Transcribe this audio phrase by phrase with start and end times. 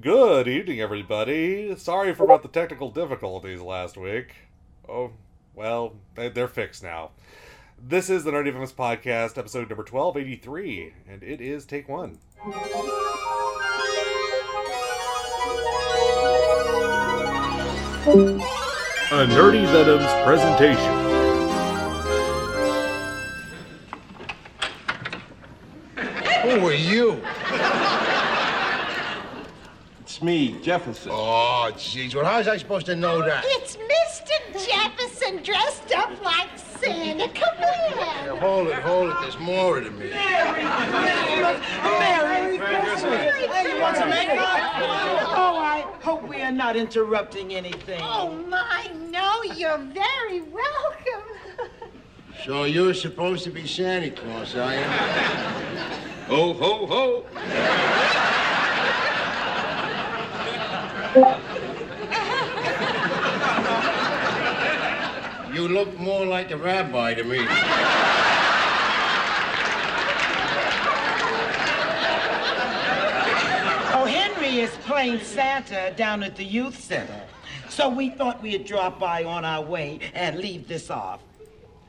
[0.00, 1.74] Good evening, everybody.
[1.76, 4.34] Sorry for about the technical difficulties last week.
[4.88, 5.12] Oh,
[5.54, 7.10] well, they- they're fixed now.
[7.78, 12.18] This is the Nerdy Famous Podcast, episode number 1283, and it is take one.
[19.12, 21.10] A Nerdy Venoms presentation.
[26.42, 27.20] Who are you?
[30.20, 31.12] It's me, Jefferson.
[31.14, 32.14] Oh, jeez.
[32.14, 33.42] Well, how was I supposed to know that?
[33.46, 34.68] It's Mr.
[34.68, 37.26] Jefferson dressed up like Santa.
[37.28, 38.36] Come Now, here.
[38.36, 39.16] hold it, hold it.
[39.22, 40.10] There's more to me.
[40.10, 40.60] Merry
[42.58, 43.34] Christmas!
[43.34, 44.36] Hey, you want some eggnog?
[45.24, 48.02] Oh, I hope we are not interrupting anything.
[48.02, 51.70] Oh, my, no, you're very welcome.
[52.44, 54.84] So you're supposed to be Santa Claus, are you?
[56.32, 58.49] Oh, ho, ho, ho.
[65.60, 67.40] You look more like the rabbi to me.
[73.92, 77.20] Oh, Henry is playing Santa down at the youth center.
[77.68, 81.20] So we thought we'd drop by on our way and leave this off.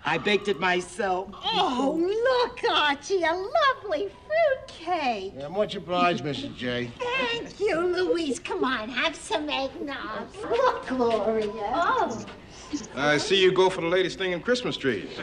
[0.04, 1.30] I baked it myself.
[1.32, 5.32] Oh, look, Archie, a lovely fruit cake.
[5.38, 6.58] Yeah, much obliged, Mrs.
[6.58, 6.92] J.
[7.00, 8.38] Thank you, Louise.
[8.38, 10.28] Come on, have some eggnog.
[10.50, 11.72] Look, Gloria.
[11.74, 12.26] Oh.
[12.96, 15.10] I see you go for the latest thing in Christmas trees.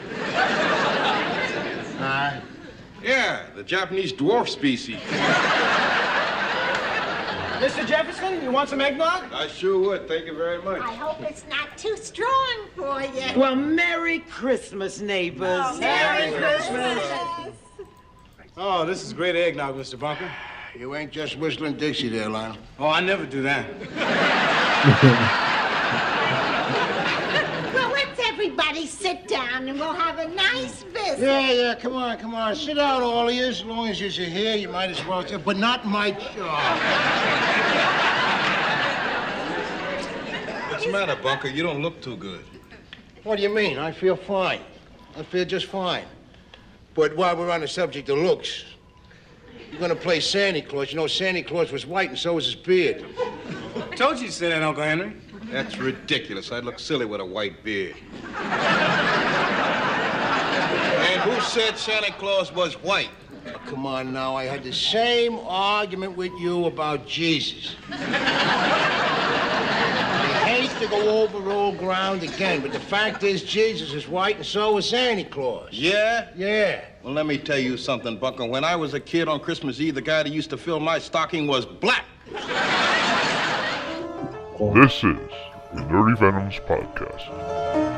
[1.99, 2.39] Huh?
[3.03, 4.99] Yeah, the Japanese dwarf species.
[7.59, 7.85] Mr.
[7.85, 9.33] Jefferson, you want some eggnog?
[9.33, 10.07] I sure would.
[10.07, 10.81] Thank you very much.
[10.81, 13.37] I hope it's not too strong for you.
[13.37, 15.61] Well, Merry Christmas, neighbors.
[15.61, 17.03] Oh, Merry Christmas.
[18.55, 19.99] Oh, this is great eggnog, Mr.
[19.99, 20.31] Bunker.
[20.77, 22.55] You ain't just whistling Dixie there, Lionel.
[22.79, 23.65] Oh, I never do that.
[27.73, 29.27] Well, let's everybody sit
[29.59, 31.19] down and we'll have a nice visit.
[31.19, 32.55] Yeah, yeah, come on, come on.
[32.55, 33.45] Sit down, all of you.
[33.45, 35.25] As long as you're here, you might as well.
[35.39, 36.79] But not my job.
[40.71, 41.49] What's the matter, Bunker?
[41.49, 42.43] You don't look too good.
[43.23, 43.77] What do you mean?
[43.77, 44.61] I feel fine.
[45.17, 46.05] I feel just fine.
[46.93, 48.65] But while we're on the subject of looks,
[49.71, 50.91] you're gonna play Santa Claus.
[50.91, 53.05] You know, Santa Claus was white and so was his beard.
[53.95, 55.13] Told you to say that, Uncle Henry.
[55.51, 56.51] That's ridiculous.
[56.51, 57.95] I'd look silly with a white beard.
[61.21, 63.09] And who said Santa Claus was white?
[63.47, 67.75] Oh, come on now, I had the same argument with you about Jesus.
[67.89, 67.95] I
[70.45, 74.45] hate to go over old ground again, but the fact is Jesus is white and
[74.45, 75.69] so is Santa Claus.
[75.71, 76.29] Yeah?
[76.35, 76.85] Yeah.
[77.03, 78.45] Well, let me tell you something, Bunker.
[78.45, 80.99] When I was a kid on Christmas Eve, the guy that used to fill my
[80.99, 82.05] stocking was black.
[84.73, 85.17] This is
[85.73, 87.88] the Nerdy Venoms podcast.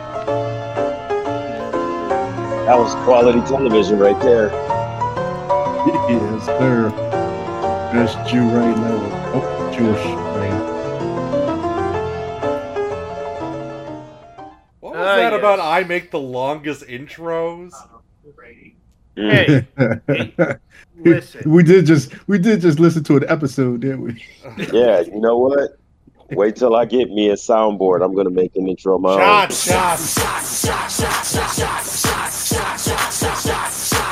[2.66, 4.50] That was quality television right there.
[5.88, 6.90] Yes, sir.
[7.92, 9.00] Best Jew right now.
[9.34, 10.62] Oh, Jewish man.
[14.80, 15.40] What was that yes.
[15.40, 17.74] about I make the longest intros?
[19.16, 19.68] Hey,
[20.08, 20.58] hey,
[20.96, 21.52] listen.
[21.52, 24.24] we did just we did just listen to an episode, didn't we?
[24.72, 25.78] Yeah, you know what?
[26.32, 28.04] Wait till I get me a soundboard.
[28.06, 29.20] I'm gonna make an intro of my own.
[32.52, 34.12] Shot, shot.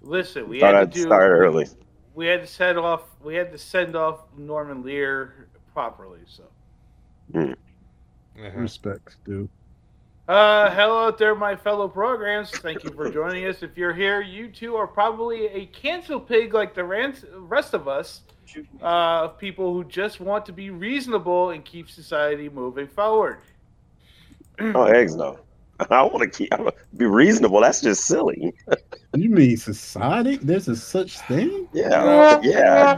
[0.00, 1.02] Listen, we Thought had I'd to do.
[1.06, 1.66] start early.
[2.14, 3.02] We had to send off.
[3.22, 6.20] We had to send off Norman Lear properly.
[6.26, 6.44] So,
[7.34, 7.54] Uh-huh.
[8.54, 9.48] Respect, dude.
[10.28, 12.50] uh, hello out there, my fellow programs.
[12.50, 13.62] Thank you for joining us.
[13.62, 17.88] If you're here, you too are probably a cancel pig like the rant- rest of
[17.88, 18.22] us.
[18.80, 23.40] Uh, people who just want to be reasonable and keep society moving forward.
[24.60, 25.38] Oh, eggs no.
[25.90, 27.60] I want to keep I be reasonable.
[27.60, 28.52] That's just silly.
[29.14, 30.36] You mean society?
[30.36, 31.68] There's a such thing?
[31.72, 32.96] Yeah, yeah.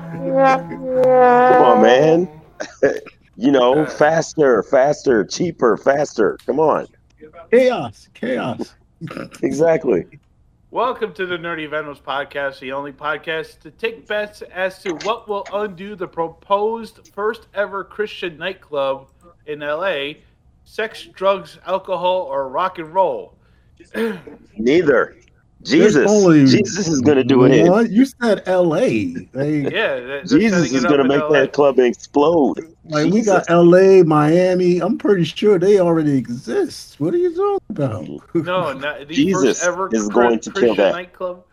[0.58, 2.40] Come on, man.
[3.36, 6.38] you know, faster, faster, cheaper, faster.
[6.46, 6.86] Come on.
[7.50, 8.74] Chaos, chaos.
[9.42, 10.04] Exactly.
[10.70, 15.26] Welcome to the Nerdy Venoms podcast, the only podcast to take bets as to what
[15.26, 19.08] will undo the proposed first ever Christian nightclub
[19.46, 20.12] in LA
[20.70, 23.34] sex, drugs, alcohol, or rock and roll.
[24.56, 25.16] Neither.
[25.62, 26.24] Jesus.
[26.50, 27.52] Jesus is gonna do it.
[27.52, 27.66] in.
[27.70, 27.90] What?
[27.90, 29.06] You said L.A.
[29.32, 31.32] They, Yeah, they're- they're Jesus is gonna make LA.
[31.32, 32.54] that club explode.
[32.84, 34.78] like we got L.A., Miami.
[34.78, 36.98] I'm pretty sure they already exist.
[37.00, 38.44] What are you talking about?
[38.46, 40.92] No, not, the Jesus first ever is going to kill that.
[40.92, 41.44] nightclub.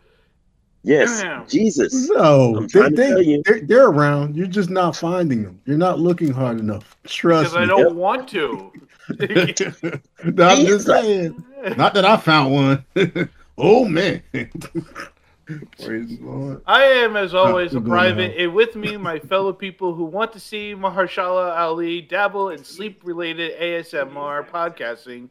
[0.88, 1.46] Yes, Damn.
[1.46, 2.08] Jesus.
[2.08, 4.34] No, they, they, they're, they're around.
[4.34, 5.60] You're just not finding them.
[5.66, 6.96] You're not looking hard enough.
[7.04, 7.60] Trust me.
[7.60, 8.72] Because I don't want to.
[10.24, 11.42] No, I'm just saying.
[11.76, 12.84] Not that I found one.
[13.58, 14.22] oh man.
[14.32, 16.62] Praise the Lord.
[16.66, 20.40] I am, as always, a private, and with me, my fellow people who want to
[20.40, 25.28] see Mahershala Ali dabble in sleep-related ASMR podcasting.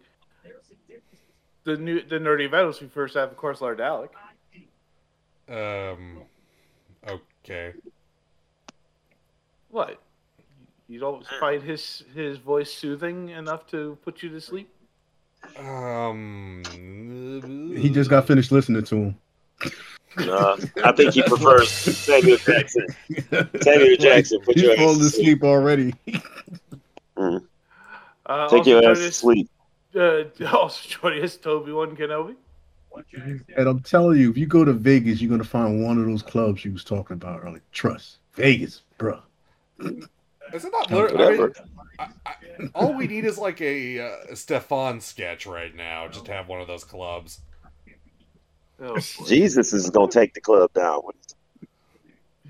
[1.66, 2.82] The new, the nerdy Venoms.
[2.82, 4.10] We first have, of course, Lord Dalek.
[5.50, 6.22] Um.
[7.08, 7.74] Okay.
[9.70, 10.02] What?
[10.88, 14.70] You don't find his his voice soothing enough to put you to sleep?
[15.58, 16.64] Um.
[17.78, 19.16] He just got finished listening to him.
[20.18, 22.88] Uh, I think he prefers Samuel Jackson.
[23.62, 25.94] Samuel Jackson, put He's your ass falling to asleep already.
[27.16, 27.44] Mm.
[28.26, 29.50] Uh, Take also your ass to sleep.
[29.96, 32.36] Uh, also joining us, Toby One Kenobi.
[33.56, 36.22] And I'm telling you, if you go to Vegas, you're gonna find one of those
[36.22, 37.62] clubs you was talking about earlier.
[37.72, 39.20] Trust Vegas, bro.
[40.54, 40.92] Is it not?
[40.92, 41.54] lit- I mean,
[42.00, 42.34] I, I,
[42.74, 46.62] all we need is like a uh, Stefon sketch right now, just to have one
[46.62, 47.42] of those clubs.
[48.80, 48.98] Oh,
[49.28, 51.02] Jesus is gonna take the club down.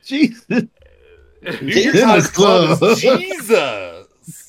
[0.04, 0.46] Jesus.
[0.50, 2.98] New Jesus Year's Club Club.
[2.98, 4.07] Jesus.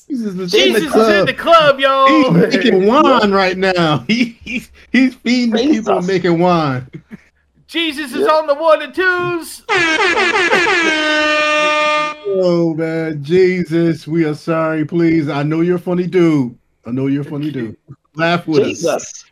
[0.09, 1.27] Jesus is Jesus in the is in club.
[1.27, 2.33] the club, yo.
[2.33, 3.99] He's making wine right now.
[4.07, 6.87] He, he's he's feeding the people making wine.
[7.67, 9.63] Jesus is on the one and twos.
[12.31, 14.85] Oh man, Jesus, we are sorry.
[14.85, 16.55] Please, I know you're a funny dude.
[16.85, 17.75] I know you're a funny dude.
[18.15, 18.67] Laugh with us.
[18.67, 19.25] Jesus.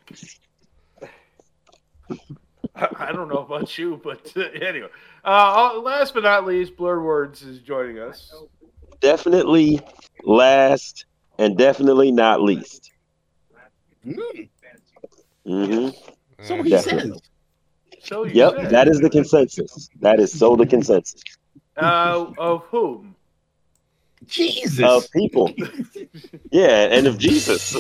[2.75, 4.89] I I don't know about you, but uh, anyway.
[5.23, 8.33] Uh, last but not least, Blur Words is joining us.
[8.99, 9.79] Definitely
[10.23, 11.05] last
[11.39, 12.91] and definitely not least.
[14.05, 14.47] Mm,
[15.45, 15.89] hmm
[16.41, 17.11] so he Definitely.
[17.11, 17.21] says.
[18.03, 18.69] So you Yep, said.
[18.69, 19.89] that is the consensus.
[20.01, 21.21] That is so the consensus
[21.75, 23.15] Uh, of whom?
[24.25, 24.83] Jesus.
[24.83, 25.51] of people.
[26.51, 27.75] Yeah, and of Jesus.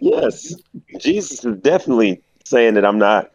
[0.00, 0.54] yes,
[0.98, 3.30] Jesus is definitely saying that I'm not,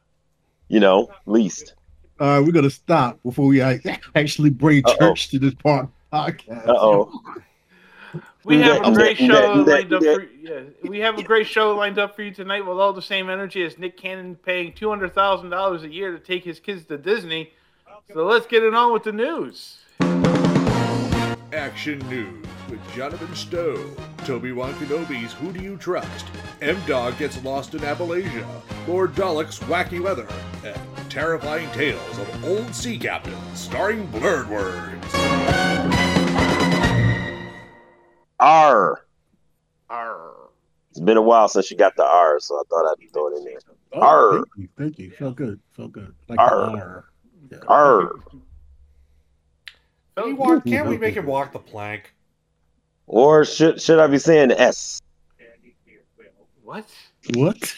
[0.67, 1.73] you know, least.
[2.19, 4.97] All right, we're gonna stop before we actually bring Uh-oh.
[4.97, 6.67] church to this part podcast.
[6.67, 7.21] Uh oh.
[8.45, 10.61] We have a great show that, do that, lined up for yeah.
[10.89, 13.63] We have a great show lined up for you tonight with all the same energy
[13.63, 16.97] as Nick Cannon paying two hundred thousand dollars a year to take his kids to
[16.97, 17.51] Disney.
[18.13, 19.77] So let's get it on with the news.
[21.53, 23.89] Action News with Jonathan Stowe,
[24.19, 26.25] Toby Wan Kenobi's Who Do You Trust,
[26.61, 28.47] M Dog Gets Lost in Appalachia,
[28.87, 30.27] Lord Dalek's Wacky Weather,
[30.63, 35.98] and Terrifying Tales of Old Sea Captains, starring Blurred Words.
[38.39, 39.05] R.
[39.89, 40.31] R.
[40.91, 43.37] It's been a while since you got the R, so I thought I'd throw it
[43.37, 43.59] in there.
[43.93, 44.31] Oh, Arr.
[44.33, 45.11] thank you, thank you.
[45.11, 45.59] Felt good.
[45.71, 46.13] Felt good.
[46.27, 47.05] Like Arr.
[47.67, 47.67] R.
[47.67, 48.11] R.
[50.17, 52.13] Can he walk, can't we make him walk the plank?
[53.07, 55.01] Or should should I be saying S?
[56.63, 56.85] What?
[57.33, 57.75] What?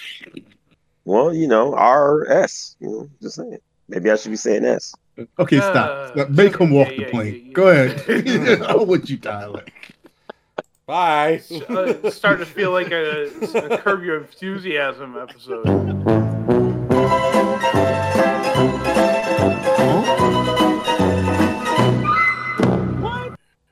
[1.05, 2.75] Well, you know, R S.
[2.79, 3.57] You know, just saying.
[3.87, 4.93] Maybe I should be saying S.
[5.39, 6.09] Okay, Uh, stop.
[6.13, 6.29] Stop.
[6.29, 7.33] Make him walk yeah, the yeah, plane.
[7.35, 7.53] yeah, yeah.
[7.53, 8.61] Go ahead.
[8.63, 9.63] I want you, Tyler.
[10.91, 11.41] Bye.
[11.69, 15.65] Uh, it's starting to feel like a, a Curb Your Enthusiasm episode.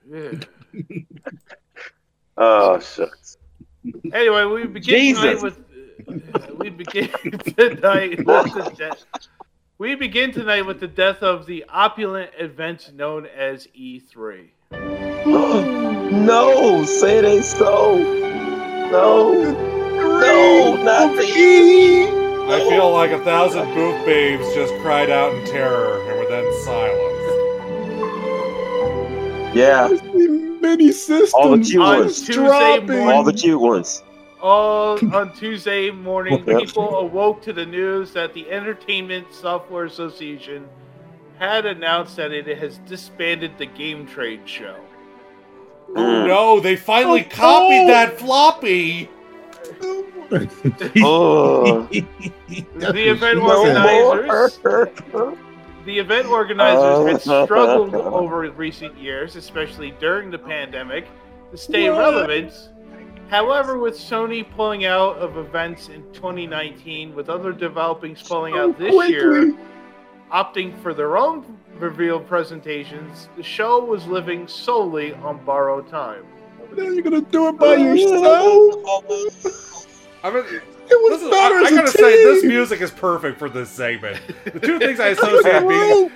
[0.09, 0.31] Yeah.
[2.37, 3.37] Oh shucks.
[4.13, 5.59] Anyway, we begin tonight with
[6.07, 7.09] uh, we begin
[7.57, 9.03] tonight with the death.
[9.77, 15.75] We begin tonight with the death of the opulent event known as E E3.
[16.25, 17.97] no, say it ain't so.
[18.91, 19.33] No.
[20.19, 22.07] No, not the E.
[22.07, 26.63] I feel like a thousand booth babes just cried out in terror and were then
[26.63, 27.15] silenced.
[29.55, 29.89] Yeah,
[30.61, 31.33] Many systems.
[31.33, 32.21] all the cute On ones.
[32.21, 32.87] Tuesday dropping.
[32.87, 34.03] morning, All the cute ones.
[34.41, 40.67] all on Tuesday morning, people awoke to the news that the Entertainment Software Association
[41.39, 44.75] had announced that it has disbanded the Game Trade show.
[45.95, 46.27] Oh mm.
[46.27, 47.87] no, they finally Oh, copied oh.
[47.87, 49.09] that floppy!
[51.01, 54.59] Oh, The event organizers,
[55.85, 61.07] the event organizers had struggled over recent years, especially during the pandemic,
[61.51, 61.97] to stay What?
[61.99, 62.53] relevant.
[63.29, 69.09] However, with Sony pulling out of events in 2019, with other developings pulling out this
[69.09, 69.53] year,
[70.31, 76.25] opting for their own reveal presentations, the show was living solely on borrowed time.
[76.75, 79.87] Now you're gonna do it by yourself.
[80.23, 82.81] I mean, it was This is, better I, I as a gotta say, this music
[82.81, 84.19] is perfect for this segment.
[84.45, 86.11] The two things I associate being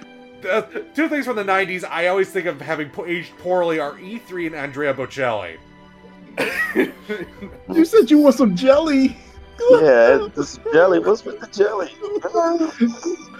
[0.50, 0.62] uh,
[0.94, 4.48] two things from the '90s I always think of having po- aged poorly are E3
[4.48, 5.58] and Andrea Bocelli.
[7.74, 9.16] You said you want some jelly.
[9.70, 11.00] Yeah, this jelly.
[11.00, 11.90] What's with the jelly?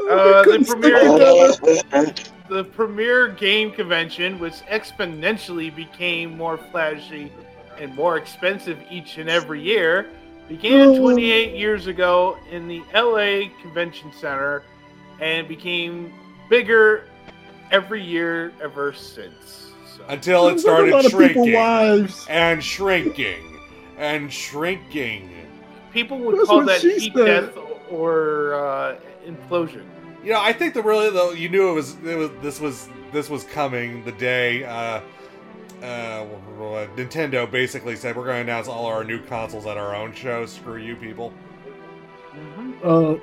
[0.00, 2.14] Uh, the couldn't premiere,
[2.48, 7.32] the premiere game convention, which exponentially became more flashy
[7.78, 10.08] and more expensive each and every year,
[10.48, 14.62] began 28 years ago in the LA Convention Center
[15.20, 16.12] and became
[16.48, 17.04] bigger
[17.70, 19.72] every year ever since.
[19.96, 21.54] So, Until it started shrinking
[22.28, 23.58] and shrinking
[23.98, 25.28] and shrinking.
[25.92, 27.26] people would That's call that heat said.
[27.26, 27.58] death
[27.90, 28.96] or uh,
[29.28, 29.84] implosion.
[30.24, 32.88] You know, I think the really though you knew it was it was this was
[33.12, 35.00] this was coming the day uh,
[35.82, 36.26] uh,
[36.96, 40.44] Nintendo basically said we're going to announce all our new consoles at our own show.
[40.46, 41.32] Screw you, people.
[42.82, 43.16] Uh,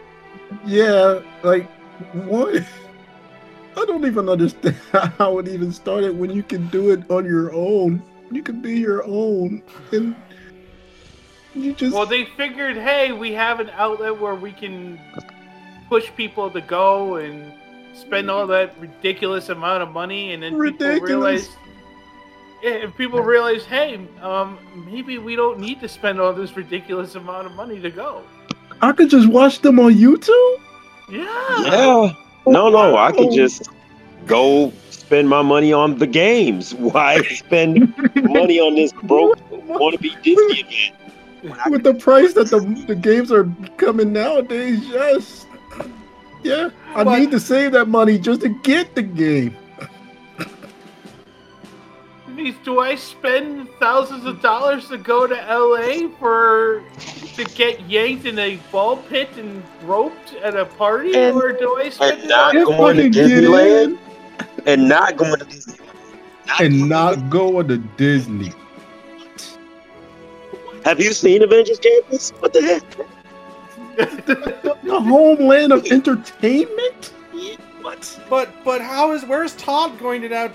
[0.65, 1.69] yeah, like
[2.13, 2.63] what?
[3.77, 4.75] I don't even understand
[5.17, 8.01] how it even started when you can do it on your own.
[8.31, 10.15] You can be your own, and
[11.53, 14.99] you just Well, they figured, hey, we have an outlet where we can
[15.89, 17.53] push people to go and
[17.93, 21.49] spend all that ridiculous amount of money, and then people realize,
[22.61, 27.15] yeah, and people realize, hey, um, maybe we don't need to spend all this ridiculous
[27.15, 28.23] amount of money to go.
[28.81, 30.57] I could just watch them on YouTube.
[31.09, 31.23] Yeah.
[31.63, 32.13] Yeah.
[32.47, 33.69] No, no, I could just
[34.27, 36.73] go spend my money on the games.
[36.75, 40.93] Why spend money on this broke wannabe Disney again?
[41.69, 45.44] With the price that the, the games are coming nowadays, yes.
[46.45, 49.55] Yeah, I But- need to save that money just to get the game.
[52.63, 56.83] Do I spend thousands of dollars to go to LA for
[57.35, 61.77] to get yanked in a ball pit and roped at a party, And- or do
[61.77, 63.97] I spend And not on If I going to Disneyland
[64.65, 65.75] and not going to Disney.
[66.59, 68.51] and not going to Disney.
[70.83, 72.31] Have you seen Avengers Campus?
[72.39, 72.83] What the heck?
[73.95, 77.13] The homeland of entertainment?
[77.81, 78.19] What?
[78.29, 80.51] But but how is where's Todd going to now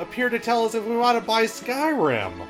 [0.00, 2.46] appear to tell us if we want to buy Skyrim?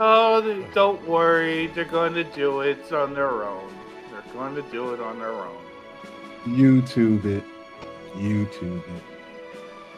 [0.00, 1.66] Oh, don't worry.
[1.68, 3.72] They're going to do it on their own.
[4.12, 5.56] They're going to do it on their own.
[6.46, 7.42] YouTube it.
[8.14, 9.02] YouTube it.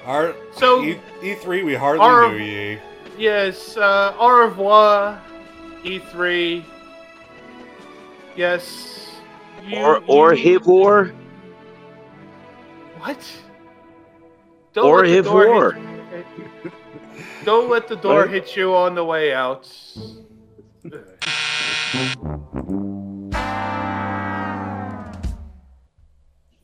[0.07, 2.79] Our So- E, E3 we hardly Our- knew ye.
[3.19, 5.21] Yes, uh, au revoir,
[5.85, 6.65] E3.
[8.37, 9.11] Yes.
[9.67, 11.13] You, Or or you- hip war?
[13.01, 13.19] What?
[14.77, 15.73] Or the hip war?
[15.73, 16.27] hit-
[17.45, 19.67] Don't let the door hit you on the way out.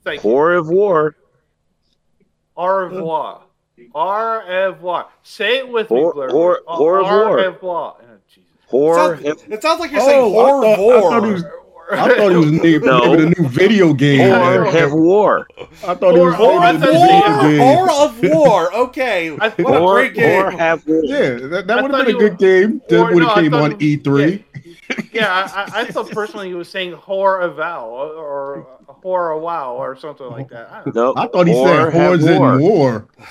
[0.04, 0.30] Thank you.
[0.30, 1.16] War of war.
[2.56, 3.42] Au revoir.
[3.94, 5.08] Au revoir.
[5.22, 6.30] Say it with me, Or- Blur.
[6.30, 7.36] or- Au or war.
[7.36, 7.96] revoir.
[8.72, 8.72] Oh, Jesus.
[8.72, 9.16] War.
[9.22, 11.42] Sounds- it sounds like you're saying Oh, I thought, I thought he was.
[11.44, 11.50] Horvor.
[11.88, 12.98] I thought he was naming No.
[13.14, 14.32] naming a new video game.
[14.32, 15.46] Or have war.
[15.86, 17.60] I thought he was Or- or naming a new war- video game.
[17.60, 18.74] Or of War.
[18.74, 19.36] Okay.
[19.40, 20.42] I- What a great game.
[20.46, 21.00] or have war.
[21.04, 22.80] Yeah, that, that would have been a you good game.
[22.88, 24.42] That or no, have I came on E3.
[24.54, 24.55] Yeah,
[25.14, 28.66] I, I, I thought personally he was saying whore a vow or
[29.04, 30.70] whore a wow or something like that.
[30.70, 31.12] I don't know.
[31.12, 31.20] No.
[31.22, 32.54] I thought he or said have whores war.
[32.54, 33.08] in war.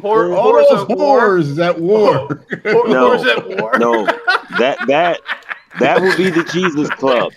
[0.00, 1.20] Whore, All whores those at war.
[1.24, 2.28] Oh, whores at war.
[2.28, 3.16] Whore- No.
[3.16, 3.78] Whores at war.
[3.78, 4.04] No,
[4.58, 5.20] that that
[5.78, 7.32] that would be the Jesus Club.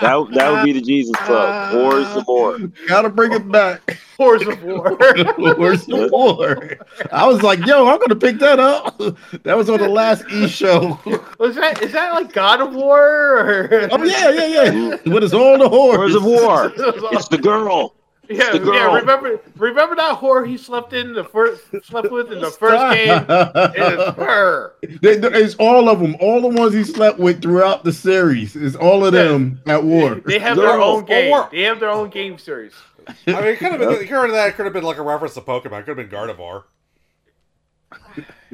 [0.00, 1.74] That that would be the Jesus Club.
[1.74, 2.58] Wars some more.
[2.88, 3.80] Gotta bring it back.
[4.18, 4.96] Whores of war.
[5.56, 6.76] Where's the war?
[7.12, 9.00] I was like, yo, I'm gonna pick that up.
[9.44, 10.98] That was on the last E show.
[11.38, 13.40] Was that is that like God of War?
[13.40, 13.88] Or...
[13.90, 14.96] Oh yeah, yeah, yeah.
[15.04, 15.98] But it's all the whores.
[15.98, 16.72] Wars of war.
[16.76, 17.94] It's the girl.
[18.28, 18.94] Yeah, the yeah.
[18.96, 23.24] Remember, remember that whore he slept in the first slept with in the first game.
[23.28, 24.72] It's her.
[25.02, 26.16] They- they- It's all of them.
[26.20, 28.56] All the ones he slept with throughout the series.
[28.56, 30.14] It's all of them at war.
[30.16, 31.28] They have their own game.
[31.30, 31.48] War.
[31.52, 32.72] They have their own game series.
[33.26, 33.90] I mean, it could have been.
[33.90, 34.48] You heard of that?
[34.48, 35.80] It could have been like a reference to Pokemon.
[35.80, 36.62] It could have been Gardevoir.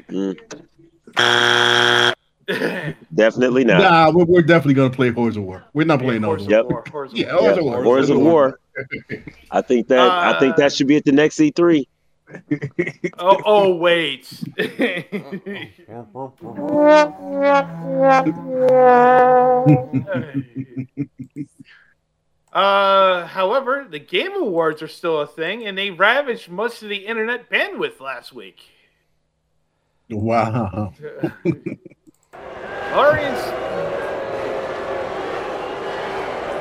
[3.15, 3.81] Definitely not.
[3.81, 5.65] Nah, we're, we're definitely gonna play Hordes of War.
[5.73, 6.41] We're not playing those.
[6.41, 6.65] Whores of Yep.
[6.67, 6.83] War.
[6.85, 7.43] Whores of Yeah, War.
[7.43, 7.59] Wars Yep.
[7.59, 7.83] of War.
[7.85, 8.61] Wars of war.
[9.50, 11.87] I think that I think Uh, that should be at the next E E3.
[13.18, 14.28] Oh, oh wait.
[22.52, 27.04] uh, however, the Game Awards are still a thing, and they ravaged much of the
[27.06, 28.60] internet bandwidth last week.
[30.08, 30.92] Wow.
[32.94, 34.10] Lawrence.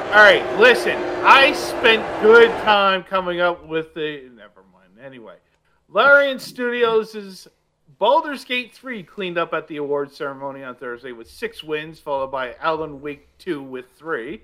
[0.10, 0.98] All right, listen.
[1.24, 4.28] I spent good time coming up with the.
[4.36, 4.94] Never mind.
[5.00, 5.36] Anyway,
[5.88, 7.48] Larian Studios'
[8.00, 12.32] Baldur's Gate 3 cleaned up at the awards ceremony on Thursday with six wins, followed
[12.32, 14.42] by Alan Wake 2 with three.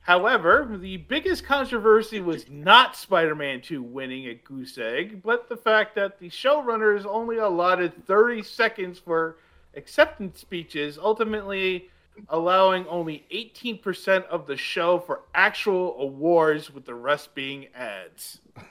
[0.00, 5.58] However, the biggest controversy was not Spider Man 2 winning at Goose Egg, but the
[5.58, 9.36] fact that the showrunners only allotted 30 seconds for
[9.76, 11.90] acceptance speeches, ultimately
[12.28, 18.38] allowing only 18% of the show for actual awards, with the rest being ads.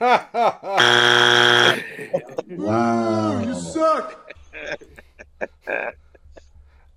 [2.48, 3.40] Wow.
[3.44, 4.34] You suck.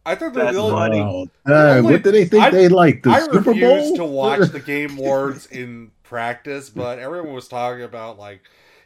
[0.05, 0.99] I think That's the only, funny.
[1.01, 1.25] Wow.
[1.47, 3.03] Uh, only- what do they think I- they like?
[3.03, 3.95] The I Super refuse Bowl?
[3.97, 8.41] to watch the Game Awards in practice, but everyone was talking about like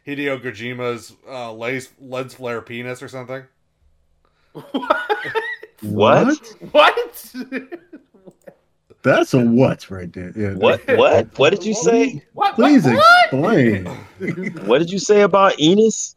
[0.06, 3.44] Hideo Kojima's uh, lens, lens flare penis or something.
[5.82, 6.38] What?
[6.72, 7.34] What?
[9.04, 10.34] That's a what right there.
[10.36, 10.54] Yeah.
[10.54, 10.82] What?
[10.98, 11.38] What?
[11.38, 12.24] What did you say?
[12.34, 12.56] what?
[12.56, 13.24] Please what?
[13.24, 13.86] explain.
[14.66, 16.16] What did you say about Enos?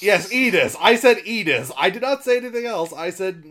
[0.00, 0.76] Yes, Edis.
[0.80, 1.72] I said Edis.
[1.76, 2.92] I did not say anything else.
[2.92, 3.44] I said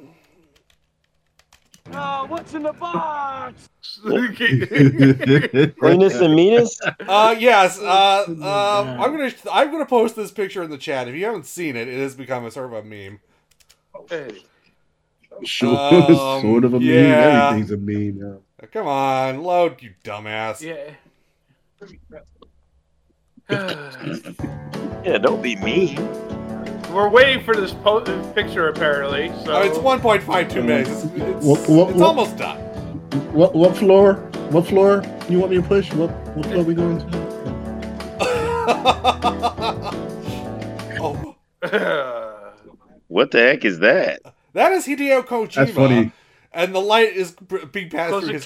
[1.92, 3.70] Oh, what's in the box?
[4.06, 6.80] Enos and Minas?
[7.08, 7.80] Uh yes.
[7.80, 11.08] Uh, uh, I'm gonna I'm gonna post this picture in the chat.
[11.08, 13.20] If you haven't seen it, it has become a sort of a meme.
[14.10, 14.44] Hey.
[15.44, 15.78] Sure,
[16.12, 16.90] Um, sort of a meme.
[16.90, 18.38] Everything's a meme now.
[18.72, 20.62] Come on, load, you dumbass.
[20.62, 20.92] Yeah.
[25.06, 25.98] Yeah, don't be mean.
[26.94, 28.00] We're waiting for this po-
[28.34, 29.34] picture apparently.
[29.44, 30.90] So Oh, it's 1.52 minutes.
[30.92, 32.58] It's, it's, What- what- it's what- almost done.
[33.34, 34.14] What what floor?
[34.52, 35.92] What floor you want me to push?
[35.94, 37.06] What what floor we going to?
[41.02, 41.36] oh,
[43.08, 44.22] What the heck is that?
[44.54, 45.54] That is Hideo Kojima.
[45.56, 46.12] That's funny.
[46.52, 48.46] And the light is b- being passed Close through his.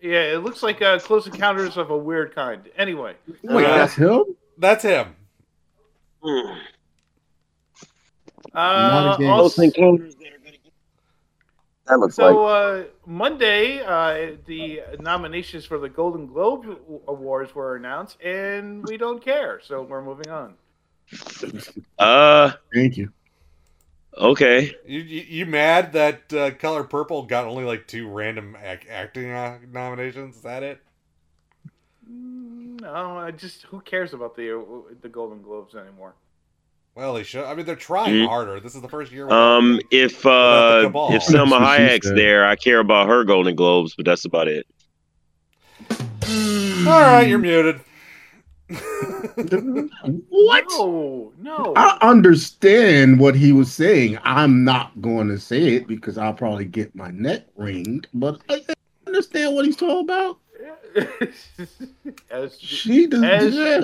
[0.00, 2.68] yeah, it looks like uh, close encounters of a weird kind.
[2.76, 4.24] Anyway, Wait, Uh, that's him.
[4.58, 5.14] That's him.
[6.22, 6.52] Hmm.
[8.54, 9.28] uh, again.
[9.34, 10.72] Close encounters that are gonna get.
[11.86, 12.32] That looks like.
[12.32, 18.96] so uh, Monday, uh, the nominations for the Golden Globe Awards were announced, and we
[18.96, 20.54] don't care, so we're moving on.
[21.98, 23.12] Uh, Thank you.
[24.16, 24.74] Okay.
[24.86, 29.30] You, you, you mad that uh, Color Purple got only like two random ac- acting
[29.30, 30.36] uh, nominations?
[30.36, 30.80] Is that it?
[32.06, 34.64] No, I just who cares about the uh,
[35.00, 36.14] the Golden Globes anymore?
[36.94, 37.44] Well, they should.
[37.44, 38.26] I mean, they're trying Mm.
[38.26, 38.60] harder.
[38.60, 39.30] This is the first year.
[39.30, 43.54] Um, if uh, if Salma That's what she Hayek's there, I care about her Golden
[43.54, 44.66] Globes, but that's about it.
[45.90, 47.80] All right, you're muted.
[50.28, 50.64] What?
[50.70, 51.72] No, no.
[51.76, 54.18] I understand what he was saying.
[54.24, 58.62] I'm not going to say it because I'll probably get my neck ringed, but I
[59.06, 60.38] understand what he's talking about.
[62.30, 63.22] as, She does.
[63.22, 63.80] As- yeah.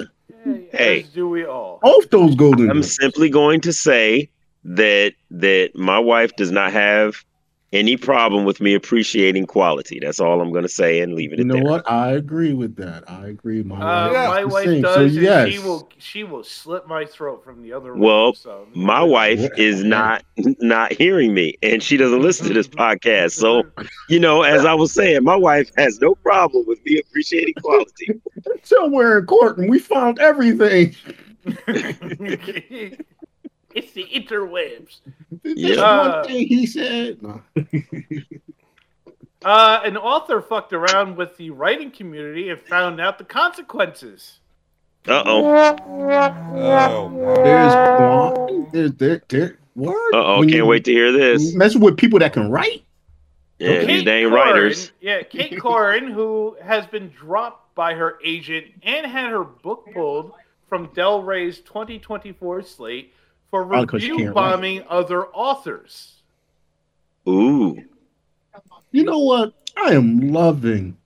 [0.72, 1.00] Hey.
[1.02, 1.80] as do we all.
[1.82, 2.70] Both those golden.
[2.70, 2.94] I'm Globes.
[2.94, 4.30] simply going to say
[4.64, 7.24] that that my wife does not have
[7.72, 9.98] any problem with me appreciating quality.
[10.00, 11.64] That's all I'm going to say and leave it You at know that.
[11.64, 11.90] what?
[11.90, 13.08] I agree with that.
[13.10, 13.62] I agree.
[13.62, 14.28] My Uh, wife Yeah.
[14.28, 14.82] my wife same.
[14.82, 18.00] does, So and yes, she will she will slit my throat from the other room.
[18.00, 18.66] Well, so.
[18.74, 20.22] My wife is not
[20.60, 23.32] not hearing me, and she doesn't listen to this podcast.
[23.32, 23.64] So,
[24.08, 28.20] you know, as I was saying, my wife has no problem with me appreciating quality.
[28.62, 30.94] somewhere in court, and we found everything.
[33.74, 35.00] it's the interwebs.
[35.42, 35.98] This Yeah.
[36.00, 37.22] one Uh, thing he said.
[37.22, 37.42] No.
[39.44, 44.40] Uh, an author fucked around with the writing community and found out the consequences.
[45.06, 45.76] Uh oh.
[45.86, 47.12] Oh.
[47.44, 49.94] There's quant- there's there, there what?
[50.12, 50.38] Uh oh.
[50.40, 51.54] When Can't you wait to hear this.
[51.54, 52.82] Messing with people that can write.
[53.60, 54.92] Yeah, Kate these dang Corrain- writers.
[55.00, 60.32] Yeah, Cait Corrain, who has been dropped by her agent and had her book pulled
[60.68, 63.14] from Del Rey's 2024 slate
[63.50, 66.14] for Oh, 'cause review bombing other authors.
[67.28, 67.76] Ooh.
[68.92, 69.52] You know what?
[69.76, 70.96] I am loving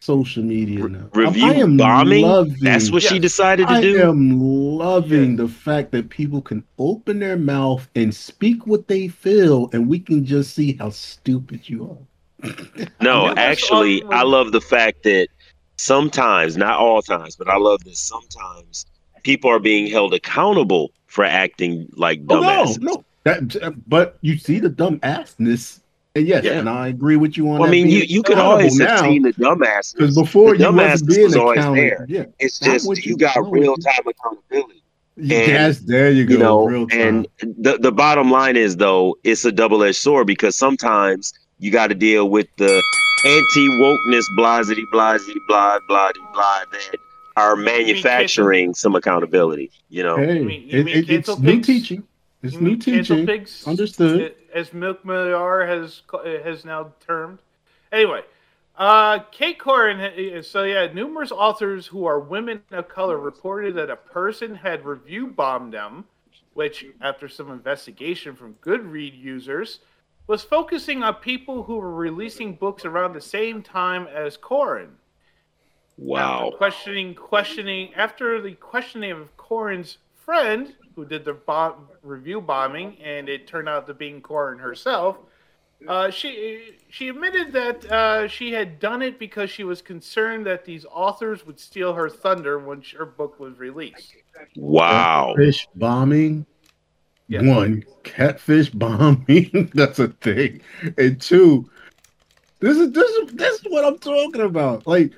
[0.00, 1.08] social media now.
[1.14, 2.22] Review I am bombing?
[2.22, 3.98] loving- That's what she decided to I do.
[4.02, 9.08] I am loving the fact that people can open their mouth and speak what they
[9.08, 12.50] feel, and we can just see how stupid you are.
[13.00, 14.12] No, actually, awesome.
[14.14, 15.28] I love the fact that
[15.76, 18.86] sometimes, not all times, but I love that sometimes
[19.22, 23.04] people are being held accountable for acting like Oh, no, no.
[23.22, 25.80] That, but you see the dumb assness,
[26.16, 26.58] and yes, Yeah.
[26.58, 29.02] and I agree with you on Well, I mean, you, you could always have now,
[29.02, 29.94] seen the dumbasses.
[29.94, 30.70] because before the
[31.06, 32.04] being was always there.
[32.08, 34.82] Yeah, It's just you you- got not what you- real time accountability.
[35.16, 36.32] yes, there you go.
[36.32, 37.00] you know, real time.
[37.00, 37.28] and
[37.66, 41.86] the the bottom line is though, it's a double edged sword because sometimes you got
[41.86, 42.72] to deal with the
[43.24, 46.98] anti wokeness, blasity, blasity, blah, blah, blah, that
[47.36, 49.70] are manufacturing some accountability.
[49.88, 52.04] You know, hey, You mean- you it- mean it- it's cancel new teaching.
[52.42, 53.26] It's You new teaching.
[53.26, 53.66] pigs?
[53.66, 54.34] Understood.
[54.52, 56.02] As Milk Milliar has
[56.44, 57.38] has now termed.
[57.90, 58.22] Anyway,
[58.76, 60.44] uh, Cait Corrain.
[60.44, 65.26] So yeah, numerous authors who are women of color reported that a person had review
[65.26, 66.04] bombed them,
[66.52, 69.80] which, after some investigation from Goodread users,
[70.26, 74.90] was focusing on people who were releasing books around the same time as Corrain.
[75.96, 76.46] Wow.
[76.46, 82.96] After questioning, questioning after the questioning of Corrain's friend, who did the bomb, review bombing,
[83.02, 85.18] and it turned out to being Corrain herself.
[85.86, 90.64] Uh, she she admitted that uh, she had done it because she was concerned that
[90.64, 94.14] these authors would steal her thunder when sh- her book was released.
[94.56, 95.34] Wow.
[95.36, 96.46] Fish bombing.
[97.28, 97.42] Yeah.
[97.42, 99.70] One, catfish bombing.
[99.74, 100.62] That's a thing.
[100.96, 101.68] And two,
[102.60, 104.86] this is this is this is what I'm talking about.
[104.86, 105.12] Like,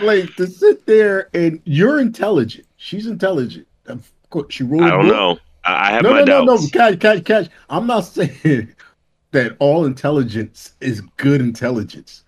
[0.00, 2.66] like to sit there and you're intelligent.
[2.76, 3.66] She's intelligent.
[3.86, 4.82] Of course, she wrote.
[4.82, 5.12] I don't book.
[5.12, 5.38] know.
[5.64, 6.74] I, have no, my no, no, doubts.
[6.74, 7.48] no, catch, catch, catch.
[7.70, 8.74] I'm not saying
[9.30, 12.21] that all intelligence is good intelligence,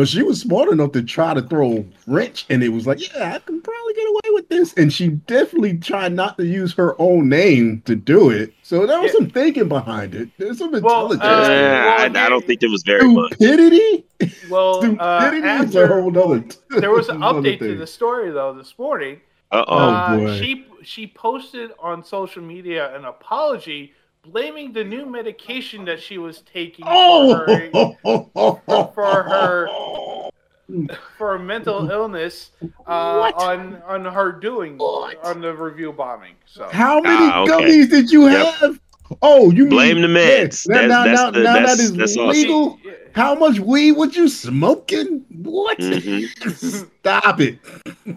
[0.00, 3.00] but she was smart enough to try to throw a wrench, and it was like,
[3.12, 4.72] yeah, I can probably get away with this.
[4.78, 8.54] And she definitely tried not to use her own name to do it.
[8.62, 9.18] So there was Yeah.
[9.18, 10.30] some thinking behind it.
[10.38, 11.22] There's some Well, intelligence.
[11.22, 13.34] uh, Yeah, I, well, I don't think there was very much.
[13.34, 14.06] Stupidity,
[14.48, 16.44] Well, uh, stupidity is a after, whole nother.
[16.80, 19.20] there was an update to the story though this morning.
[19.52, 19.76] Uh oh.
[19.76, 20.38] uh, boy.
[20.38, 26.42] She she posted on social media an apology blaming the new medication that she was
[26.42, 27.98] taking for her Oh,
[28.94, 29.68] for her
[31.16, 32.50] for a mental illness
[32.86, 36.34] uh, on on her doing on the review bombing.
[36.46, 37.50] So How many Ah, okay.
[37.50, 38.46] gummies did you Yep.
[38.60, 38.80] have?
[39.22, 40.66] Oh, you Blame mean- the meds.
[40.68, 42.78] Yeah, Now, That's- now, that's the- now, now that's- that is that's legal.
[42.82, 45.24] She- How much weed would you smoking?
[45.42, 45.78] What?
[45.78, 46.90] Mhm.
[47.00, 47.58] Stop it.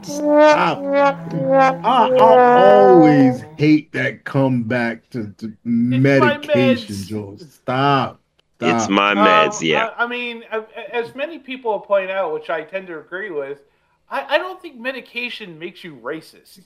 [0.03, 0.77] Stop.
[0.83, 7.07] I, I always hate that comeback to, to medication, meds.
[7.07, 7.37] Joel.
[7.39, 8.19] Stop.
[8.59, 8.75] Stop.
[8.75, 9.61] It's my Um, meds.
[9.61, 9.89] Yeah.
[9.97, 10.43] I, I mean,
[10.91, 13.63] as many people point out, which I tend to agree with,
[14.11, 16.59] I, I don't think medication makes you racist.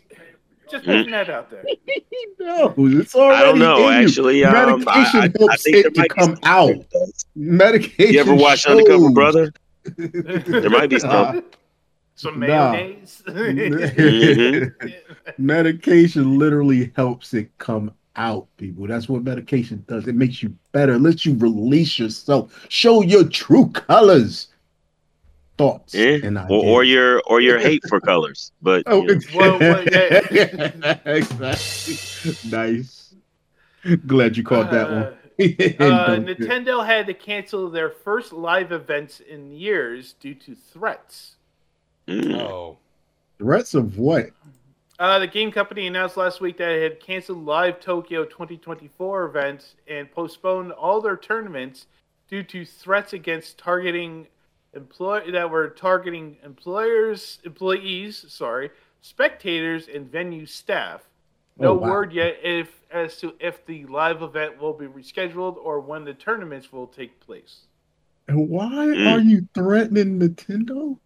[0.70, 1.64] Just putting that out there.
[2.40, 3.88] no, it's already I don't know.
[3.90, 4.08] in you.
[4.08, 6.76] Actually, um, I, medication I, I helps think it there to might come some out.
[7.36, 8.14] Medication.
[8.14, 9.10] You ever watch Undercover.
[9.12, 9.54] Brother?
[9.98, 11.44] There might be some.
[12.16, 12.72] Some Nah.
[12.72, 13.24] mayonnaise.
[13.28, 14.72] Mhm.
[15.38, 18.88] medication literally helps it come out, people.
[18.88, 20.08] That's what medication does.
[20.08, 24.48] It makes you better, it lets you release yourself, show your true colors,
[25.58, 26.20] thoughts, Eh?
[26.24, 28.52] and Or, or your or your hate for colors.
[28.62, 29.22] But Oh, you know.
[29.36, 30.98] Well, well, yeah.
[31.06, 32.50] exactly.
[32.50, 33.15] Nice.
[34.06, 35.04] Glad you caught that one.
[35.04, 40.56] Uh, And uh, Nintendo had to cancel their first live events in years due to
[40.56, 41.36] threats.
[42.08, 42.39] Mm.
[42.39, 42.78] Oh.
[43.38, 44.32] Threats of what?
[44.98, 49.76] Uh, the game company announced last week that it had canceled Live Tokyo 2024 events
[49.88, 51.86] and postponed all their tournaments
[52.28, 54.26] due to threats against targeting
[54.74, 58.70] employ that were targeting employers, employees, sorry,
[59.02, 61.08] spectators, and venue staff.
[61.58, 61.90] No Oh, wow.
[61.90, 66.14] word yet if as to if the live event will be rescheduled or when the
[66.14, 67.62] tournaments will take place.
[68.28, 69.14] And why Mm.
[69.14, 71.00] are you threatening Nintendo?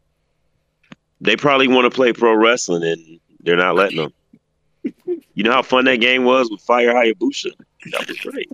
[1.21, 4.13] They probably want to play pro wrestling and they're not letting them.
[5.33, 7.51] You know how fun that game was with Fire Hayabusa?
[7.91, 8.49] That was great.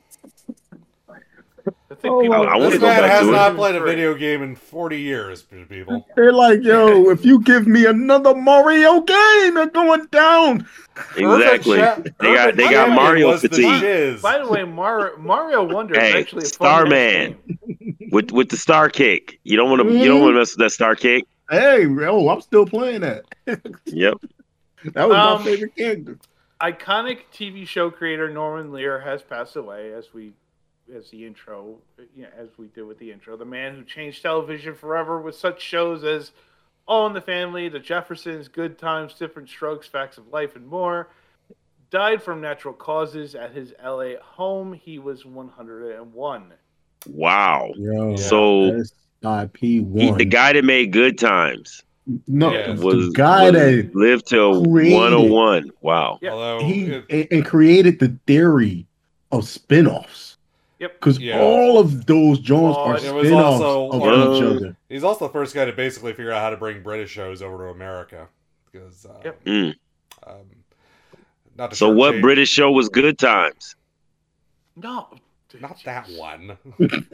[1.98, 3.32] I think Oh, people I- I wanna This go back has to it.
[3.32, 6.06] not played a video game in 40 years, people.
[6.16, 10.68] They're like, yo, if you give me another Mario game, they're going down.
[11.16, 11.78] Exactly.
[11.80, 14.22] Perfect They got Perfect they got Champion Mario was the fatigue.
[14.22, 17.38] By the way, Mario, Mario Wonder is actually a fun Starman.
[18.12, 19.40] with with the star kick.
[19.44, 21.26] You don't want to you don't want to mess with that star kick.
[21.50, 23.24] Hey, oh, I'm still playing that.
[23.86, 24.18] Yep.
[24.94, 26.18] That was Um, my favorite character.
[26.62, 30.34] iconic TV show creator Norman Lear has passed away, as we,
[30.96, 31.78] as the intro,
[32.16, 33.36] you know, as we did with the intro.
[33.38, 36.32] The man who changed television forever with such shows as
[36.88, 41.10] All in the Family, The Jeffersons, Good Times, Diff'rent Strokes, Facts of Life, and more.
[41.90, 44.74] Died from natural causes at his LA home.
[44.74, 46.54] He was 101.
[47.08, 47.72] Wow.
[47.78, 48.82] Yo, So
[49.24, 50.18] SIP he, one.
[50.18, 51.84] the guy that made good times
[52.28, 52.74] no, Yeah.
[52.74, 55.72] the was guy was- that lived till created- 101.
[55.82, 56.20] Wow.
[56.22, 56.32] Yeah.
[56.32, 58.86] Although, he and, and created the theory
[59.32, 60.27] of spin-offs.
[60.80, 61.00] Yep.
[61.00, 61.40] Because Yeah.
[61.42, 64.78] all of those Jones Oh, are it spin-offs of one of- each other.
[64.90, 67.58] he's also the first guy to basically figure out how to bring British shows over
[67.66, 68.28] to America.
[68.72, 69.44] Because uh, Yep.
[69.46, 69.76] Mm.
[70.28, 70.34] um,
[71.58, 73.76] Not to So what shortchange- British show was Good Times?
[74.76, 75.08] No.
[75.60, 76.58] Not that one.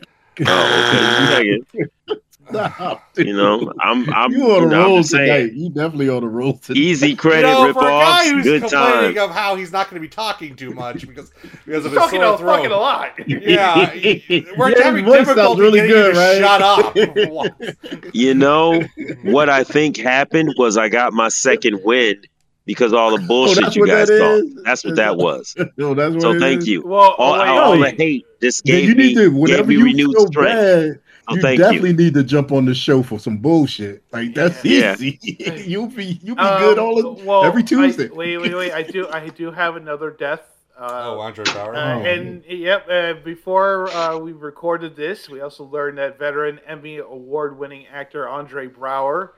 [0.47, 1.59] Oh, okay.
[2.49, 3.03] Stop.
[3.17, 5.51] You know, I'm I'm you on you a roll just saying.
[5.55, 6.79] You definitely on a roll tonight.
[6.79, 9.29] Easy credit you know, for a guy who's good complaining time.
[9.29, 11.31] of how he's not going to be talking too much because
[11.65, 12.57] because of his Talking sore a throat.
[12.57, 13.19] fucking a lot.
[13.27, 13.93] Yeah,
[14.57, 16.37] we're Yeah, having your voice sounds difficulty really getting good, you to right?
[16.41, 18.11] shut up.
[18.13, 18.81] You know
[19.23, 22.21] what I think happened was I got my second win
[22.65, 24.63] because all the oh, bullshit Oh, you guys that thought.
[24.65, 25.55] That's what that was.
[25.77, 26.67] No, oh, that's what So thank is.
[26.67, 26.81] you.
[26.83, 29.29] Well, All, oh, wait, all oh, the hate this Yeah, gave you need me, to
[29.29, 30.49] gave whenever me you renewed strength.
[30.55, 31.95] bad, So you thank definitely you.
[31.97, 34.03] need to jump on the show for some bullshit.
[34.11, 34.95] Like that's Yeah.
[34.99, 35.19] easy.
[35.67, 38.09] you'll be you'll be Um, good all well, every I- Tuesday.
[38.09, 38.71] wait, wait, wait.
[38.73, 40.41] I do, I do have another death.
[40.77, 41.75] Uh, Oh, Andre Braugher.
[41.75, 42.05] Uh, Oh.
[42.05, 47.85] and yep, uh, before uh, we recorded this, we also learned that veteran Emmy award-winning
[47.87, 49.29] actor Andre Braugher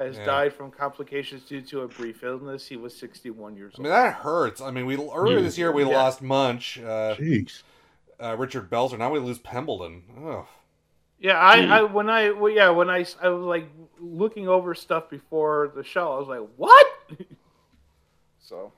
[0.00, 0.24] has Yeah.
[0.24, 2.66] died from complications due to a brief illness.
[2.66, 3.86] He was 61 years old.
[3.86, 3.96] I old.
[3.98, 4.60] mean that hurts.
[4.60, 5.96] I mean, we earlier this year we Yeah.
[5.96, 7.62] lost Munch, uh, Jeez.
[8.18, 8.98] uh, Richard Belzer.
[8.98, 10.02] Now we lose Pembleton.
[10.26, 10.44] Ugh.
[11.22, 13.68] Yeah, I, I when I well, yeah when I, s- I was like
[14.00, 16.86] looking over stuff before the show, I was like, what?
[18.40, 18.72] so,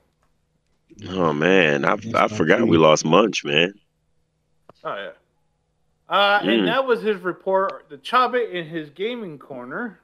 [1.09, 3.73] Oh man, I I forgot we lost Munch, man.
[4.83, 5.09] oh yeah.
[6.09, 6.59] Uh, Mm.
[6.59, 7.85] And that was his report.
[7.89, 9.99] The Chabe in his gaming corner.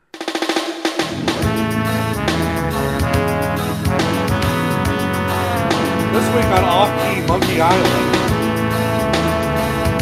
[6.13, 8.15] This week on Off Key Monkey Island.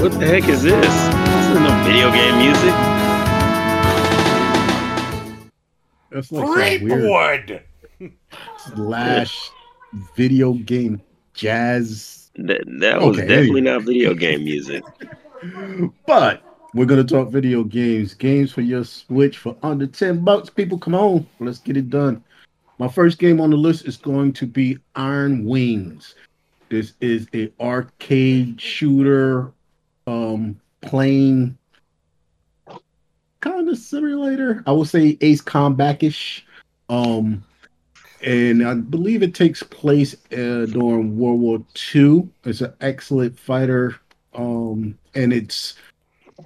[0.02, 1.17] What the heck is this?
[1.48, 2.74] This is no video game music.
[6.10, 7.64] That's like some weird
[8.58, 9.52] slash
[10.14, 11.02] video game
[11.34, 12.32] jazz.
[12.36, 14.84] That, that was Okay, definitely not video game music.
[16.06, 20.50] But we're gonna talk video games, games for your Switch for under ten bucks.
[20.50, 22.22] People, come on, let's get it done.
[22.78, 26.14] My first game on the list is going to be Iron Wings.
[26.68, 29.54] This is a arcade shooter,
[30.08, 31.58] um, playing
[33.40, 34.64] kind of simulator.
[34.66, 36.46] I would say Ace Combat-ish.
[36.90, 37.44] Um,
[38.24, 41.60] and I believe it takes place uh, during World War
[41.94, 42.28] II.
[42.46, 43.96] It's an excellent fighter,
[44.34, 45.76] um, and it's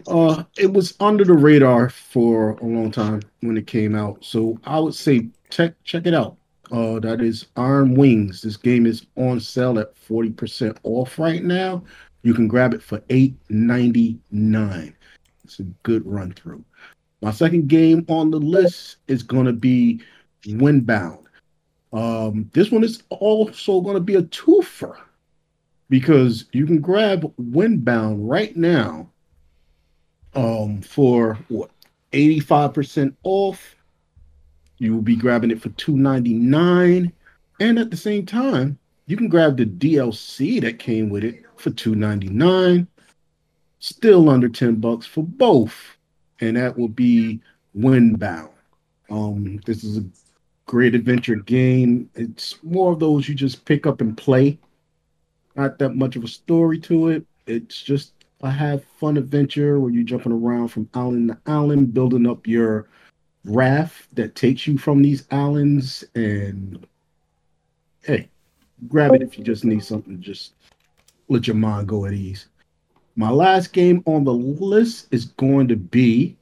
[0.08, 4.24] uh, it was under the radar for a long time when it came out.
[4.24, 6.36] So I would say check check it out.
[6.72, 8.42] Uh, that is Iron Wings.
[8.42, 11.84] This game is on sale at forty percent off right now.
[12.24, 14.96] You can grab it for eight ninety nine.
[15.44, 16.64] It's a good run through.
[17.22, 20.02] My second game on the list is going to be
[20.46, 21.24] Windbound.
[21.94, 24.96] Um, this one is also going to be a twofer
[25.90, 29.10] because you can grab Windbound right now
[30.34, 31.70] um, for what
[32.14, 33.76] 85% off.
[34.78, 37.12] You will be grabbing it for $2.99.
[37.60, 41.72] And at the same time, you can grab the DLC that came with it for
[41.72, 42.88] $2.99.
[43.80, 45.98] Still under 10 bucks for both.
[46.40, 47.42] And that will be
[47.78, 48.50] Windbound.
[49.10, 50.06] Um, this is a
[50.66, 52.10] great adventure game.
[52.16, 54.58] It's more of those you just pick up and play.
[55.56, 57.26] Not that much of a story to it.
[57.46, 62.28] It's just a have fun adventure where you're jumping around from island to island, building
[62.28, 62.88] up your
[63.46, 66.04] raft that takes you from these islands.
[66.16, 66.86] And
[68.04, 68.30] hey,
[68.88, 70.22] grab it if you just need something.
[70.22, 70.54] Just
[71.32, 72.48] let your mind go at ease.
[73.16, 76.36] My last game on the list is going to be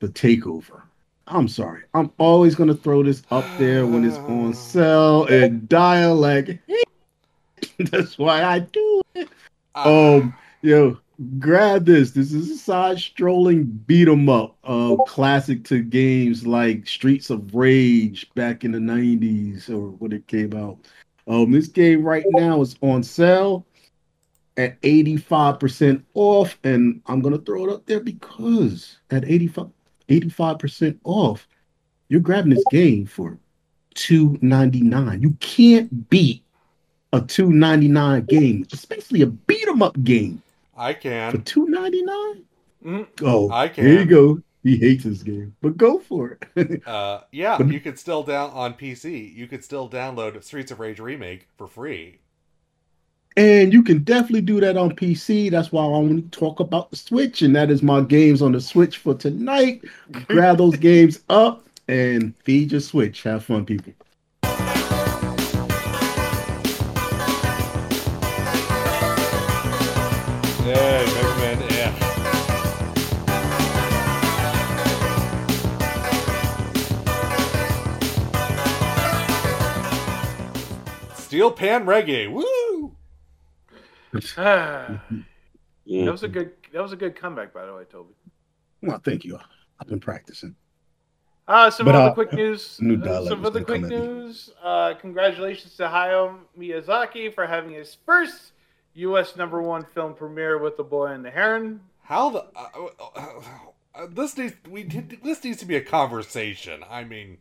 [0.00, 0.82] the Takeover.
[1.26, 1.82] I'm sorry.
[1.92, 6.52] I'm always going to throw this up there when it's on sale and dialect.
[7.78, 9.28] That's why I do it.
[9.74, 10.98] Um, yo,
[11.38, 12.12] grab this.
[12.12, 17.54] This is a side scrolling beat 'em up, uh, classic to games like Streets of
[17.54, 20.78] Rage back in the 90s or when it came out.
[21.28, 23.66] Um, this game right now is on sale
[24.56, 29.68] at 85% off, and I'm gonna throw it up there because at 85
[30.08, 31.46] 85% off,
[32.08, 33.38] you're grabbing this game for
[33.94, 35.20] $2.99.
[35.20, 36.42] You can't beat
[37.12, 38.66] a $2.99 game.
[38.72, 40.42] It's basically a beat 'em up game
[40.74, 41.30] I can.
[41.32, 41.44] for can.
[41.44, 42.44] $2.99.
[42.84, 43.06] Mhm.
[43.22, 44.40] Oh, I can Here you go.
[44.62, 46.82] He hates this game, but go for it.
[46.86, 49.34] Uh, yeah, you could still down on PC.
[49.34, 52.18] You could still download Streets of Rage remake for free.
[53.36, 55.50] and you can definitely do that on PC.
[55.50, 58.52] That's why I want to talk about the Switch, and that is my games on
[58.52, 59.82] the Switch for tonight.
[60.28, 63.22] Grab those games up and feed your Switch.
[63.22, 63.92] Have fun, people.
[70.64, 71.67] Yeah, Mega Man.
[81.38, 82.28] Steel Pan Reggae.
[82.32, 82.96] Woo!
[85.86, 86.50] That was a good.
[86.72, 88.12] That was a good comeback, by the way, Toby.
[88.82, 89.38] Well, thank you.
[89.80, 90.56] I've been practicing.
[91.46, 92.76] Uh, some But, other uh, quick news.
[92.80, 94.06] new uh, some other quick come at me.
[94.06, 94.50] news.
[94.62, 98.52] Uh, congratulations to Hayao Miyazaki for having his first
[98.94, 99.36] U.S.
[99.36, 101.80] number one film premiere with The Boy and the Heron.
[102.02, 103.40] How the uh, uh,
[103.94, 106.82] uh, this needs we this needs to be a conversation.
[106.90, 107.38] I mean,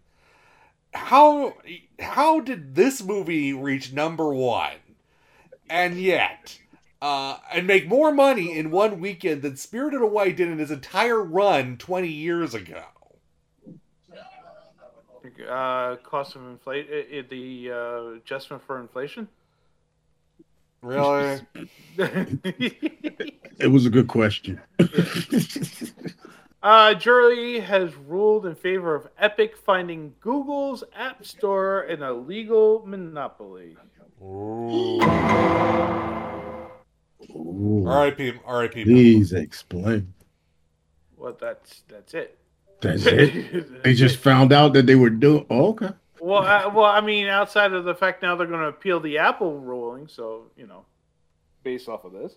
[0.93, 1.55] how
[1.99, 4.77] how did this movie reach number one,
[5.69, 6.59] and yet,
[7.01, 11.23] uh, and make more money in one weekend than Spirited Away did in his entire
[11.23, 12.83] run twenty years ago?
[15.47, 19.27] Uh, cost of inflation, the uh, adjustment for inflation.
[20.81, 21.41] Really?
[23.59, 24.61] It was a good question.
[26.63, 33.77] Uh, jury has ruled in favor of Epic finding Google's App Store an illegal monopoly.
[34.21, 34.99] Ooh.
[37.35, 37.85] Ooh.
[37.87, 38.33] R.I.P.
[38.45, 38.83] R.I.P.
[38.83, 40.13] Please explain.
[41.15, 42.39] Well, that's that's it.
[42.81, 43.83] That's it.
[43.83, 45.45] They just found out that they were doing.
[45.49, 45.89] Oh, okay.
[46.19, 49.19] Well, uh, well, I mean, outside of the fact now they're going to appeal the
[49.19, 50.85] Apple ruling, so you know,
[51.63, 52.35] based off of this.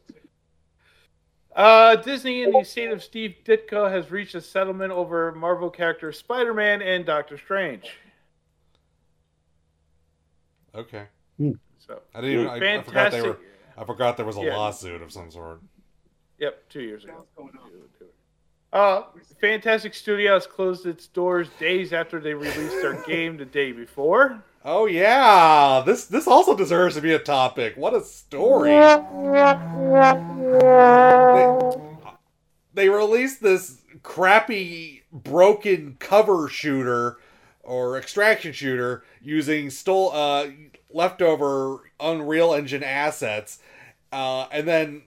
[1.55, 6.19] Uh, Disney and the estate of Steve Ditko has reached a settlement over Marvel characters
[6.19, 7.91] Spider-Man and Doctor Strange.
[10.75, 11.05] Okay.
[11.79, 12.41] So I didn't.
[12.41, 13.39] Even, I, I forgot they were.
[13.77, 14.57] I forgot there was a Yeah.
[14.57, 15.61] lawsuit of some sort.
[16.39, 17.27] Yep, two years ago.
[18.73, 19.03] Uh,
[19.43, 24.43] Fntastic Studios closed its doors days after they released their game the day before.
[24.63, 27.79] Oh yeah, this this also deserves to be a topic.
[27.79, 28.71] What a story!
[31.35, 31.57] They,
[32.75, 37.17] they released this crappy, broken cover shooter
[37.63, 40.49] or extraction shooter using stole uh
[40.91, 43.61] leftover Unreal Engine assets,
[44.13, 45.03] uh, and then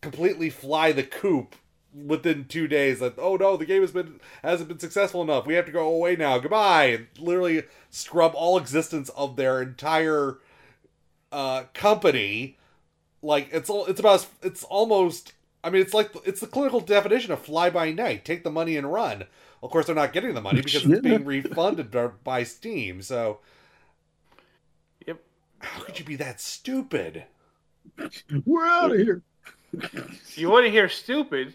[0.00, 1.54] completely fly the coop
[1.94, 5.46] within two days that oh no the game has been hasn't been successful enough.
[5.46, 6.38] We have to go away now.
[6.38, 6.84] Goodbye.
[6.84, 10.38] And literally scrub all existence of their entire
[11.30, 12.56] uh company.
[13.22, 15.32] Like it's all it's about it's almost
[15.64, 18.24] i mean it's like it's the clinical definition of fly by night.
[18.24, 19.24] Take the money and run.
[19.62, 23.00] Of course they're not getting the money because it's being refunded by- by steam.
[23.02, 23.40] So
[25.06, 25.20] Yep.
[25.60, 27.24] how could you be that stupid?
[28.44, 29.22] We're out of here.
[30.34, 31.54] You want to hear stupid?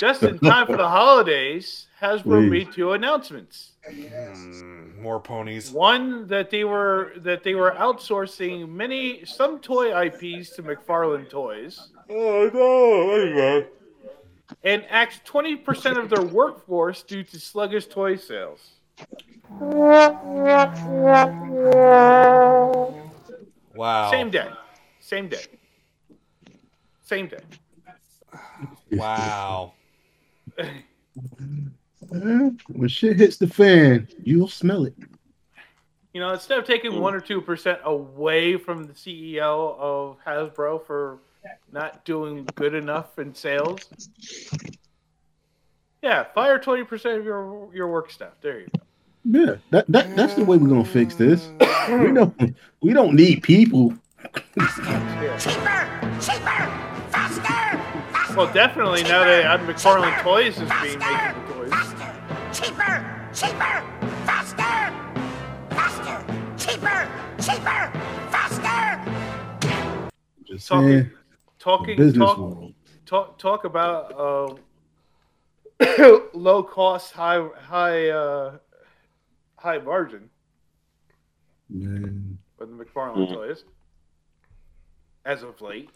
[0.00, 2.50] Just in time for the holidays, Hasbro Please.
[2.50, 3.72] made two announcements.
[3.86, 10.52] Hmm, more ponies One that they were that they were outsourcing many some toy IPs
[10.56, 13.66] to McFarlane Toys, oh no anyway
[14.64, 18.70] and axed twenty percent of their workforce due to sluggish toy sales.
[23.74, 24.48] wow Same day,
[24.98, 25.44] same day,
[27.02, 27.40] same day.
[28.92, 29.74] wow
[32.08, 34.94] When shit hits the fan, you'll smell it.
[36.12, 40.84] You know, instead of taking one or two percent away from the CEO of Hasbro
[40.84, 41.18] for
[41.70, 43.88] not doing good enough in sales,
[46.02, 48.32] yeah, fire twenty percent of your your work staff.
[48.40, 48.82] There you go.
[49.24, 51.48] Yeah, that, that that's the way we're gonna fix this.
[51.88, 53.94] We don't we don't need people.
[58.36, 61.70] Well, definitely now that McFarlane Toys is being making the toys.
[62.58, 63.30] Cheaper!
[63.34, 63.84] Cheaper!
[64.24, 64.94] Faster!
[65.70, 66.24] Faster!
[66.56, 67.08] Cheaper!
[67.42, 67.92] Cheaper!
[68.30, 69.00] Faster!
[70.46, 71.10] Just Talking, saying,
[71.58, 72.74] talking, business talk, world.
[73.04, 74.54] talk, talk about uh,
[76.32, 78.58] low cost, high, high, uh,
[79.56, 80.30] high margin
[81.68, 82.38] Man.
[82.58, 83.34] with the McFarlane Mhm.
[83.34, 83.64] toys.
[85.24, 85.90] As of late,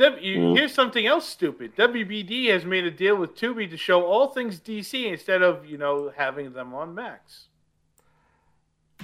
[0.00, 0.56] w, Mhm.
[0.56, 1.76] here's something else stupid.
[1.76, 5.78] WBD has made a deal with Tubi to show all things DC instead of you
[5.78, 7.46] know having them on Max.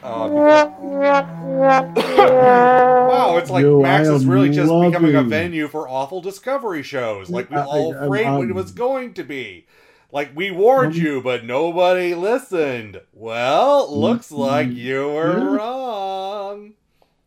[0.02, 0.28] Uh,
[1.96, 6.82] wow, it's like Yo, Max I is really just becoming a venue for awful discovery
[6.82, 9.66] shows, like we I- all I- framed I'm- it was going to be.
[10.12, 13.00] Like we warned Um, you, but nobody listened.
[13.12, 15.48] Well, looks like you were Mm-hmm.
[15.54, 15.56] Yeah.
[15.56, 16.72] wrong.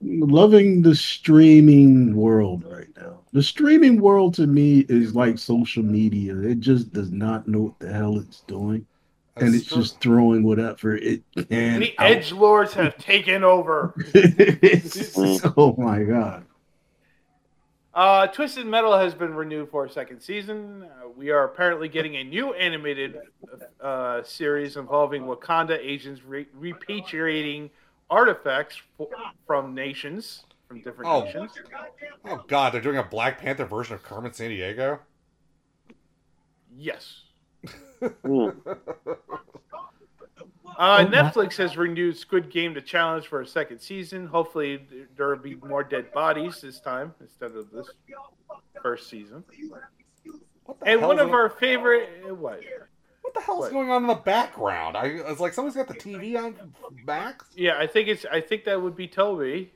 [0.01, 2.68] Loving the streaming world right now.
[3.31, 6.35] The streaming world to me is like social media.
[6.35, 8.85] It just does not know what the hell it's doing.
[9.35, 11.79] And it's Str- just throwing whatever it can.
[11.79, 12.11] the out.
[12.11, 13.93] Edge Lords have taken over.
[15.57, 16.45] oh my god.
[17.93, 20.83] Uh, Twisted Metal has been renewed for a second season.
[20.83, 23.17] Uh, we are apparently getting a new animated
[23.81, 27.69] uh, series involving Wakanda agents re- repatriating
[28.09, 29.07] artifacts f-
[29.47, 31.23] from nations, from different Oh.
[31.25, 31.51] nations.
[32.25, 34.99] Oh God, they're doing a Black Panther version of Carmen Sandiego.
[36.77, 37.23] Yes.
[38.23, 38.49] Hmm.
[40.77, 44.25] Uh, Netflix has renewed Squid Game: The Challenge for a second season.
[44.27, 47.89] Hopefully, there will be more dead bodies this time instead of this
[48.81, 49.43] first season.
[50.85, 52.61] And one of going- our favorite uh, what?
[53.23, 54.95] What the hell hell's going on in the background?
[54.95, 56.55] I was like somebody's got the TV on
[57.05, 57.41] back.
[57.57, 58.25] Yeah, I think it's.
[58.31, 59.73] I think that would be Toby.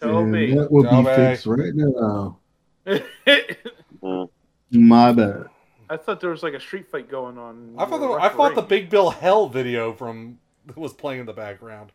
[0.00, 0.52] Toby.
[0.52, 2.38] And that will be fixed right now.
[4.70, 5.46] My bad.
[5.90, 7.74] I thought there was like a street fight going on.
[7.78, 10.38] I thought the, I thought the Big Bill Hell video from
[10.76, 11.92] was playing in the background.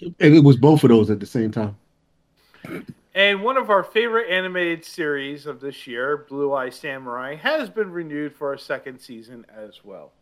[0.00, 1.76] And it was both of those at the same time.
[3.14, 7.90] And one of our favorite animated series of this year, Blue Eye Samurai, has been
[7.90, 10.12] renewed for a second season as well.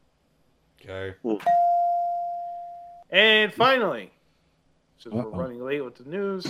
[0.81, 1.15] Okay.
[3.11, 4.13] And finally,
[4.99, 5.31] since Uh-oh.
[5.31, 6.47] we're running late with the news,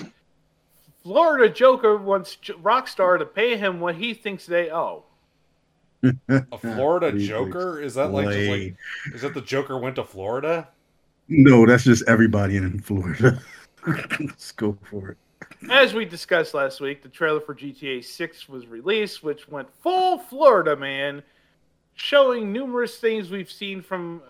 [1.03, 5.05] Florida Joker wants Rockstar to pay him what he thinks they owe.
[6.29, 7.81] A Florida Joker?
[7.81, 8.77] Is that like just like
[9.15, 10.69] is that the Joker went to Florida?
[11.29, 13.41] No, that's just everybody in Florida.
[13.87, 15.19] Let's go for it.
[15.71, 20.19] As we discussed last week, the trailer for GTA 6 was released, which went full
[20.19, 21.23] Florida man,
[21.95, 24.23] showing numerous things we've seen from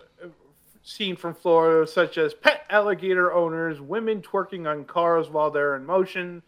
[0.87, 5.85] seen from Florida, such as pet alligator owners, women twerking on cars while they're in
[5.85, 6.41] motion,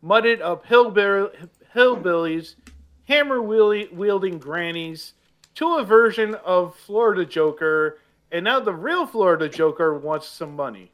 [0.00, 1.30] mudded up hillbill-
[1.74, 2.54] hillbillies,
[3.06, 5.12] hammer wielding grannies,
[5.54, 7.98] to a version of Florida Joker,
[8.30, 10.90] and now the real Florida Joker wants some money.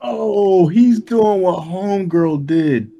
[0.00, 2.90] Oh, he's doing what Homegirl did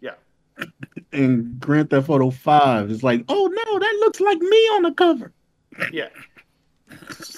[0.00, 0.14] Yeah.
[1.12, 2.90] in Grand Theft Auto 5.
[2.92, 5.32] It's like, oh no, that looks like me on the cover.
[5.92, 6.08] Yeah.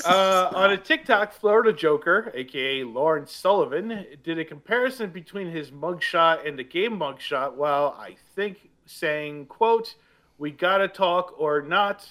[0.05, 6.47] Uh, on a TikTok, Florida Joker, aka Lawrence Sullivan, did a comparison between his mugshot
[6.47, 9.95] and the game mugshot while I think saying, quote,
[10.39, 12.09] we gotta talk or not,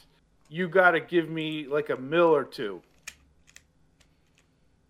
[0.50, 2.82] you gotta give me like a mill or two.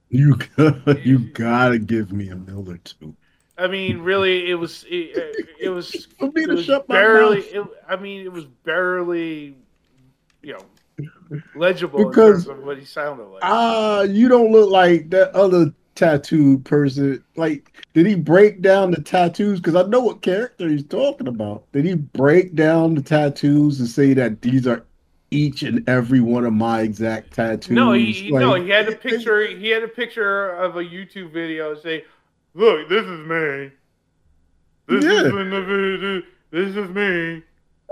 [0.10, 3.16] You got, you gotta give me a mill or two.
[3.58, 6.96] I mean, really, it was it, it was, For me it to was shut my
[6.96, 7.38] barely.
[7.38, 7.54] mouth.
[7.54, 9.56] It, I mean, it was barely,
[10.42, 10.66] you know,
[11.56, 13.42] legible Because- in terms of what he sounded like.
[13.44, 17.24] Ah, you don't look like that other tattooed person.
[17.36, 19.60] Like, did he break down the tattoos?
[19.60, 21.72] Because I know what character he's talking about.
[21.72, 24.84] Did he break down the tattoos and say that these are
[25.32, 27.72] each and every one of my exact tattoos?
[27.76, 29.46] No, he Like, no, he had a picture.
[29.48, 32.06] He had a picture of a YouTube video say,
[32.54, 33.72] "Look, this is me.
[34.88, 35.28] This Yeah.
[35.28, 36.24] is me.
[36.52, 37.44] This is me."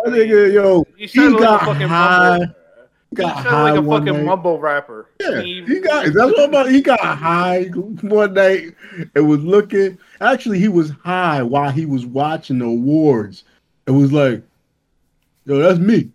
[0.03, 2.39] that nigga, yo, He like got a fucking high.
[3.13, 4.25] Got high like a one fucking night.
[4.25, 5.09] mumble rapper.
[5.19, 6.69] Yeah, He- he got that's what I'm about.
[6.69, 8.73] He got high one night
[9.15, 9.97] and was looking.
[10.21, 13.43] Actually, he was high while he was watching the awards.
[13.85, 14.43] It was like,
[15.45, 16.09] yo, that's me.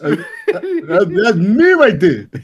[0.00, 0.20] That's,
[0.52, 2.28] that's, that's me right there.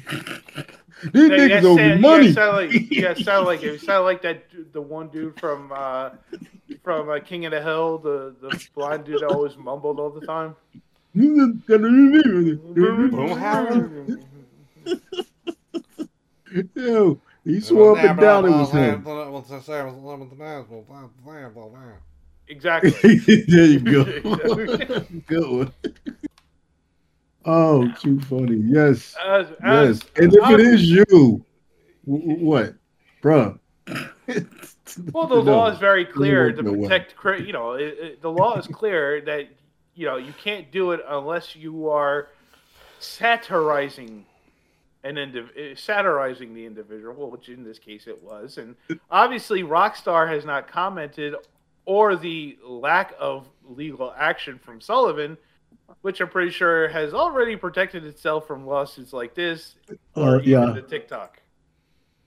[1.12, 2.26] These Yeah, niggas owe me money.
[2.28, 6.10] You sound like yeah, sound like it sound like that the one dude from uh,
[6.82, 10.26] from uh, King of the Hill, the the blind dude that always mumbled all the
[10.26, 10.54] time.
[16.74, 19.04] Yo, he swore up and down it was him.
[22.48, 22.90] Exactly.
[23.46, 24.04] there you go.
[25.26, 25.72] Good one.
[27.44, 28.56] Oh, too funny.
[28.56, 29.14] Yes.
[29.24, 29.60] As, Yes.
[29.62, 32.74] as, And if it is you, w- w- what?
[33.22, 33.58] Bruh.
[35.12, 35.52] Well, the No.
[35.52, 37.14] law is very clear to protect.
[37.16, 39.48] cri- You know, it, it, the law is clear that
[40.00, 42.28] you know you can't do it unless you are
[43.00, 44.24] satirizing
[45.04, 48.56] an indiv- eh, satirizing the individual, which in this case it was.
[48.56, 48.76] And
[49.10, 51.34] obviously, Rockstar has not commented
[51.84, 55.36] or the lack of legal action from Sullivan,
[56.00, 59.74] which I'm pretty sure has already protected itself from lawsuits like this
[60.16, 60.72] or Uh, yeah.
[60.72, 61.42] the TikTok.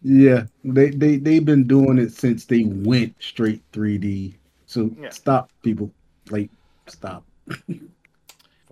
[0.04, 0.46] Yeah.
[0.64, 4.36] They they they've been doing it since they went straight 3D.
[4.68, 5.10] So Yeah.
[5.10, 5.92] stop, people.
[6.30, 6.50] Like,
[6.88, 7.24] stop.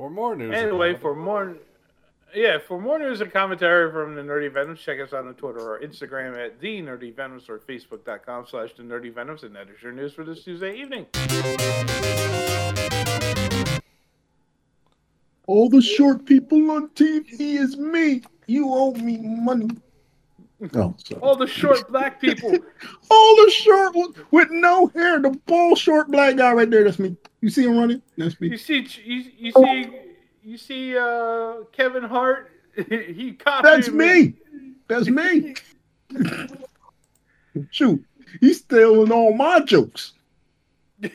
[0.02, 0.56] For more news.
[0.56, 1.58] Anyway, for more,
[2.34, 5.60] yeah, for more news and commentary from the Nerdy Venoms, check us out on Twitter
[5.60, 9.84] or Instagram at the Nerdy Venoms or Facebook.com slash the Nerdy Venoms, and that is
[9.84, 11.06] your news for this Tuesday evening.
[15.46, 18.24] All the short people on TV is me.
[18.48, 19.70] You owe me money.
[20.76, 21.22] Oh, sorry.
[21.22, 22.52] All the short black people.
[23.12, 26.84] All the short ones with no hair, the bald short black guy right there.
[26.84, 27.18] That's me.
[27.42, 28.02] You see him running?
[28.18, 28.50] That's me.
[28.50, 29.90] You see, you, you see,
[30.44, 32.52] you see, uh, Kevin Hart.
[32.88, 34.34] he copied That's me.
[34.88, 35.56] That's me.
[37.72, 38.06] Shoot,
[38.40, 40.14] he's stealing all my jokes.
[41.04, 41.10] I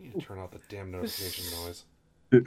[0.00, 1.84] need to turn off the damn notification noise.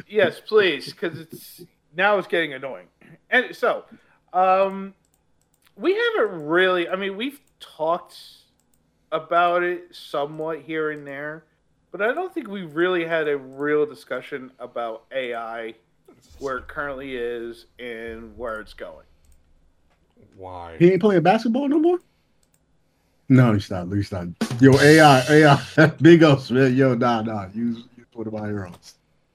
[0.07, 1.61] yes, please, because it's
[1.95, 2.87] now it's getting annoying.
[3.29, 3.83] And so,
[4.33, 4.93] um,
[5.75, 6.89] we haven't really.
[6.89, 8.17] I mean, we've talked
[9.11, 11.45] about it somewhat here and there,
[11.91, 15.75] but I don't think we really had a real discussion about AI,
[16.39, 19.05] where it currently is and where it's going.
[20.35, 20.75] Why?
[20.77, 21.99] He ain't playing basketball no more.
[23.29, 23.91] No, he's not.
[23.91, 24.27] He's not.
[24.61, 26.75] Yo, AI, AI, big ups, man.
[26.75, 27.47] Yo, nah, nah.
[27.53, 28.73] Use use one of my own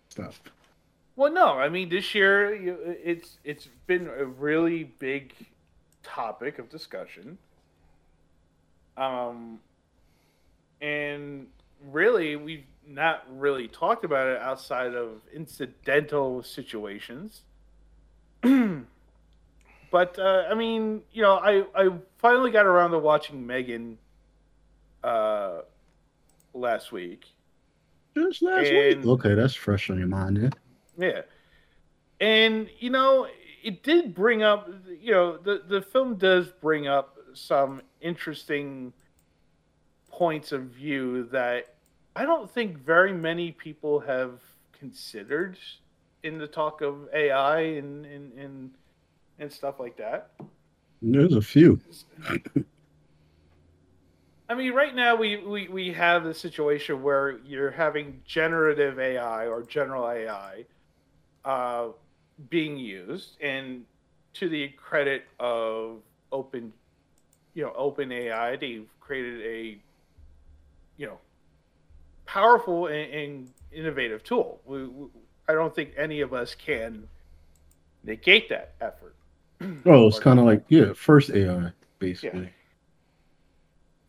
[0.09, 0.40] stuff.
[1.17, 2.53] Well, no, I mean this year
[3.05, 5.35] it's it's been a really big
[6.03, 7.39] topic of discussion.
[8.97, 9.61] Um,
[10.81, 11.47] and
[11.91, 17.43] really we've not really talked about it outside of incidental situations.
[18.43, 23.99] but uh, I mean, you know, I I finally got around to watching Megan
[25.05, 25.61] uh,
[26.55, 27.27] last week.
[28.17, 29.07] Just last And- week.
[29.07, 30.55] Okay, that's fresh on your mind,
[30.97, 31.22] yeah.
[32.20, 33.26] And you know,
[33.62, 34.68] it did bring up
[35.01, 38.93] you know, the the film does bring up some interesting
[40.11, 41.74] points of view that
[42.14, 44.40] I don't think very many people have
[44.72, 45.59] considered
[46.22, 48.70] in the talk of AI and and and,
[49.38, 50.32] and stuff like that.
[51.01, 51.80] There's a few.
[54.49, 59.47] I mean, right now we, we, we have the situation where you're having generative AI
[59.47, 60.66] or general AI
[61.45, 61.88] uh,
[62.51, 63.84] being used, and
[64.34, 65.99] to the credit of
[66.30, 66.72] open,
[67.55, 69.78] you know, open AI, they've created a,
[70.97, 71.18] you know,
[72.24, 74.61] powerful and, and innovative tool.
[74.64, 75.09] We, we,
[75.49, 77.09] I don't think any of us can
[78.05, 79.14] negate that effort.
[79.86, 82.51] Oh, it's kind of like yeah, first AI basically.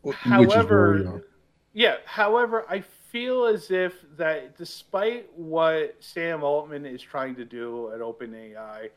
[0.02, 1.24] Which is where However,
[1.72, 1.96] yeah.
[2.04, 2.82] However, I
[3.14, 8.88] feel as if that despite what Sam Altman is trying to do at OpenAI,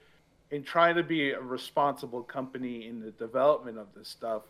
[0.51, 4.41] and trying to be a responsible company in the development of this stuff,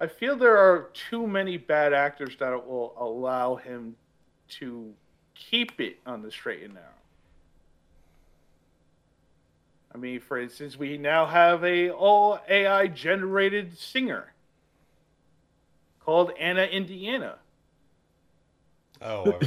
[0.00, 3.94] I feel there are too many bad actors that will allow him
[4.58, 4.92] to
[5.36, 6.86] keep it on the straight and narrow.
[9.94, 14.32] I mean, for instance, we now have a all AI generated singer
[16.00, 17.36] called Anna Indiana.
[19.02, 19.38] Oh,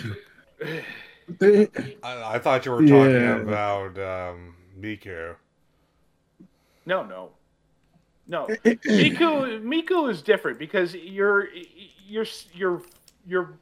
[1.40, 1.68] They-
[2.04, 3.38] I, I thought you were talking Yeah.
[3.38, 5.36] about um, Miku.
[6.86, 7.30] No, no,
[8.28, 8.48] no.
[8.66, 11.48] Miku, Miku is different because you're
[12.08, 12.82] you're you're
[13.26, 13.54] you're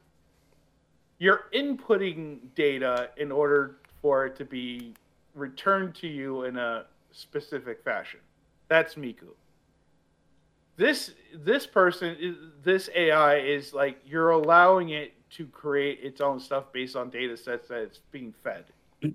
[1.18, 4.92] you're inputting data in order for it to be
[5.34, 8.18] returned to you in a specific fashion.
[8.68, 9.28] That's Miku.
[10.76, 16.72] This this person this AI is like you're allowing it to create its own stuff
[16.72, 18.64] based on data sets that it's being fed.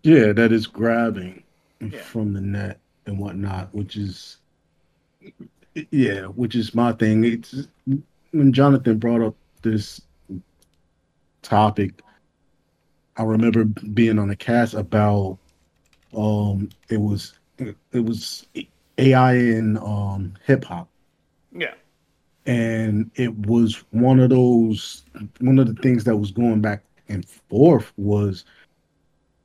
[0.03, 1.43] Yeah, that is grabbing
[1.79, 1.99] Yeah.
[1.99, 4.37] from the net and whatnot, which is
[5.91, 7.23] yeah, which is my thing.
[7.23, 7.67] It's
[8.31, 10.01] when Jonathan brought up this
[11.41, 12.01] topic,
[13.15, 15.37] I remember being on a cast about
[16.15, 17.33] um it was
[17.91, 18.45] it was
[18.97, 20.87] AI in um hip hop
[21.51, 21.73] Yeah.
[22.47, 25.03] And it was one of those
[25.41, 28.45] one of the things that was going back and forth was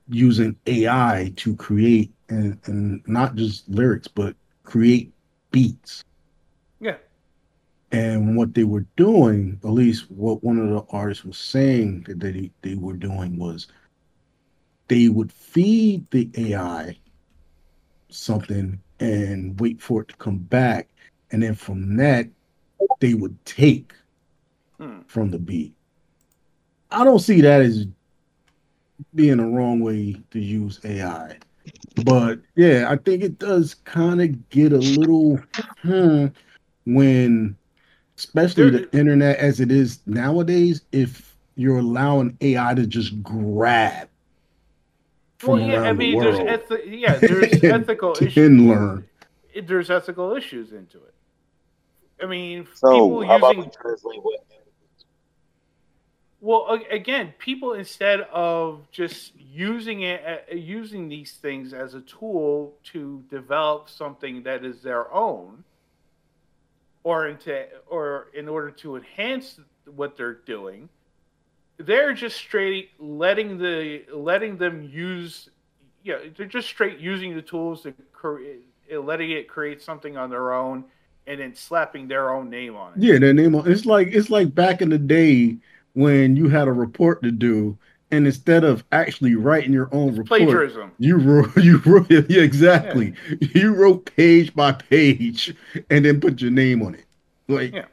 [0.09, 5.13] using AI to create and, and not just lyrics but create
[5.51, 6.05] beats
[6.81, 6.97] Yeah.
[7.91, 12.21] and what they were doing at least what one of the artists was saying that
[12.21, 13.67] they, they were doing was
[14.89, 16.97] they would feed the AI
[18.11, 20.89] something and wait for it to come back
[21.31, 22.29] and then from that
[23.01, 23.93] they would take
[24.78, 25.01] Hmm.
[25.07, 25.74] from the beat.
[26.91, 27.87] I don't see that as
[29.14, 31.39] being a wrong way to use AI.
[32.05, 35.39] But yeah, I think it does kind of get a little
[35.83, 36.26] hmm,
[36.87, 37.57] when
[38.18, 44.09] especially the internet as it is nowadays, if you're allowing AI to just grab
[45.45, 48.37] Well, yeah, I mean, the there's ethi- yeah, there's ethical issues.
[48.61, 49.05] learn.
[49.64, 51.14] there's ethical issues into it.
[52.23, 54.41] I mean, So people how about using we translate what?
[56.41, 62.75] well again, people instead of just using it, uh, using these things as a tool
[62.93, 65.64] to develop something that is their own,
[67.05, 69.59] or into or in order to enhance
[69.97, 70.89] what they're doing,
[71.79, 75.49] they're just straight letting the letting them use.
[76.05, 80.53] Yeah, they're just straight using the tools to create letting it create something on their
[80.53, 80.85] own,
[81.27, 83.03] and then slapping their own name on it.
[83.03, 85.57] Yeah, their name on it's like it's like back in the day
[85.95, 87.79] when you had a report to do,
[88.11, 90.93] and instead of actually writing your own report, plagiarism.
[90.99, 93.14] you wrote you wrote yeah, exactly.
[93.55, 95.55] You wrote page by page
[95.91, 97.05] and then put your name on it.
[97.49, 97.87] Like Yeah.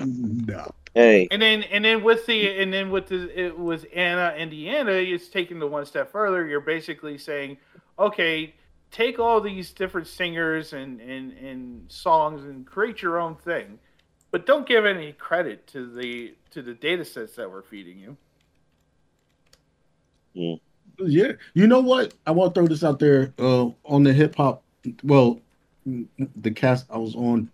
[0.00, 0.70] no.
[0.94, 4.92] Hey, And then and then with the and then with the it was Anna Indiana,
[4.92, 6.46] it's taken the one step further.
[6.46, 7.56] You're basically saying,
[7.98, 8.54] okay,
[8.92, 13.78] take all these different singers and and, and songs and create your own thing,
[14.30, 18.16] but don't give any credit to the to the data sets that we're feeding you.
[20.34, 20.56] Yeah.
[20.98, 21.32] Yeah.
[21.54, 22.14] You know what?
[22.26, 24.62] I want to throw this out there uh on the hip hop
[25.02, 25.40] well
[26.36, 27.50] the cast I was on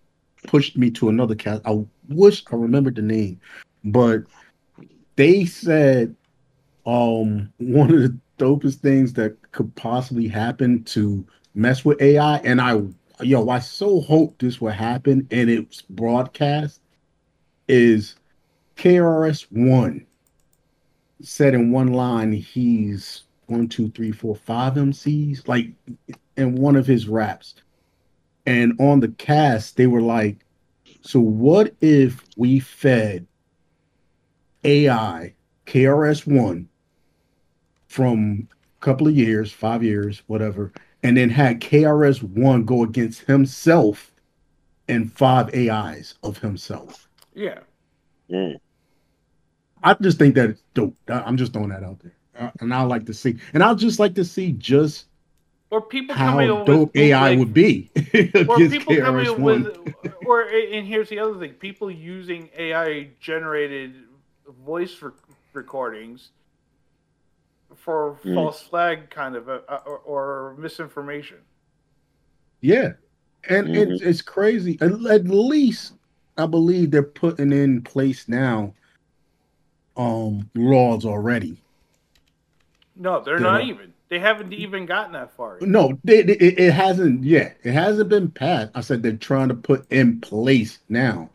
[0.47, 1.63] pushed me to another cast.
[1.65, 3.41] I wish I remembered the name,
[3.85, 4.25] but
[5.17, 6.15] they said
[6.85, 12.61] um one of the dopest things that could possibly happen to mess with AI, and
[12.61, 12.81] I
[13.21, 16.81] yo, I so hope this will happen and it's broadcast
[17.67, 18.17] is
[18.77, 20.07] KRS-One
[21.21, 25.69] said in one line he's one, two, three, four, five MCs, like
[26.37, 27.55] in one of his raps.
[28.47, 30.45] And on the cast, they were like,
[31.01, 33.27] so what if we fed
[34.65, 35.35] AI
[35.67, 36.69] KRS-One
[37.89, 40.73] from a couple of years, five years, whatever,
[41.03, 44.13] and then had KRS-One go against himself
[44.89, 47.09] and five AIs of himself?
[47.35, 47.61] Yeah.
[49.83, 50.95] I just think that it's dope.
[51.09, 52.15] I- I'm just throwing that out there.
[52.39, 55.07] Uh, and I like to see, and I'd just like to see just
[55.71, 59.65] Or people how coming up dope with AI bootleg- would be or people coming KRS-One.
[59.65, 63.95] with, or and here's the other thing: people using AI generated
[64.65, 65.15] voice rec-
[65.53, 66.31] recordings
[67.77, 68.35] for Mm.
[68.35, 69.57] false flag kind of a,
[69.87, 71.39] or, or misinformation.
[72.61, 72.93] Yeah,
[73.49, 74.79] and it's it's crazy.
[74.81, 75.93] At, at least
[76.37, 78.75] I believe they're putting in place now
[79.97, 81.57] um laws already.
[82.97, 83.69] No, they're They're not not.
[83.69, 83.93] even.
[84.09, 85.59] They haven't even gotten that far.
[85.61, 85.69] Yet.
[85.69, 87.59] No, they, they- it, it hasn't yet.
[87.63, 88.71] It hasn't been passed.
[88.75, 91.29] I said they're trying to put in place now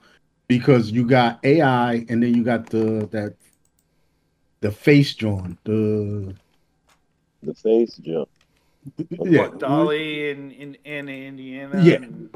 [0.47, 3.35] because you got AI and then you got the that
[4.63, 6.33] the face drawn the
[7.43, 8.29] the face jump.
[9.09, 11.83] Yeah, What, DALL-E and in Anna, Indiana.
[11.83, 11.95] Yeah.
[11.95, 12.29] and-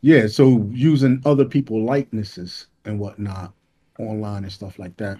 [0.00, 3.52] Yeah, so using other people likenesses and whatnot
[3.98, 5.18] online and stuff like that.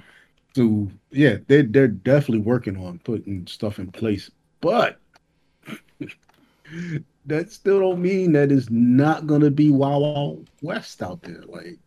[0.56, 4.30] So yeah, they they're definitely working on putting stuff in place,
[4.62, 4.98] but
[7.26, 11.42] that still don't mean that it's not gonna be Wild Wild West out there.
[11.46, 11.78] Like,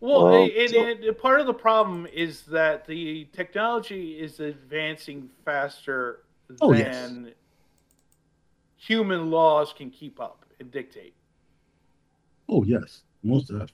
[0.00, 4.38] Well, Well, and, so- and- and part of the problem is that the technology is
[4.40, 6.20] advancing faster
[6.60, 7.34] Oh, than yes.
[8.76, 11.14] human laws can keep up and dictate.
[12.48, 13.70] oh yes, most of that.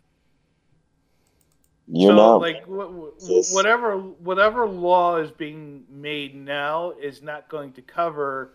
[1.87, 2.89] You so, know, like, wh-
[3.23, 8.55] wh- whatever whatever law is being made now is not going to cover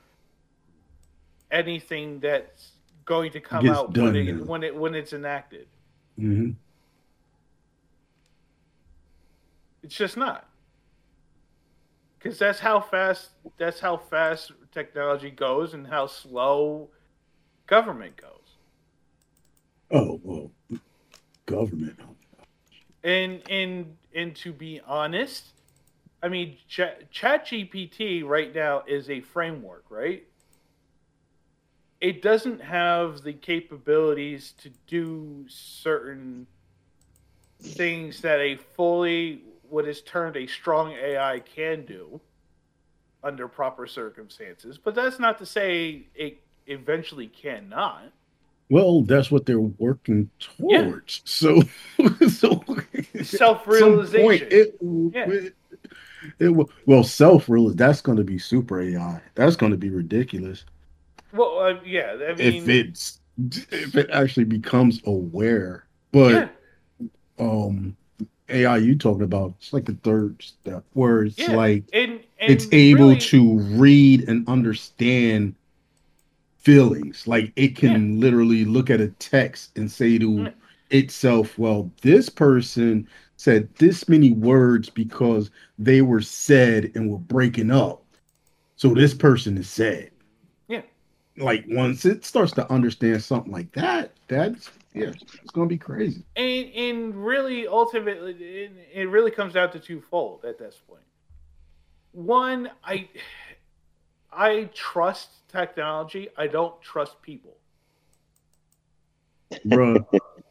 [1.52, 2.72] anything that's
[3.06, 5.68] going to come out when it, when it when it's enacted.
[6.18, 6.52] hmm
[9.90, 10.48] It's just not.
[12.20, 16.92] Because that's how fast that's how fast technology goes and how slow
[17.66, 18.58] government goes.
[19.90, 20.52] Oh well,
[21.48, 22.00] government.
[23.04, 25.54] And and and to be honest,
[26.22, 30.24] I mean, Chat ChatGPT right now is a framework, right?
[32.00, 36.46] It doesn't have the capabilities to do certain
[37.60, 42.22] things that a fully what is termed a strong AI can do
[43.24, 44.78] under proper circumstances.
[44.78, 48.12] But that's not to say it eventually cannot.
[48.70, 51.22] Well, that's what they're working towards.
[51.26, 51.62] So,
[52.30, 52.64] so
[53.22, 54.22] Self-realization.
[54.24, 54.76] point, It,
[55.14, 55.30] Yeah.
[55.30, 55.56] it,
[56.40, 56.70] it will.
[56.86, 57.70] Well, self real.
[57.70, 59.22] That's going to be super AI.
[59.36, 60.66] That's going to be ridiculous
[61.34, 63.20] Well, uh, yeah, I mean, if it's
[63.72, 65.86] if it actually becomes aware.
[66.12, 66.52] But
[67.40, 67.96] um,
[68.50, 69.54] AI you talking about?
[69.60, 73.60] It's like the third step where it's Yeah, like and- and it's able really- to
[73.60, 75.56] read and understand
[76.58, 77.28] feelings.
[77.28, 80.54] Like it can literally look at a text and say to mm.
[80.90, 87.72] itself, "Well, this person said this many words because they were said and were breaking
[87.72, 88.04] up.
[88.76, 90.12] So this person is sad."
[90.68, 90.82] Yeah.
[91.38, 96.24] Like once it starts to understand something like that, that's yeah, it's gonna be crazy.
[96.36, 101.04] And and really, ultimately, it, it really comes down to twofold at this point.
[102.12, 103.08] One, I
[104.32, 106.30] I trust technology.
[106.38, 107.58] I don't trust people.
[109.66, 110.06] bruh,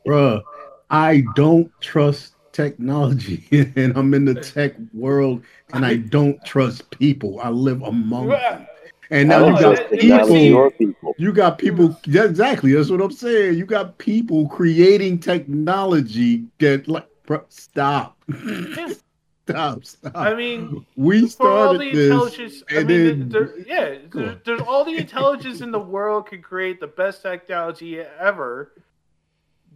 [0.06, 0.42] bruh,
[0.90, 3.44] I don't trust technology,
[3.76, 7.40] and I'm in the tech world, and I don't trust people.
[7.40, 8.66] I live among them.
[9.10, 11.14] And now you got that- that was people, your people.
[11.16, 11.98] you got people.
[12.06, 12.72] Yeah, exactly.
[12.72, 13.56] That's what I'm saying.
[13.56, 18.22] You got people creating technology that, like, bro, stop,
[19.48, 20.12] stop, stop.
[20.14, 24.60] I mean, we for all the this, intelligence, I mean, then there, yeah, there, there's
[24.60, 28.72] all the intelligence in the world can create the best technology ever,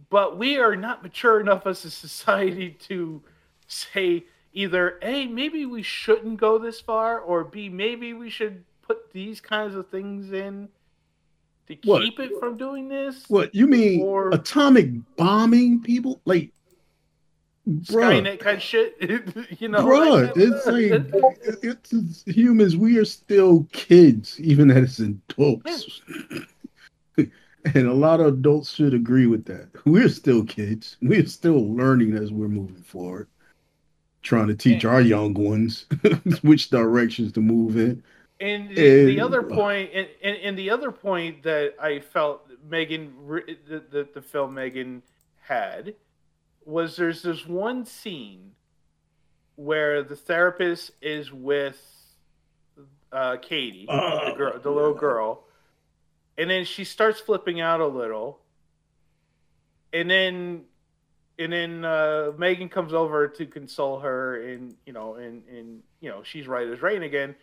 [0.09, 3.23] but we are not mature enough as a society to
[3.67, 8.63] say either a maybe we shouldn't go this far, or b maybe we should
[8.93, 10.69] put these kinds of things in
[11.67, 12.03] to What?
[12.03, 13.23] keep it from doing this.
[13.27, 14.01] what you mean?
[14.01, 16.51] Or- atomic bombing people, like,
[17.67, 18.21] bruh.
[18.23, 18.95] Skynet kind of shit,
[19.59, 19.79] you know.
[19.85, 20.65] Bruh, like, it's
[21.45, 22.75] like it's, it's humans.
[22.75, 26.01] We are still kids, even as adults.
[27.17, 29.69] and a lot of adults should agree with that.
[29.85, 30.97] We're still kids.
[31.01, 33.29] We're still learning as we're moving forward,
[34.21, 35.85] trying to teach our young ones
[36.41, 38.03] which directions to move in.
[38.43, 43.13] And the, the other point, and, and, and the other point that I felt Megan,
[43.17, 45.01] re- the, the, the film Megan
[45.43, 45.95] had,
[46.65, 48.51] was there's this one scene
[49.55, 51.81] where the therapist is with
[53.13, 55.45] uh, Katie, the girl, the little girl,
[56.37, 58.39] and then she starts flipping out a little,
[59.93, 60.63] and then
[61.39, 66.09] and then uh, Megan comes over to console her, and you know, and and you
[66.09, 67.35] know, she's right as rain again.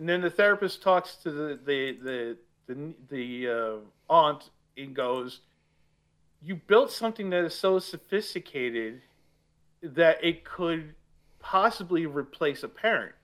[0.00, 2.36] And then the therapist talks to the the the
[2.66, 3.76] the, the uh,
[4.08, 4.48] aunt
[4.78, 5.40] and goes,
[6.40, 9.02] "You built something that is so sophisticated
[9.82, 10.94] that it could
[11.38, 13.14] possibly replace a parent,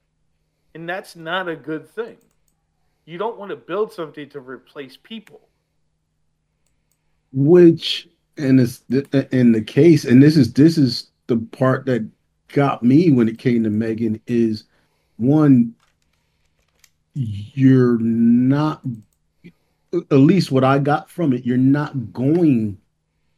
[0.75, 2.19] and that's not a good thing.
[3.07, 5.41] You don't want to build something to replace people."
[7.33, 8.83] which in this
[9.31, 12.09] in the case and this is this is the part that
[12.49, 14.65] got me when it came to megan is
[15.17, 15.75] one
[17.17, 18.83] you're not
[19.95, 22.77] at least what i got from it you're not going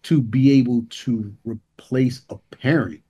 [0.02, 3.00] to be able to replace a parent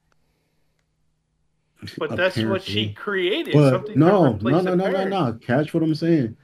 [1.97, 3.55] But that's what she created.
[3.55, 5.39] But something no, no, no, no, no, no.
[5.41, 6.37] Catch what I'm saying.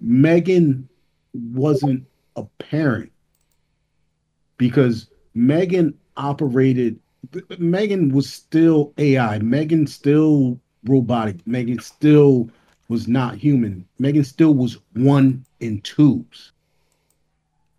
[0.00, 0.88] Megan
[1.34, 3.12] wasn't a parent
[4.56, 6.98] because Megan operated.
[7.58, 9.38] Megan was still AI.
[9.40, 11.46] Megan still robotic.
[11.46, 12.48] Megan still
[12.88, 13.86] was not human.
[13.98, 16.52] Megan still was one in twos.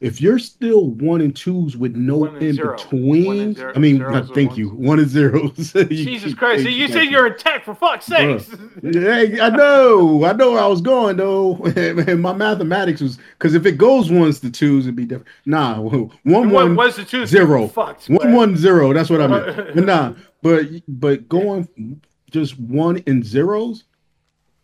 [0.02, 2.78] If you're still one and twos with no in zero.
[2.78, 4.00] Between, zero- I mean,
[4.34, 4.58] thank ones.
[4.58, 4.70] you.
[4.70, 5.74] One and zeros.
[5.76, 6.64] You Jesus Christ!
[6.70, 8.50] You said you're in tech for fuck's sakes.
[8.82, 11.56] Hey, I know, I know where I was going though.
[12.18, 15.28] My mathematics was because if it goes ones to twos, it'd be different.
[15.46, 17.26] Nah, one What one was the two?
[17.26, 17.68] zero.
[17.68, 18.36] Fucked, One man.
[18.38, 18.94] one zero.
[18.94, 19.76] That's what I meant.
[19.76, 22.00] But nah, but but going
[22.32, 23.84] just one and zeros,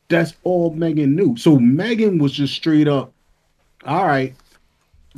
[0.07, 1.35] that's all Megan knew.
[1.37, 3.11] So Megan was just straight up.
[3.85, 4.33] All right,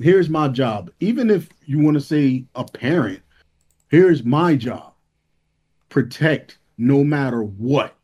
[0.01, 0.89] here's my job.
[0.99, 3.21] Even if you want to say a parent,
[3.89, 4.93] here's my job.
[5.89, 7.95] Protect no matter what.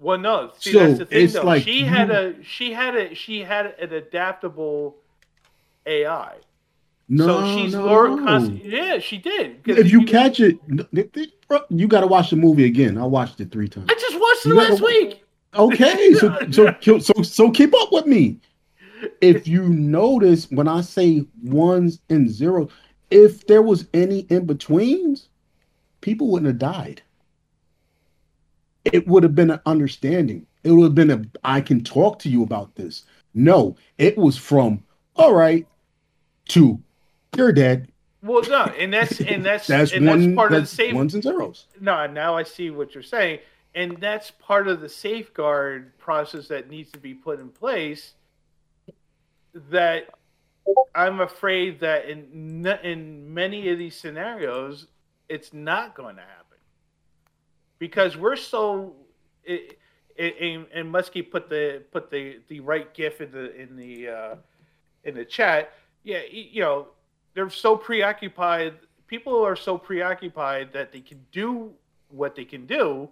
[0.00, 0.52] Well, no.
[0.58, 1.42] See, So, that's the thing, it's though.
[1.44, 4.96] like she you- had a she had a she had an adaptable
[5.86, 6.34] AI.
[7.08, 7.86] No, so she's no.
[7.86, 9.60] Laura Const- Yeah, she did.
[9.64, 10.58] If you catch it,
[11.70, 12.98] you got to watch the movie again.
[12.98, 13.86] I watched it three times.
[13.90, 15.24] I just watched it You last week.
[15.54, 18.38] Okay, so so so so keep up with me.
[19.20, 22.70] If you notice when I say ones and zeros,
[23.10, 25.28] if there was any in betweens,
[26.00, 27.02] people wouldn't have died.
[28.84, 30.46] It would have been an understanding.
[30.64, 33.04] It would have been a I can talk to you about this.
[33.34, 34.82] No, it was from
[35.16, 35.66] all right
[36.48, 36.80] to
[37.36, 37.92] you're dead.
[38.22, 40.94] Well, no, and that's and that's That's and one that's part that's of the safe.
[40.94, 41.66] ones and zeros.
[41.80, 43.38] No, now I see what you're saying,
[43.78, 48.14] and that's part of the safeguard process that needs to be put in place.
[49.70, 50.08] That
[50.96, 54.88] I'm afraid that in in many of these scenarios,
[55.28, 56.58] it's not going to happen
[57.78, 58.96] because we're so.
[59.44, 59.78] It,
[60.16, 64.34] it, and, Muskie put the put the the right gif in the in the uh,
[65.04, 65.72] in the chat.
[66.02, 66.88] Yeah, you know,
[67.34, 68.74] they're so preoccupied.
[69.06, 71.72] People are so preoccupied that they can do
[72.08, 73.08] what they can do.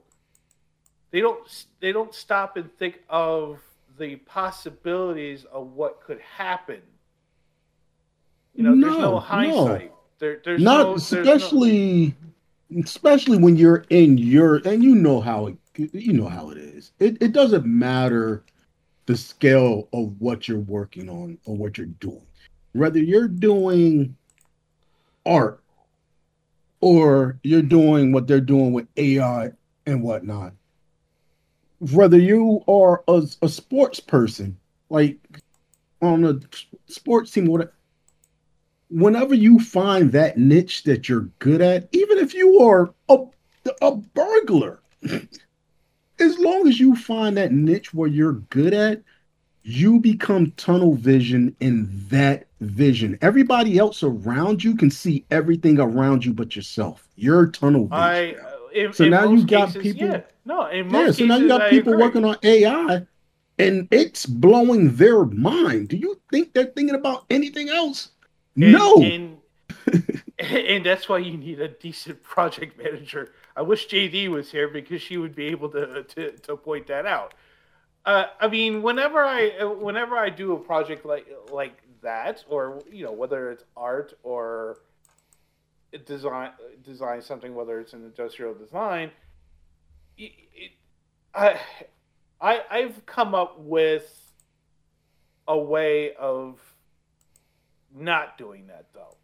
[1.11, 1.67] They don't.
[1.81, 3.59] They don't stop and think of
[3.99, 6.81] the possibilities of what could happen.
[8.55, 9.19] You know, there's No, no no.
[9.19, 9.93] hindsight.
[10.19, 12.15] There, there's not no, there's no- especially
[12.81, 15.57] especially when you're in your and you know how it
[15.93, 18.43] you know how it is it, it doesn't matter
[19.05, 22.27] the scale of what you're working on or what you're doing
[22.73, 24.17] whether you're doing
[25.27, 25.63] art
[26.81, 29.51] or you're doing what they're doing with AI
[29.87, 30.53] and whatnot,
[31.79, 34.57] whether you are a, a sports person,
[34.89, 35.19] like
[36.03, 36.41] on a
[36.91, 37.73] sports team, whatever,
[38.89, 43.19] whenever you find that niche that you're good at, even if you are a,
[43.83, 44.81] a burglar,
[46.19, 49.03] as long as you find that niche where you're good at,
[49.63, 53.19] you become tunnel vision in that vision.
[53.21, 57.09] Everybody else around you can see everything around you but yourself.
[57.17, 57.99] You're tunnel vision.
[57.99, 58.37] I
[58.75, 60.09] in, so in now you got cases, people.
[60.09, 60.21] Yeah.
[60.45, 62.05] No, in Yeah, most so now you got I people agree.
[62.05, 63.07] working on AI,
[63.59, 65.89] and it's blowing their mind.
[65.89, 68.11] Do you think they're thinking about anything else?
[68.57, 69.03] And- no.
[69.03, 69.39] And,
[70.39, 73.33] and that's why you need a decent project manager.
[73.57, 77.07] I wish JD was here because she would be able to to, to point that
[77.07, 77.35] out.
[78.05, 83.05] Uh, I mean, whenever I whenever I do a project like like that, or you
[83.05, 84.79] know, whether it's art or
[85.99, 86.51] design
[86.85, 89.11] design something, whether it's an industrial design,
[90.17, 90.73] it, it,
[91.35, 91.61] I
[92.41, 94.33] I I've come up with
[95.49, 96.61] a way of
[97.95, 99.17] not doing that though.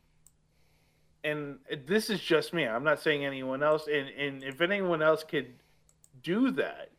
[1.25, 2.67] And this is just me.
[2.67, 3.87] I'm not saying anyone else.
[3.87, 5.53] And, and if anyone else could
[6.23, 6.91] do that,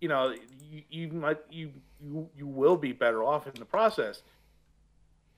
[0.00, 0.34] you know,
[0.70, 4.22] you, you might you, you you will be better off in the process.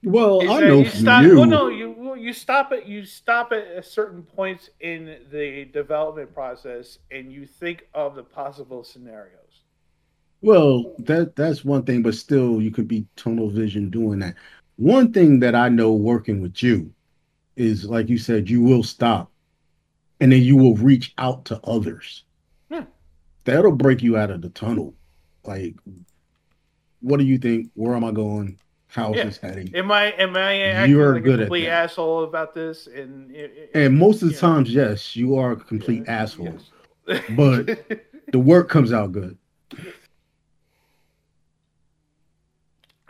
[0.04, 1.22] Well, Is I know you stop.
[1.22, 1.36] you.
[1.36, 6.34] Well, no, you you stop at you stop at a certain points in the development
[6.34, 9.62] process, and you think of the possible scenarios.
[10.40, 14.34] Well, that that's one thing, but still, you could be tunnel vision doing that.
[14.76, 16.92] One thing that I know working with you
[17.56, 19.30] is, like you said, you will stop,
[20.20, 22.24] and then you will reach out to others.
[22.70, 22.84] Yeah.
[23.44, 24.94] That'll break you out of the tunnel.
[25.44, 25.76] Like,
[27.00, 27.70] what do you think?
[27.74, 28.58] Where am I going?
[28.92, 29.24] How's Yeah.
[29.24, 29.74] this heading?
[29.74, 32.86] Am I am I acting You're like good a complete asshole about this?
[32.86, 33.34] And
[33.74, 36.58] And most of the times, yes, you are a complete asshole,
[37.36, 37.66] but
[38.30, 39.38] the work comes out good.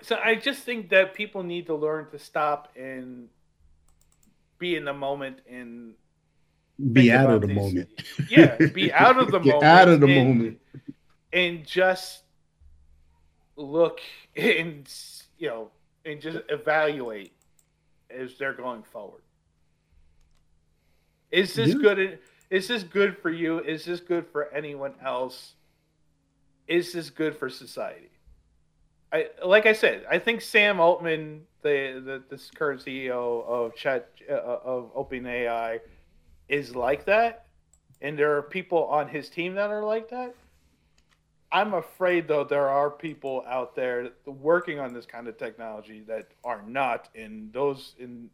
[0.03, 3.28] So I just think that people need to learn to stop and
[4.59, 5.95] be in the moment and
[6.93, 7.89] Be out of the these- moment.
[8.30, 9.64] Yeah, be out of the Get moment.
[9.64, 10.61] out of the and- moment.
[11.33, 12.22] And just
[13.57, 14.01] look
[14.37, 14.89] and
[15.43, 15.70] you know
[16.05, 17.32] and just evaluate
[18.09, 19.22] as they're going forward.
[21.32, 21.80] Is this Yeah.
[21.82, 22.18] good?
[22.51, 23.59] Is this good for you?
[23.61, 25.55] Is this good for anyone else?
[26.68, 28.11] Is this good for society?
[29.12, 34.11] I like I said, I think Sam Altman, the, the this current CEO of Chat
[34.30, 35.80] uh, of OpenAI,
[36.49, 37.47] is like that,
[38.01, 40.34] and there are people on his team that are like that.
[41.53, 46.29] I'm afraid though there are people out there working on this kind of technology that
[46.43, 48.31] are not in those in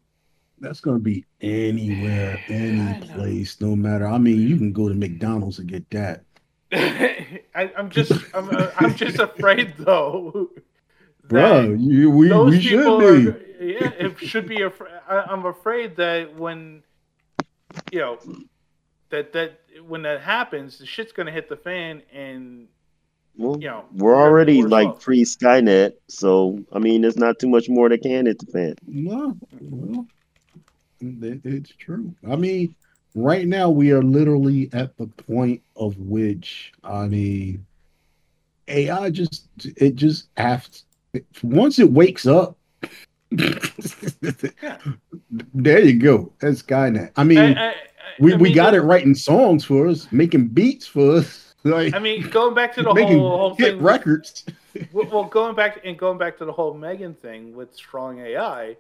[0.61, 4.07] That's gonna be anywhere, any place, no matter.
[4.07, 6.23] I mean, you can go to McDonald's and get that.
[6.73, 10.51] I, I'm just I'm, uh, I'm just afraid though.
[11.29, 13.29] Bro, you, we, those we should be.
[13.29, 14.63] Are, yeah, it should be.
[14.63, 16.83] Af- I, I'm afraid that when
[17.93, 18.19] you know
[19.11, 22.69] that that when that happens, the shit's gonna hit the fan, and
[23.39, 27.69] Well, you know we're already like pre Skynet, so I mean, there's not too much
[27.69, 28.75] more that can hit the fan.
[28.87, 30.07] No, well,
[31.01, 32.13] it- it's true.
[32.29, 32.75] I mean,
[33.15, 37.65] right now we are literally at the point of which I mean,
[38.67, 40.83] AI just it just has
[41.45, 42.57] once it wakes up.
[45.55, 46.33] there you go.
[46.41, 47.13] That's Skynet.
[47.17, 47.75] I mean, I- I-
[48.21, 51.48] we, I we mean, got the- it writing songs for us, making beats for us.
[51.69, 53.81] Like I mean, going back to the whole, whole thing.
[53.81, 54.45] records.
[54.93, 58.77] well, going back and going back to the whole Megan thing with strong AI,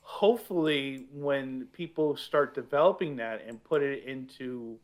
[0.00, 4.78] hopefully, when people start developing that and put it into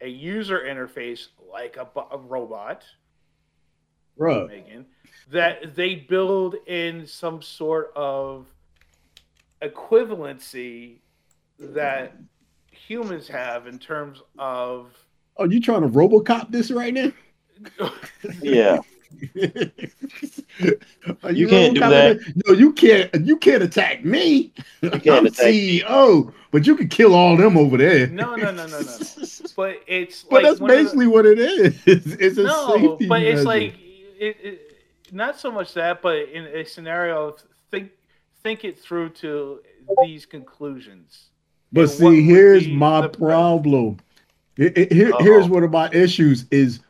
[0.00, 2.84] a user interface like a, a robot,
[4.18, 4.48] Bruh.
[4.48, 4.86] Megan,
[5.30, 8.46] that they build in some sort of
[9.62, 10.98] equivalency
[11.58, 12.16] that
[12.70, 15.03] humans have in terms of
[15.36, 17.12] Oh, you trying to RoboCop this right now?
[18.42, 18.78] Yeah.
[21.22, 22.16] Are You can't do that.
[22.16, 22.46] it?
[22.46, 23.14] No, you can't.
[23.26, 24.52] You can't attack me.
[24.80, 25.80] can't I'm attack me.
[25.80, 28.06] CEO, but you can kill all them over there.
[28.08, 28.80] no, no, no, no, no.
[28.80, 28.96] no.
[29.56, 31.74] But it's But like that's one of the- basically what it is.
[31.86, 32.42] It's a safety.
[32.42, 33.74] no, safety but it's like
[34.18, 34.60] it, it,
[35.12, 37.90] not so much that, but in a scenario of think
[38.42, 39.60] think it through to
[40.04, 41.30] these conclusions.
[41.72, 43.98] But see, here's be my the- problem.
[44.56, 46.80] It- it- here- here's one of my issues: is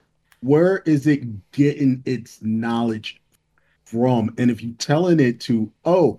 [0.41, 3.21] where is it getting its knowledge
[3.85, 4.33] from?
[4.39, 6.19] And if you're telling it to, oh,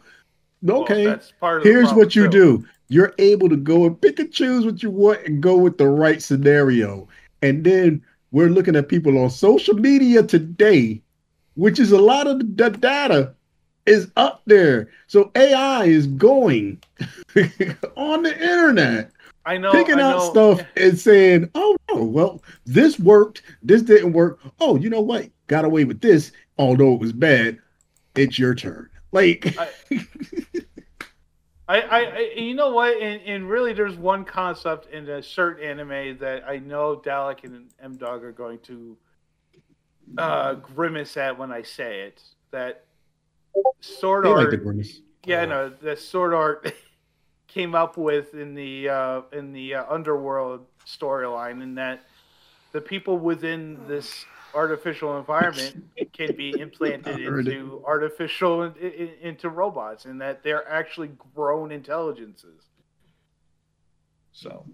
[0.67, 1.05] Okay.
[1.05, 2.29] of Here's what you too.
[2.29, 2.65] do.
[2.87, 5.87] You're able to go and pick and choose what you want and go with the
[5.87, 7.07] right scenario.
[7.43, 11.01] And then we're looking at people on social media today,
[11.55, 13.33] which is a lot of the data
[13.85, 14.87] is up there.
[15.07, 16.79] So AI is going
[17.95, 19.11] on the internet,
[19.45, 19.71] I know.
[19.71, 20.29] picking I out know.
[20.31, 23.43] stuff and saying, oh, no, well, this worked.
[23.61, 24.39] This didn't work.
[24.59, 25.29] Oh, you know what?
[25.47, 27.59] Got away with this, although it was bad.
[28.15, 28.89] It's your turn.
[29.11, 29.69] Like, I,
[31.67, 33.01] I, I, you know what?
[33.01, 37.69] And, and really, there's one concept in a certain anime that I know Dalek and
[37.81, 38.97] M Dog are going to
[40.17, 42.21] uh, grimace at when I say it.
[42.51, 42.85] That
[43.81, 45.01] sword they art, like the grimace.
[45.25, 46.73] yeah, no, the sword art
[47.55, 52.03] came up with in the uh, in the uh, underworld storyline, and that
[52.73, 57.47] the people within this artificial environment can be implanted I it.
[57.47, 62.61] into artificial in, in, into robots, and that they're actually grown intelligences.
[64.33, 64.65] So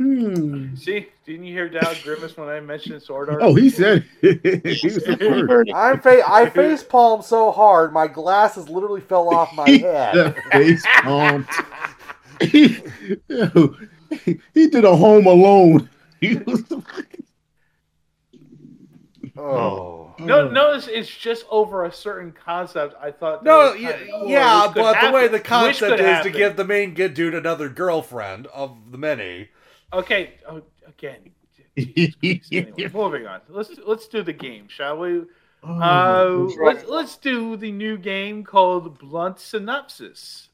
[0.00, 0.74] Hmm.
[0.76, 3.42] see, didn't you hear Dalek grimace when I mentioned sword art?
[3.42, 5.70] Oh, he said he was the first.
[5.74, 10.14] I'm fa- I face palmed so hard, my glasses literally fell off my head.
[10.14, 11.46] The face palm.
[12.40, 12.78] he,
[13.28, 13.76] yo,
[14.54, 15.90] he did a home alone.
[16.18, 16.82] He was the
[19.36, 20.14] Oh.
[20.18, 22.94] No, notice it's just over a certain concept.
[23.00, 23.44] I thought.
[23.44, 26.22] No, was yeah, kinda cool, yeah which could but the way the concept could is
[26.22, 29.48] to give the main good dude another girlfriend of the many.
[29.92, 31.32] Okay, oh, again.
[31.76, 33.40] Anyway, moving on.
[33.48, 35.22] Let's let's do the game, shall we?
[35.64, 40.48] Uh, let's let's do the new game called Blunt Synopsis.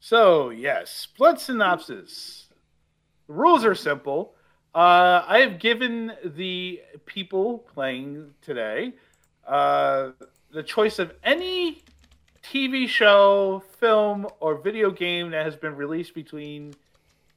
[0.00, 2.45] So yes, Blunt Synopsis.
[3.26, 4.34] The rules are simple.
[4.74, 8.92] Uh, I have given the people playing today
[9.46, 10.10] uh,
[10.50, 11.82] the choice of any
[12.42, 16.74] TV show, film, or video game that has been released between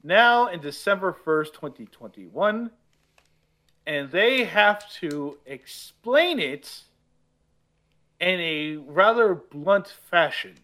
[0.04, 2.72] now and December 1st, 2021.
[3.88, 6.84] And they have to explain it
[8.20, 10.56] in a rather blunt fashion.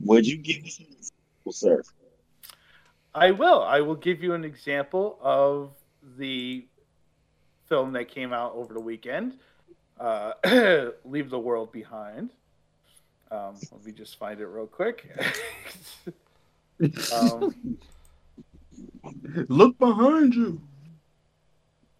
[0.00, 1.82] Would you give us an example, sir?
[3.14, 3.62] I will.
[3.62, 5.70] I will give you an example of
[6.18, 6.66] the
[7.68, 9.34] film that came out over the weekend.
[9.98, 10.32] Uh,
[11.04, 12.30] Leave the World Behind.
[13.30, 15.08] Um, let me just find it real quick.
[17.12, 17.78] um,
[19.48, 20.60] Look behind you.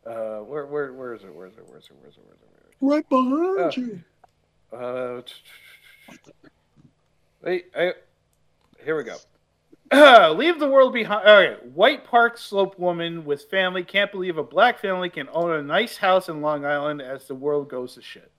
[0.07, 1.35] uh, where, where, where is it?
[1.35, 1.67] Where is it?
[1.69, 1.93] Where is it?
[2.01, 2.25] Where is it?
[2.25, 2.77] Where is it?
[2.81, 3.71] Right behind Oh.
[3.77, 4.03] you.
[4.77, 5.23] Uh,
[7.43, 7.93] wait, I,
[8.85, 9.17] here we go.
[9.93, 11.29] leave the world behind.
[11.29, 11.65] All right.
[11.67, 15.97] White Park Slope woman with family can't believe a black family can own a nice
[15.97, 18.31] house in Long Island as the world goes to shit.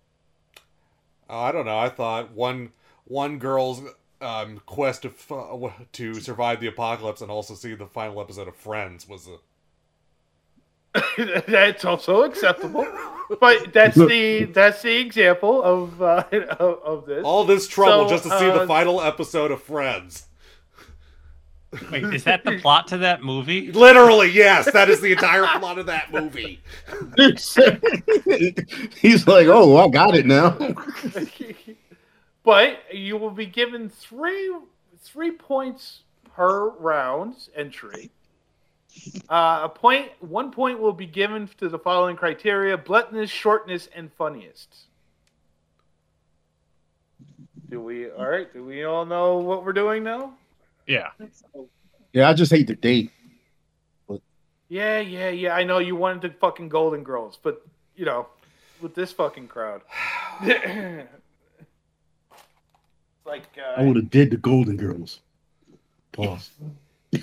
[1.30, 1.78] Oh, I don't know.
[1.78, 2.72] I thought one
[3.06, 3.82] one girl's
[4.22, 8.56] um, quest to f- to survive the apocalypse and also see the final episode of
[8.56, 9.38] Friends was a.
[11.48, 12.88] that's also acceptable,
[13.42, 16.24] but that's the that's the example of uh,
[16.60, 17.24] of, of this.
[17.24, 20.26] All this trouble So, just to see the uh, final episode of Friends.
[21.92, 23.72] Wait, is that the plot to that movie?
[23.72, 24.72] Literally, yes.
[24.72, 26.62] That is the entire plot of that movie.
[29.00, 30.58] He's like, oh, I got it now.
[32.44, 34.54] but you will be given three
[35.02, 36.04] three points
[36.36, 38.12] per round entry.
[39.30, 44.12] Uh, a point, one point will be given to the following criteria: bluntness, shortness, and
[44.14, 44.88] funniest.
[47.70, 48.10] Do we?
[48.10, 48.52] All right.
[48.54, 50.34] Do we all know what we're doing now?
[50.88, 51.10] Yeah.
[52.14, 53.12] Yeah, I just hate the date.
[54.68, 55.54] Yeah, yeah, yeah.
[55.54, 57.66] I know you wanted the fucking Golden Girls, but
[57.96, 58.28] you know,
[58.82, 59.82] with this fucking crowd,
[60.44, 61.08] like
[63.58, 65.20] uh, I would have did the Golden Girls.
[66.12, 66.50] Pause.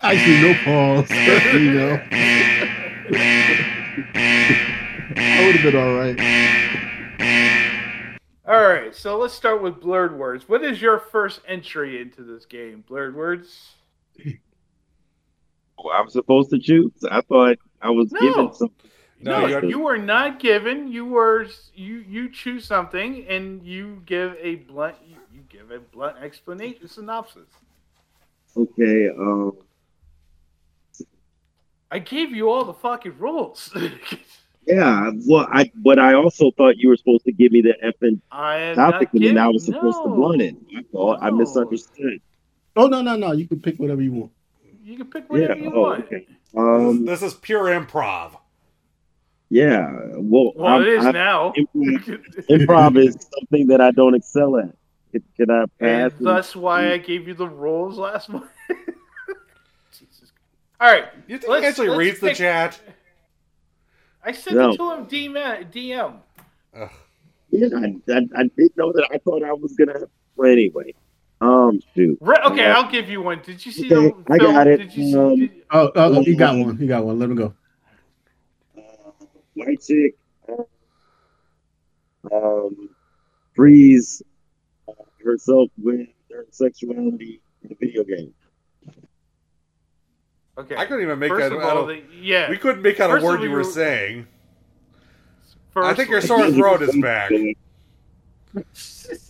[0.00, 1.10] Actually, no pause.
[1.52, 2.00] you know,
[5.18, 6.18] I would have been all right.
[8.46, 10.48] All right, so let's start with blurred words.
[10.48, 12.84] What is your first entry into this game?
[12.86, 13.74] Blurred words.
[15.78, 16.90] Oh, I'm supposed to choose.
[17.10, 18.20] I thought I was No.
[18.20, 18.70] given some.
[19.20, 20.88] No, you were not given.
[20.90, 25.80] You were you you choose something and you give a blunt you, you give a
[25.80, 27.48] blunt explanation synopsis.
[28.56, 29.10] Okay.
[29.10, 29.52] Um.
[31.90, 33.70] I gave you all the fucking rules.
[34.66, 38.20] Yeah, well, I but I also thought you were supposed to give me the effing
[38.32, 40.14] I topic, and then I was supposed to no.
[40.16, 40.56] blunt it.
[40.76, 42.20] I thought I misunderstood.
[42.74, 43.32] Oh no, no, no!
[43.32, 44.32] You can pick whatever you want.
[44.82, 45.28] You can pick Yeah.
[45.38, 46.04] whatever you Oh, want.
[46.06, 46.26] okay.
[46.56, 47.04] Um.
[47.04, 48.32] This is pure improv.
[49.50, 49.88] Yeah.
[50.16, 51.52] Well, Well, I'm- it is I'm- now.
[51.76, 54.74] Improv, improv is something that I don't excel at.
[55.12, 56.10] Can, can I pass?
[56.18, 58.46] And thus why I gave you the rules last month.
[59.92, 60.32] Jesus.
[60.80, 61.04] All right.
[61.28, 62.80] You think he actually reads the chat?
[64.26, 64.70] I sent No.
[64.70, 65.72] it to him DM.
[65.72, 66.90] DM.
[67.50, 69.08] Yeah, I, I, I didn't know that.
[69.12, 70.00] I thought I was gonna.
[70.36, 70.92] Well, anyway.
[71.40, 71.80] Um.
[71.94, 72.18] Shoot.
[72.20, 73.40] Re- okay, Uh, I'll give you one.
[73.44, 74.52] Did you see Okay, the I film?
[74.52, 74.76] got it.
[74.78, 76.76] Did you see, Um, did- Oh, oh, he got one.
[76.78, 77.18] You got one.
[77.18, 77.54] Let him go.
[79.54, 80.16] White chick.
[82.32, 82.88] Um.
[83.54, 84.22] Freeze
[84.88, 84.92] uh,
[85.24, 88.34] herself with her sexuality in a video game.
[90.58, 90.76] Okay.
[90.76, 91.52] I couldn't even make First out.
[91.52, 92.48] of I all, don't- the, yeah.
[92.50, 94.26] We couldn't make out a First of word all, you you were were- saying.
[95.76, 97.30] I think your of- sore throat is back.
[97.32, 98.62] I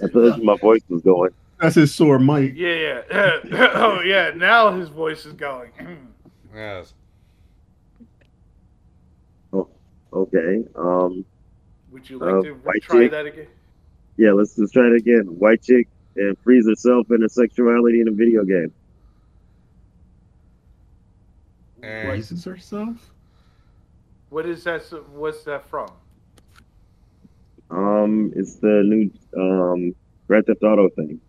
[0.08, 1.30] thought my voice was going.
[1.60, 2.52] That's his sore mic.
[2.54, 3.40] Yeah, yeah.
[3.74, 4.30] oh, yeah.
[4.36, 5.70] Now his voice is going.
[6.54, 6.94] Yes.
[9.52, 9.68] Oh,
[10.12, 10.64] okay.
[10.76, 11.24] Um.
[11.90, 13.10] Would you like Uh, to white try chick.
[13.12, 13.46] that again?
[14.18, 15.24] Yeah, let's just try it again.
[15.38, 18.72] White chick and freeze herself in her sexuality in a video game.
[21.86, 23.12] And Raises herself.
[24.30, 24.82] What is that?
[25.12, 25.88] What's that from?
[27.70, 29.10] Um, it's the new
[29.40, 29.94] um
[30.26, 31.20] Grand Theft Auto thing.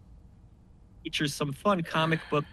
[1.04, 2.44] Features some fun comic book.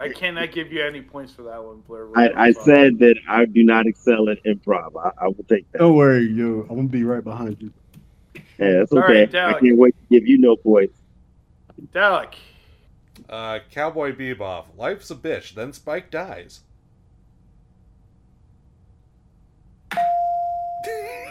[0.00, 2.06] I cannot give you any points for that one, Blair.
[2.16, 4.92] I, I said that I do not excel at improv.
[4.98, 5.78] I, I will take that.
[5.78, 6.66] Don't worry, yo.
[6.70, 7.70] I'm gonna be right behind you.
[8.58, 9.26] Yeah, that's All okay.
[9.26, 10.99] right, I can't wait to give you no points.
[11.92, 12.34] Dalek.
[13.28, 14.66] Uh, Cowboy Bebop.
[14.76, 15.54] Life's a bitch.
[15.54, 16.60] Then Spike dies.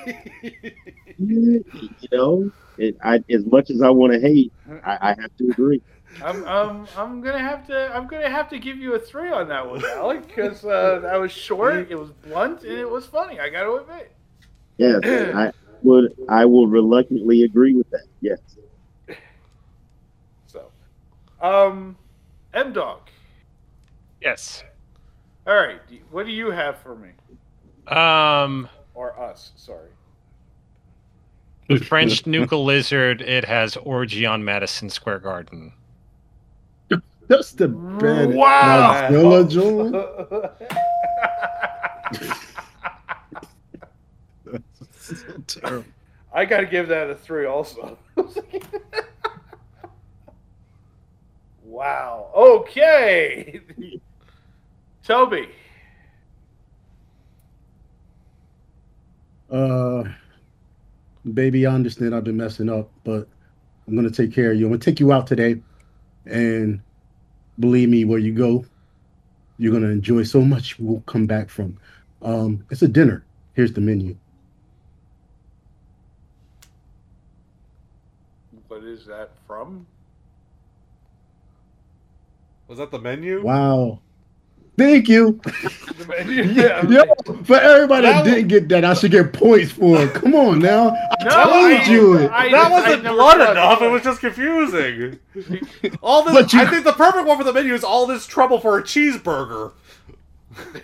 [1.19, 1.63] You
[2.13, 4.53] know, it, I, as much as I want to hate,
[4.85, 5.81] I, I have to agree.
[6.23, 7.93] I'm, um, I'm gonna have to.
[7.93, 11.19] I'm gonna have to give you a three on that one, Alec, because uh, that
[11.19, 13.39] was short, it was blunt, and it was funny.
[13.39, 14.11] I got to admit.
[14.77, 15.01] Yes,
[15.35, 15.51] I
[15.83, 16.15] would.
[16.29, 18.05] I will reluctantly agree with that.
[18.21, 18.39] Yes.
[21.41, 21.95] So, um,
[22.53, 23.01] M Dog.
[24.21, 24.63] Yes.
[25.47, 25.79] All right,
[26.11, 27.09] what do you have for me
[27.87, 29.51] Um, or us?
[29.55, 29.89] Sorry.
[31.69, 33.21] The French Nuka Lizard.
[33.21, 35.71] It has orgy on Madison Square Garden.
[37.27, 39.09] That's the bad Wow.
[39.09, 39.91] Godzilla joint.
[44.45, 45.85] That's so terrible.
[46.33, 47.97] I got to give that a three, also.
[51.79, 52.29] wow.
[52.35, 53.61] Okay.
[55.03, 55.47] Toby.
[59.49, 60.03] Uh,
[61.33, 63.29] baby, I understand I've been messing up, but
[63.87, 64.65] I'm gonna take care of you.
[64.65, 65.61] I'm gonna take you out today,
[66.25, 66.81] and
[67.59, 68.65] believe me, where you go,
[69.57, 70.77] you're gonna enjoy so much.
[70.77, 71.77] You won't come back from.
[72.21, 73.23] Um, it's a dinner.
[73.53, 74.17] Here's the menu.
[78.67, 79.87] What is that from?
[82.69, 83.41] Was that the menu?
[83.43, 83.99] Wow.
[84.77, 85.41] Thank you.
[85.99, 86.43] The menu?
[86.53, 87.03] Yeah, Yeah.
[87.43, 90.13] for everybody that, That didn't get that, I should get points for it.
[90.13, 90.91] Come on now.
[90.91, 92.31] I No, told I- you it.
[92.31, 93.79] I- that I wasn't never blood enough.
[93.79, 93.85] that.
[93.85, 95.19] It was just confusing.
[96.01, 96.53] All this.
[96.53, 98.83] You- I think the perfect one for the menu is all this trouble for a
[98.83, 99.73] cheeseburger.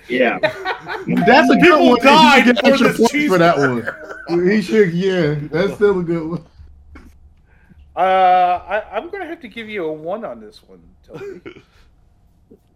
[0.10, 0.40] Yeah.
[0.42, 1.96] That's a good People one.
[1.96, 4.18] He should died get for extra this points for that cheeseburger.
[4.30, 4.50] one.
[4.52, 5.36] He should, yeah.
[5.52, 6.46] That's still a good one.
[7.96, 8.00] Uh,
[8.68, 11.62] I, I'm going to have to give you a one on this one, Toby.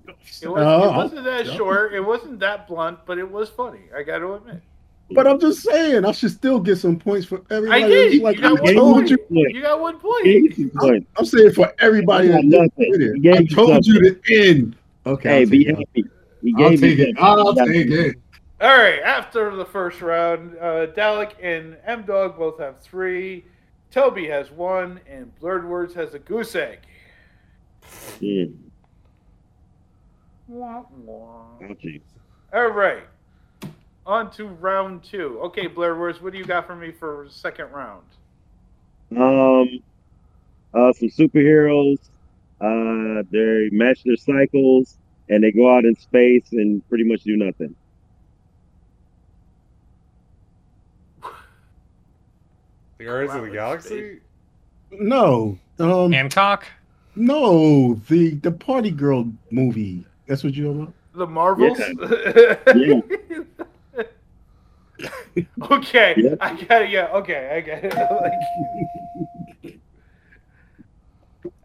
[0.42, 1.56] It, was, Oh, it wasn't that yeah.
[1.56, 1.94] short.
[1.94, 3.82] It wasn't that blunt, but it was funny.
[3.96, 4.62] I got to admit.
[5.12, 7.84] But I'm just saying, I should still get some points for everybody.
[7.84, 8.12] I did.
[8.14, 9.10] that's Like you got I one told point.
[9.10, 9.18] you.
[9.30, 10.24] You got one point.
[10.24, 11.08] Gave you some points.
[11.18, 12.92] I'm saying for everybody You that got didn't nothing.
[12.92, 13.22] get He it.
[13.22, 14.22] gave I you told you something.
[14.24, 14.76] to end.
[15.08, 15.30] Okay.
[15.30, 15.76] Hey, I'll be it.
[15.78, 16.06] happy.
[16.42, 17.16] He I'll take it.
[17.20, 18.16] I'll take it.
[18.62, 19.00] All right.
[19.02, 23.46] After the first round, uh, Dalek and M Dog both have three.
[23.92, 26.80] Toby has one, and Blurred Words has a goose egg.
[28.20, 28.46] Yeah.
[30.50, 31.46] Wah, wah.
[31.80, 32.02] Geez.
[32.52, 33.04] All right.
[34.08, 35.40] On to round two.
[35.44, 38.04] Okay, Blair Words, what do you got for me for second round?
[39.16, 39.80] Um,
[40.74, 42.00] uh, some superheroes.
[42.60, 44.98] Uh, they match their cycles
[45.30, 47.76] and they go out in space and pretty much do nothing.
[52.98, 54.20] The Guardians of the Galaxy?
[54.92, 55.60] No.
[55.78, 56.66] Um, Hancock.
[57.16, 60.06] No, the the party girl movie.
[60.30, 60.94] That's what you're about.
[61.16, 61.80] The Marvels.
[62.76, 63.02] Yeah.
[65.72, 66.36] okay, Yeah.
[66.40, 66.90] I got it.
[66.92, 67.96] Yeah, okay, I got it.
[69.64, 69.80] like,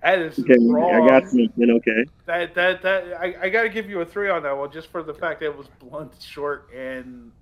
[0.03, 0.95] that is Okay, wrong.
[0.95, 1.71] I got something.
[1.71, 2.05] Okay.
[2.25, 4.89] That that that I, I got to give you a three on that one, just
[4.89, 7.33] for the fact that it was blunt, short, and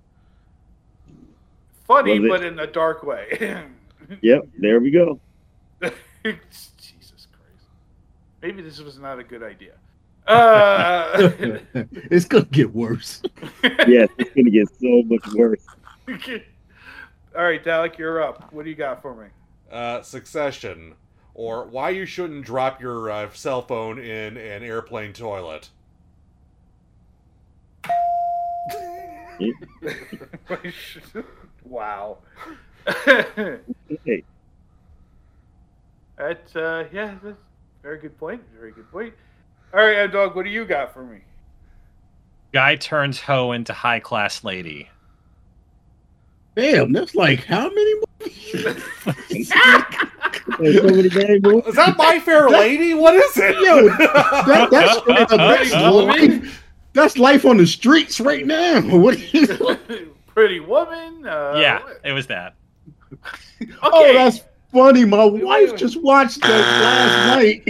[1.87, 3.63] funny, Was it- but in a dark way.
[4.21, 4.47] Yep.
[4.59, 5.17] There we go.
[5.81, 7.65] Jesus Christ.
[8.41, 9.75] Maybe this was not a good idea.
[10.27, 11.31] Uh,
[11.73, 13.21] it's gonna get worse.
[13.87, 15.65] yes, it's gonna get so much worse.
[17.35, 18.51] all right, Dalek, you're up.
[18.53, 19.27] What do you got for me?
[19.71, 20.95] Uh, Succession,
[21.33, 25.69] or why you shouldn't drop your uh, cell phone in an airplane toilet.
[31.65, 32.17] wow.
[32.87, 34.23] Okay.
[36.17, 37.37] That uh, yeah, that's a
[37.81, 38.41] very good point.
[38.57, 39.13] Very good point.
[39.73, 41.21] All right, dog, what do you got for me?
[42.51, 44.87] Guy turns hoe into high class lady.
[46.55, 47.93] Damn, that's like how many
[49.29, 49.49] Is
[51.75, 52.93] that My Fair Lady?
[52.93, 53.55] What is it?
[53.55, 56.63] Yo, that, that's, that's, life,
[56.93, 58.81] that's life on the streets right now.
[58.97, 59.59] What is,
[60.27, 61.25] Pretty woman.
[61.25, 62.53] Uh, yeah, it was that.
[63.81, 64.41] Oh, that's
[64.73, 65.05] funny.
[65.05, 67.63] My wife just watched that last night.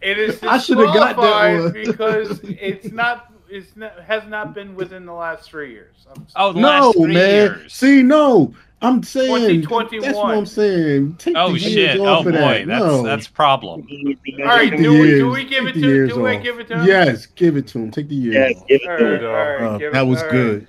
[0.00, 1.72] It is I shoulda got that one.
[1.84, 3.28] because it's not.
[3.54, 5.94] It's not, has not been within the last three years.
[6.16, 7.34] I'm Oh, the no, last three man.
[7.34, 7.72] years.
[7.74, 8.54] See, no.
[8.80, 9.70] I'm saying that's
[10.16, 11.16] what I'm saying.
[11.16, 12.00] Take Oh the years shit!
[12.00, 12.66] Oh off boy, that.
[12.66, 13.02] that's no.
[13.02, 13.86] that's problem.
[13.86, 15.78] All right, Take the do we, do we give it to?
[15.80, 16.42] years Do I off.
[16.42, 16.86] give it to him?
[16.86, 17.90] Yes, give it to him.
[17.92, 18.34] Take the years.
[18.34, 18.66] Yes, off.
[18.68, 19.26] give it All to right, him.
[19.26, 20.32] all right, Uh, give it- that was all right.
[20.32, 20.66] good.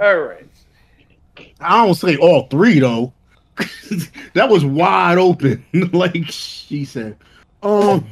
[0.00, 0.46] All right.
[1.60, 3.12] I don't say all three though.
[4.34, 7.16] that was wide open, like she said.
[7.62, 8.06] Um,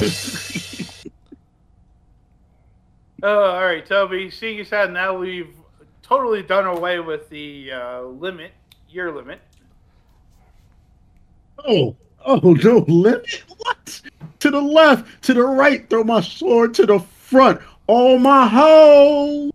[3.23, 4.31] Uh, all right, Toby.
[4.31, 5.55] Seeing as how now we've
[6.02, 8.52] totally done away with the uh, limit,
[8.89, 9.40] year limit.
[11.64, 13.44] oh, oh no limit.
[13.59, 14.01] What?
[14.40, 15.89] To the left, to the right.
[15.89, 17.60] Throw my sword to the front.
[17.86, 19.51] All my hoe.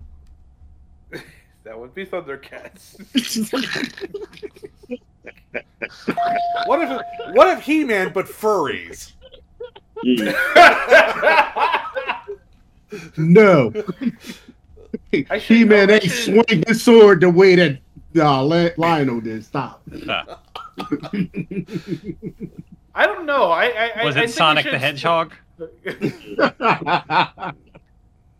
[1.72, 3.00] That would be Thundercats.
[6.66, 6.90] What if
[7.34, 9.14] what if He Man but furries?
[13.18, 13.72] No.
[15.14, 17.80] He man I ain't should- swing his sword the way that
[18.18, 19.46] uh, Li- Lionel did.
[19.46, 19.82] Stop.
[22.94, 23.46] I don't know.
[23.46, 25.34] I, I I- Was I it think Sonic we the Hedgehog?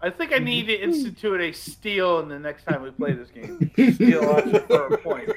[0.04, 3.30] I think I need to institute a steal in the next time we play this
[3.30, 3.72] game.
[3.94, 5.30] Steal option for a point.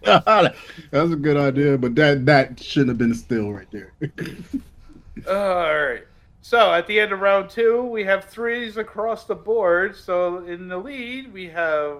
[0.02, 3.92] That's a good idea, but that that shouldn't have been a steal right there.
[5.28, 6.04] All right.
[6.40, 9.96] So at the end of round two, we have threes across the board.
[9.96, 11.98] So in the lead, we have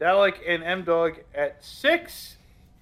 [0.00, 2.38] Dalek and M Dog at six,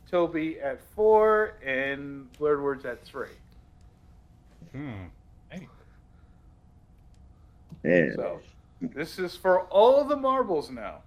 [0.09, 3.27] Toby at four, and Blurred Words at three.
[4.71, 5.07] Hmm.
[7.85, 8.41] Man, So
[8.81, 11.03] this is for all the marbles now.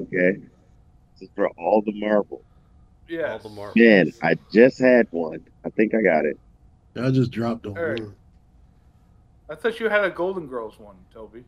[0.00, 0.38] okay.
[1.14, 2.44] This is for all the marbles.
[3.08, 3.32] Yeah.
[3.32, 5.40] All the mar- Man, I just had one.
[5.64, 6.38] I think I got it.
[6.96, 8.00] I just dropped on All right.
[8.00, 8.14] one.
[9.50, 11.44] I thought you had a Golden Girls one, Toby.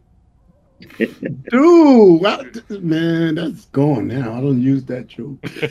[0.98, 4.36] Dude, wow, man, that's gone now.
[4.36, 5.38] I don't use that joke.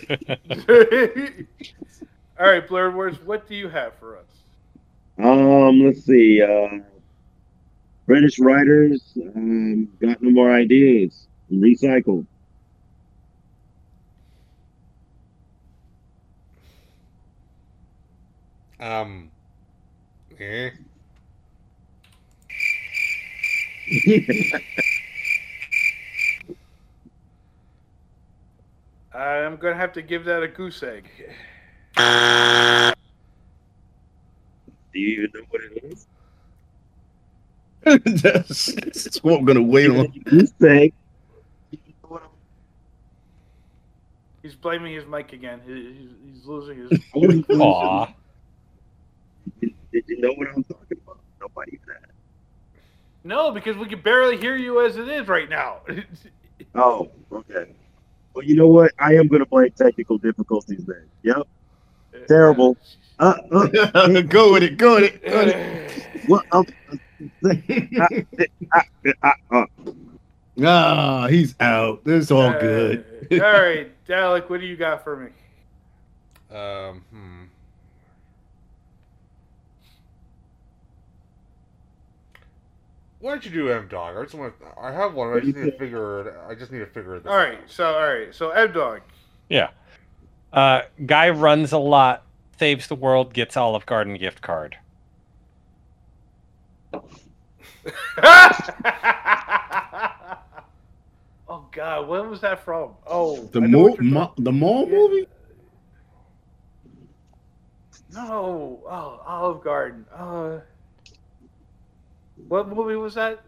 [2.40, 4.30] all right, Blurred Words, what do you have for us?
[5.22, 6.42] Um, let's see.
[6.42, 6.78] Uh,
[8.06, 9.02] British writers
[9.36, 11.28] um, got no more ideas.
[11.52, 12.26] Recycled.
[18.80, 19.30] Um.
[20.40, 20.72] Eh.
[29.14, 31.06] I'm gonna have to give that a goose egg.
[34.94, 36.07] Do you even know what it is?
[37.84, 40.12] That's, that's what I'm gonna wait on.
[40.32, 40.94] You say
[44.41, 45.62] He's blaming his mic again.
[45.66, 46.99] He's, he's losing his.
[47.60, 48.08] Aw.
[49.60, 51.20] Did, did you know what I'm talking about?
[51.40, 52.10] Nobody said.
[53.24, 55.82] No, because we can barely hear you as it is right now.
[56.76, 57.74] Oh, okay.
[58.34, 58.91] Well, you know what?
[58.98, 61.06] I am going to blame technical difficulties then.
[61.24, 61.48] Yep.
[62.30, 62.78] Terrible.
[63.20, 64.78] Uh, uh, go with it.
[64.78, 65.26] Go with it.
[65.26, 66.30] Go with it.
[66.30, 66.66] well, um,
[70.64, 72.03] Ah, he's out.
[72.03, 73.06] This all, all good.
[73.31, 75.31] All right, Dalek, what do you got for me?
[76.56, 77.43] Um, hmm.
[83.19, 84.18] Why don't you do M Dog?
[84.18, 84.60] I just want.
[84.60, 85.31] To, I have one.
[85.31, 86.35] I just need to figure it.
[86.49, 87.27] I just need to figure it.
[87.27, 87.60] All right.
[87.60, 87.69] Out.
[87.69, 88.34] So all right.
[88.34, 89.02] So M Dog.
[89.48, 89.69] Yeah.
[90.52, 92.23] Uh, guy runs a lot,
[92.60, 94.77] saves the world, gets Olive Garden gift card.
[101.48, 102.91] oh God, when was that from?
[103.08, 105.28] Oh, The I mo- what mo- the mall movie.
[108.14, 110.06] No, oh, Olive Garden.
[110.14, 110.60] Uh,
[112.48, 113.41] what movie was that?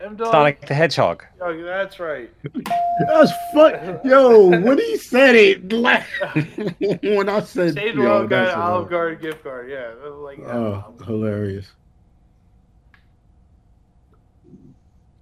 [0.00, 0.32] M Dog.
[0.32, 1.24] Sonic the Hedgehog.
[1.40, 2.30] Oh, that's right.
[3.06, 4.00] That was fun.
[4.04, 6.04] Yo, when he said it, like,
[7.02, 9.70] when I said, Save the yo, World got Olive Garden gift card.
[9.70, 11.72] Yeah, like Oh, hilarious.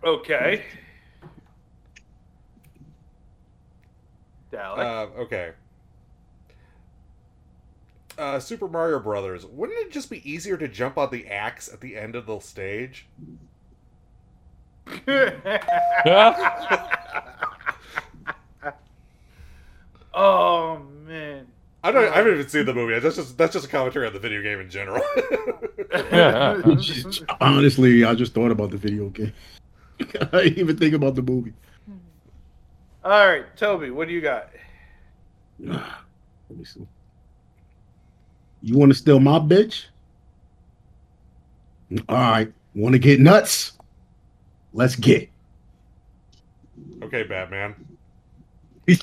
[0.05, 0.65] Okay.
[4.53, 4.79] Dalek.
[4.79, 5.53] Uh, okay.
[8.19, 9.47] Uh, Super Mario Brothers.
[9.47, 12.39] Wouldn't it just be easier to jump on the axe at the end of the
[12.41, 13.07] stage?
[20.13, 21.47] oh man.
[21.83, 22.13] I don't.
[22.13, 22.99] I haven't even seen the movie.
[22.99, 25.03] That's just that's just a commentary on the video game in general.
[26.77, 29.33] Just- honestly, I just thought about the video game.
[30.33, 31.53] I didn't even think about the movie.
[31.87, 31.97] Hmm.
[33.05, 34.51] All right, Toby, what do you got?
[35.61, 35.79] Let
[36.51, 36.87] me see.
[38.63, 39.87] You want to steal my bitch?
[42.09, 42.53] All right.
[42.75, 43.73] Want to get nuts?
[44.73, 45.29] Let's get.
[47.03, 47.75] okay, Batman.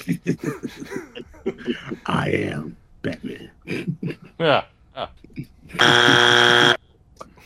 [2.06, 3.52] I am Batman.
[4.40, 4.66] Yeah.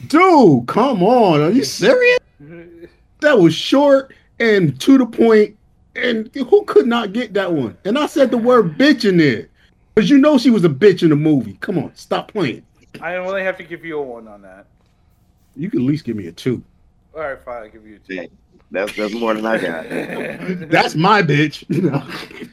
[0.07, 1.41] Dude, come on.
[1.41, 2.19] Are you serious?
[3.21, 5.57] That was short and to the point,
[5.95, 7.77] and who could not get that one?
[7.85, 9.49] And I said the word bitch in it.
[9.93, 11.57] Because you know she was a bitch in the movie.
[11.59, 12.63] Come on, stop playing.
[13.01, 14.65] I only have to give you a one on that.
[15.55, 16.63] You can at least give me a two.
[17.13, 18.27] All right, fine, I'll give you a two.
[18.71, 19.89] That's that's more than I got.
[20.69, 21.65] That's my bitch.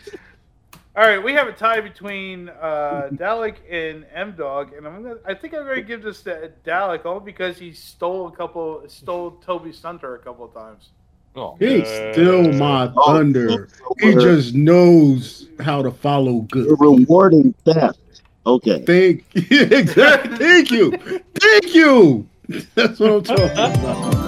[0.99, 5.15] All right, we have a tie between uh, Dalek and M Dog, and I'm gonna.
[5.25, 9.31] I think I'm gonna give this to Dalek only because he stole a couple, stole
[9.47, 10.89] Toby's thunder a couple of times.
[11.37, 13.69] Oh, He ain't still my thunder.
[14.01, 16.66] He just knows how to follow good.
[16.81, 18.01] rewarding theft.
[18.45, 18.85] Okay.
[18.85, 20.37] Thank exactly.
[20.37, 20.91] Thank you.
[21.37, 22.29] Thank you.
[22.75, 24.27] That's what I'm talking about.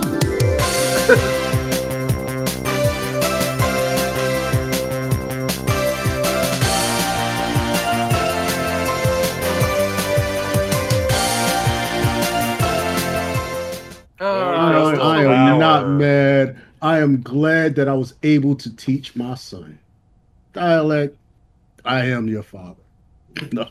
[17.01, 19.78] Am glad that I was able to teach my son
[20.55, 21.14] Dalek.
[21.85, 22.77] I am your father.
[23.52, 23.68] No.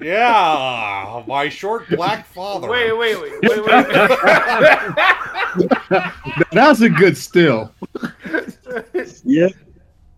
[0.00, 2.68] Yeah, my short black father.
[2.68, 3.66] Wait, wait, wait, wait, wait.
[6.52, 7.72] That's a good still.
[9.24, 9.48] Yeah.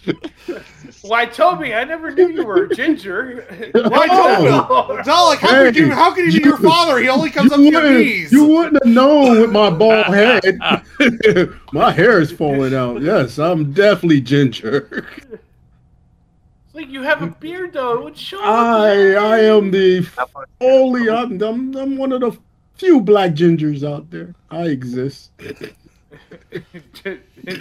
[1.03, 1.75] Why, Toby?
[1.75, 3.45] I never knew you were a ginger.
[3.75, 4.87] Why, Oh.
[4.87, 5.03] Toby?
[5.03, 5.91] Dalek, how could you?
[5.91, 6.99] How could he be your father?
[6.99, 8.33] He only comes up to You your wouldn't, knees.
[8.33, 10.59] you wouldn't have known with my bald head.
[11.73, 13.03] my hair is falling out.
[13.03, 15.07] Yes, I'm definitely ginger.
[15.31, 17.99] It's like you have a beard though.
[17.99, 18.41] It would show.
[18.41, 20.07] I I am the
[20.61, 22.37] only I'm, I'm I'm one of the
[22.77, 24.35] few black gingers out there.
[24.51, 25.31] I exist.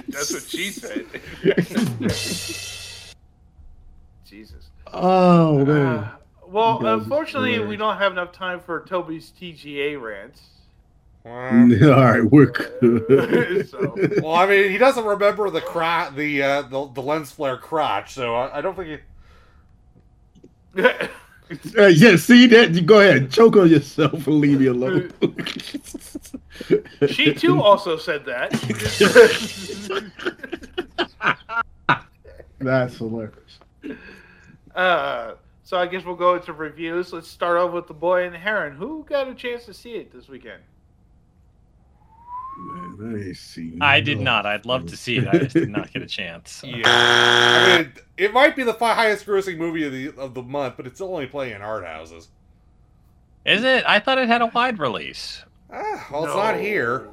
[0.09, 1.05] That's what she said.
[4.25, 4.69] Jesus.
[4.93, 5.85] Oh man.
[5.85, 6.11] Uh,
[6.47, 10.41] well, You unfortunately, we don't have enough time for Toby's TGA rants.
[11.25, 13.69] All right, we're good.
[14.23, 18.13] well, I mean, he doesn't remember the cro- the, uh, the the lens flare crotch,
[18.13, 19.01] so I, I don't think
[20.75, 20.81] he.
[21.77, 22.85] Uh, yeah, see that?
[22.85, 25.11] Go ahead, choke on yourself and leave me alone.
[27.07, 28.51] She too also said that.
[32.59, 33.59] That's hilarious.
[34.75, 35.33] uh,
[35.63, 37.11] so I guess we'll go into reviews.
[37.11, 38.75] Let's start off with the boy and the heron.
[38.75, 40.61] Who got a chance to see it this weekend?
[42.57, 44.45] Man, I ain't seen I did not.
[44.45, 45.27] I'd love to see it.
[45.27, 46.61] I just did not get a chance.
[46.65, 50.75] Yeah, I mean, it might be the highest grossing movie of the of the month,
[50.77, 52.29] but it's only playing in art houses.
[53.45, 53.83] Is it?
[53.87, 55.43] I thought it had a wide release.
[55.73, 57.07] Ah, well, it's not here.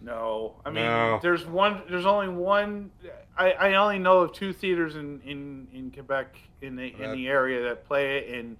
[0.00, 1.18] No, I mean, No.
[1.22, 1.82] there's one.
[1.88, 2.90] There's only one.
[3.36, 7.28] I, I only know of two theaters in, in, in Quebec in the in the
[7.28, 8.56] area that play it, and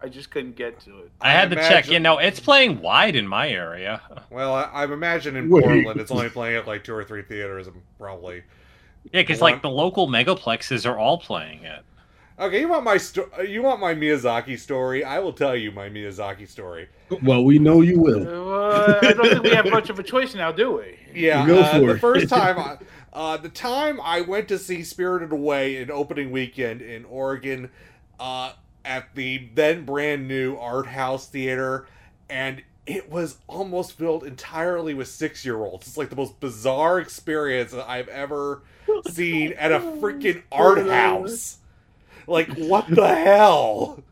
[0.00, 1.10] I just couldn't get to it.
[1.20, 1.70] I had to check.
[1.70, 4.00] imagine- You know, it's playing wide in my area.
[4.30, 5.64] Well, I, I'm imagining in Wait.
[5.64, 7.66] Portland, it's only playing at like two or three theaters,
[7.98, 8.42] probably.
[9.12, 11.82] Yeah, because like the local megaplexes are all playing it.
[12.38, 15.02] Okay, you want my sto- you want my Miyazaki story?
[15.02, 16.88] I will tell you my Miyazaki story.
[17.24, 18.54] Well, we know you will.
[18.54, 20.96] Uh, I don't think we have much of a choice now, do we?
[21.12, 21.98] Yeah, Go uh, for the it.
[21.98, 22.78] first time, I,
[23.12, 27.70] uh, the time I went to see Spirited Away in opening weekend in Oregon,
[28.20, 28.52] uh,
[28.84, 31.86] at the then brand new Art House Theater,
[32.30, 35.86] and it was almost filled entirely with six year olds.
[35.86, 38.62] It's like the most bizarre experience that I've ever
[39.10, 41.58] seen at a freaking art house.
[42.26, 44.02] Like, what the hell?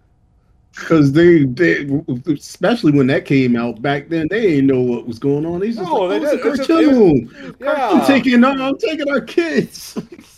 [0.74, 1.88] Because they, they,
[2.30, 5.60] especially when that came out back then, they didn't know what was going on.
[5.60, 6.56] They just No, like, they oh, it's a didn't.
[6.56, 7.16] Just- cartoon.
[7.38, 8.04] it was- I'm yeah.
[8.06, 9.96] taking, our, I'm taking our kids.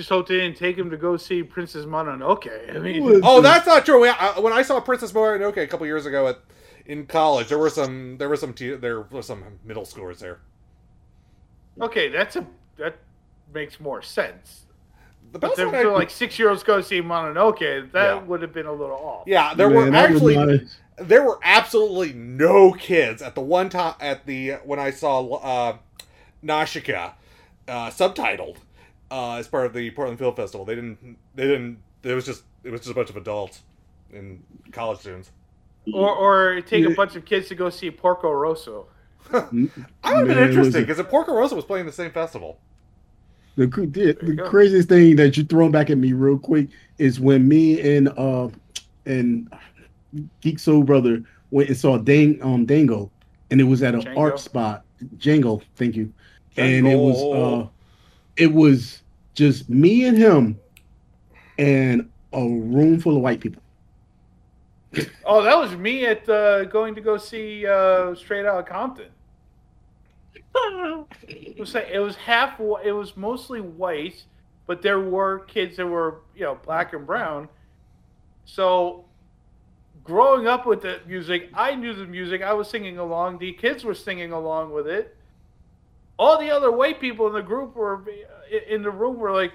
[0.00, 2.48] Just hope they didn't take him to go see Princess Mononoke.
[2.74, 4.06] I mean, Oh, that's not true.
[4.06, 6.38] I, I- when I saw Princess Mononoke a couple years ago at
[6.86, 10.38] in college, there were some there were some te- there were some middle schoolers there.
[11.82, 12.46] okay, that's a
[12.78, 12.96] that
[13.52, 14.62] makes more sense.
[15.32, 18.22] The best then one I- like six year olds go see Mononoke, that Yeah.
[18.22, 19.24] would have been a little off.
[19.26, 20.60] yeah, there were Man, that was actually my-
[20.96, 25.76] there were absolutely no kids at the one time at the when I saw uh,
[26.42, 27.12] Nausicaä
[27.68, 28.56] uh, subtitled
[29.10, 30.64] uh, as part of the Portland Film Festival.
[30.64, 31.78] They didn't they didn't.
[32.02, 33.62] It was just it was just a bunch of adults
[34.12, 34.42] and
[34.72, 35.30] college students.
[35.92, 38.86] Or or take a bunch of kids to go see Porco Rosso.
[39.32, 39.70] I would
[40.02, 42.58] have been Man, interesting because Porco Rosso was playing the same festival.
[43.56, 46.68] The, the, the craziest thing that you throwing back at me real quick
[46.98, 48.48] is when me and uh
[49.06, 49.52] and
[50.40, 53.10] Geek Soul Brother went and saw Dang um Dango,
[53.50, 54.18] and it was at an Django.
[54.18, 54.84] art spot.
[55.16, 56.12] Django, thank you.
[56.56, 57.68] And it was uh
[58.40, 59.02] it was
[59.34, 60.58] just me and him
[61.58, 63.62] and a room full of white people.
[65.26, 69.10] Oh, that was me at uh, going to go see uh, Straight Outta Compton.
[71.28, 74.24] It was like, it was half it was mostly white,
[74.66, 77.48] but there were kids that were you know black and brown.
[78.46, 79.04] So,
[80.02, 82.42] growing up with the music, I knew the music.
[82.42, 83.38] I was singing along.
[83.38, 85.16] The kids were singing along with it.
[86.20, 88.04] All the other white people in the group were
[88.68, 89.52] in the room were like,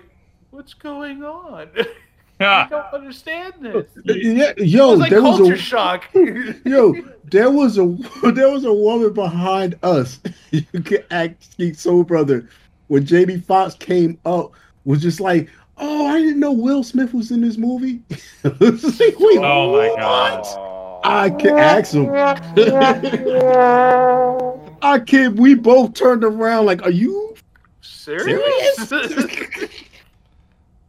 [0.50, 1.70] "What's going on?
[2.40, 6.06] I don't understand this." Yeah, It yo, was like there was culture a shock.
[6.66, 7.86] yo, there was a
[8.32, 10.20] there was a woman behind us.
[10.50, 12.50] You can act Geek Soul Brother
[12.88, 14.54] when Jamie Foxx came up
[14.86, 18.02] was just like, oh, I didn't know Will Smith was in this movie.
[18.44, 20.00] Like, oh Wait, Oh my what?
[20.00, 20.75] god.
[21.08, 22.10] I can ask him.
[24.82, 25.36] I can.
[25.36, 27.36] We both turned around like, are you
[27.82, 28.92] Serious?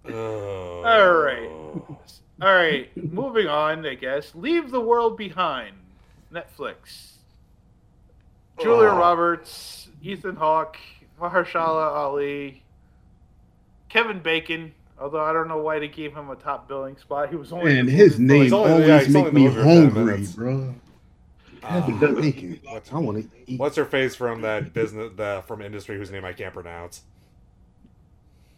[0.09, 0.85] Oh.
[0.85, 1.51] All right.
[2.41, 2.89] All right.
[3.13, 4.33] Moving on, I guess.
[4.37, 5.75] Leave the World Behind.
[6.33, 7.15] Netflix.
[8.61, 8.99] Julia Oh.
[8.99, 10.77] Roberts, Ethan Hawke,
[11.21, 12.63] Mahershala Ali,
[13.89, 14.73] Kevin Bacon.
[14.99, 17.29] Although I don't know why they gave him a top billing spot.
[17.29, 19.63] He was only in And his movie name only- always he's make me in the
[19.63, 20.75] movie for 10 hungry, bro.
[21.63, 22.61] Uh, Kevin Bacon.
[22.65, 23.59] what's, I want to eat.
[23.59, 27.03] what's her face from that business the from industry whose name I can't pronounce?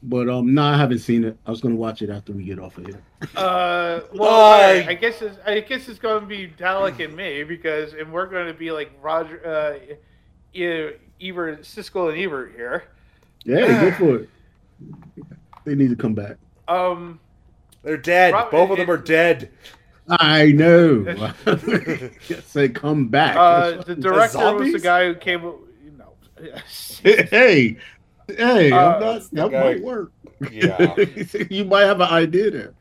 [0.03, 1.37] But um, no, I haven't seen it.
[1.47, 3.03] I was gonna watch it after we get off of here.
[3.35, 7.43] Uh, well, I- I guess it's, I guess it's going to be Dalek and me
[7.45, 9.95] because, and we're going to be like Roger, uh,
[10.55, 12.85] E- Ebert, Siskel and Ebert here.
[13.45, 14.29] Yeah, go for it.
[15.69, 16.37] They need to come back.
[16.67, 17.21] Um,
[17.83, 18.33] They're dead.
[18.33, 19.51] Rob- Both of them are dead.
[20.09, 21.05] I know.
[22.47, 23.37] Say come back.
[23.37, 25.43] uh, the director was the guy who came.
[25.43, 26.15] You know,
[27.03, 27.77] hey,
[28.29, 30.13] hey, Uh, I'm not, that guy- might work.
[30.51, 30.95] Yeah.
[31.51, 32.75] you might have an idea there.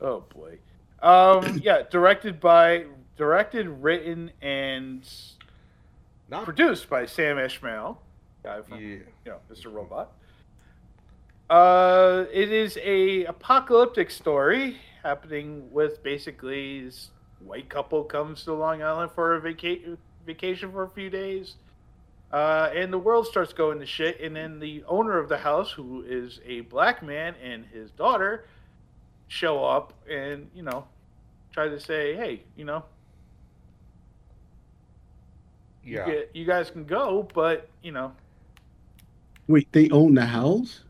[0.00, 0.58] oh boy.
[1.00, 2.86] Um, yeah, directed by,
[3.18, 5.06] directed, written, and
[6.30, 7.98] Not produced by Sam Esmail,
[8.42, 8.86] guy from Yeah.
[8.86, 9.70] you know Mr.
[9.72, 10.12] Robot.
[11.50, 17.10] Uh, it is a apocalyptic story happening with basically this
[17.40, 21.56] white couple comes to Long Island for a vaca- vacation for a few days.
[22.32, 25.70] Uh, and the world starts going to shit, and then the owner of the house,
[25.70, 28.46] who is a black man, and his daughter
[29.28, 30.84] show up and, you know,
[31.52, 32.82] try to say, hey, you know,
[35.84, 36.08] Yeah.
[36.08, 38.12] you, you guys can go, but, you know,
[39.46, 40.83] Wait, they own the house?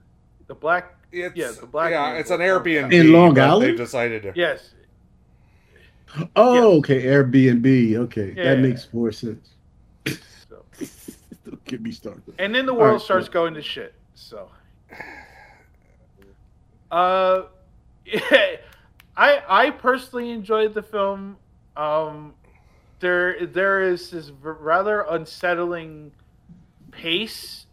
[0.46, 3.64] The black, It's, yeah, the black yeah, it's an Airbnb In Long Island?
[3.64, 4.32] They decided to.
[4.34, 4.70] Yes,
[6.36, 7.96] Oh, okay, Airbnb.
[7.96, 8.54] Okay, Yeah.
[8.54, 9.50] that makes more sense.
[10.48, 10.64] so.
[11.44, 12.22] Don't get me started.
[12.38, 13.42] and then the world right, starts cool.
[13.42, 13.94] going to shit.
[14.14, 14.48] So,
[16.90, 17.42] uh,
[19.16, 21.36] I I personally enjoyed the film.
[21.76, 22.34] Um,
[23.00, 26.12] there there is this rather unsettling
[26.90, 27.63] pace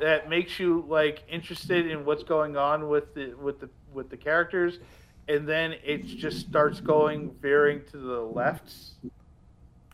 [0.00, 4.16] that makes you like interested in what's going on with the with the with the
[4.16, 4.78] characters,
[5.28, 8.72] and then it just starts going veering to the left.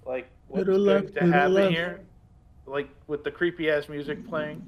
[0.06, 1.70] like what's going left, to happen left.
[1.70, 2.00] here,
[2.66, 4.62] like with the creepy ass music playing.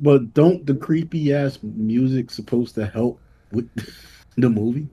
[0.00, 3.20] But don't the creepy ass music supposed to help
[3.52, 3.68] with
[4.36, 4.88] the movie?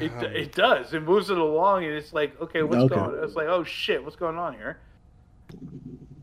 [0.00, 0.92] It, it does.
[0.94, 2.94] It moves it along, and it's like, okay, what's Okay.
[2.96, 3.18] going?
[3.22, 4.78] It's like, oh shit, what's going on here?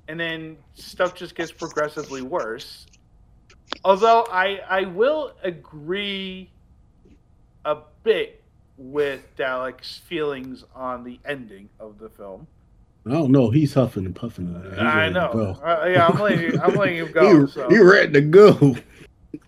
[0.08, 2.86] And then stuff just gets progressively worse.
[3.86, 6.50] Although I I will agree
[7.66, 8.44] a bit
[8.78, 12.48] with Dalek's feelings on the ending of the film.
[13.06, 13.50] I don't know.
[13.50, 14.48] He's huffing and puffing.
[14.70, 15.60] He's I know.
[15.64, 17.46] Uh, yeah, I'm letting I'm letting him go.
[17.46, 17.70] he, so.
[17.70, 18.76] he ready to go.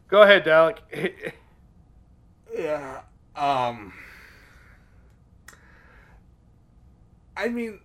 [0.07, 1.34] Go ahead, Dalek.
[2.57, 3.02] Yeah.
[3.36, 3.91] Um.
[7.36, 7.84] I mean, it, it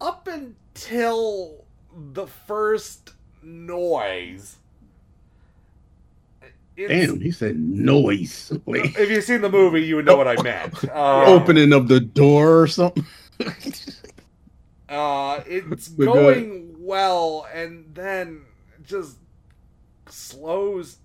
[0.00, 1.64] up until
[1.94, 3.12] the first
[3.42, 4.56] noise.
[6.76, 8.52] Damn, he said noise.
[8.66, 10.88] Like, If you've seen the movie, you would know what I meant.
[10.88, 13.04] Uh, opening of the door or something.
[14.88, 18.42] Uh, it's But go going well, and then
[18.84, 19.18] just
[20.08, 20.96] slows.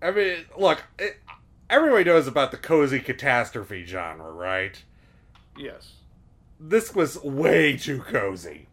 [0.00, 1.18] I mean, look, it,
[1.68, 4.82] everybody knows about the cozy catastrophe genre, right?
[5.58, 5.97] yes.
[6.60, 8.66] This was way too cozy.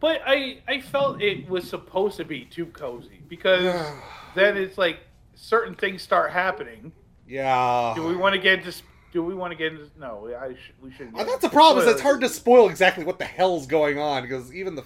[0.00, 3.74] But I I felt it was supposed to be too cozy because
[4.34, 5.00] then it's like
[5.34, 6.92] certain things start happening.
[7.26, 7.92] Yeah.
[7.96, 8.80] Do we want to get into?
[9.12, 9.90] Do we want to get into?
[9.98, 11.14] No, I sh- we shouldn't.
[11.14, 11.84] Uh, get that's the problem.
[11.84, 14.84] Is it's hard to spoil exactly what the hell's going on because even the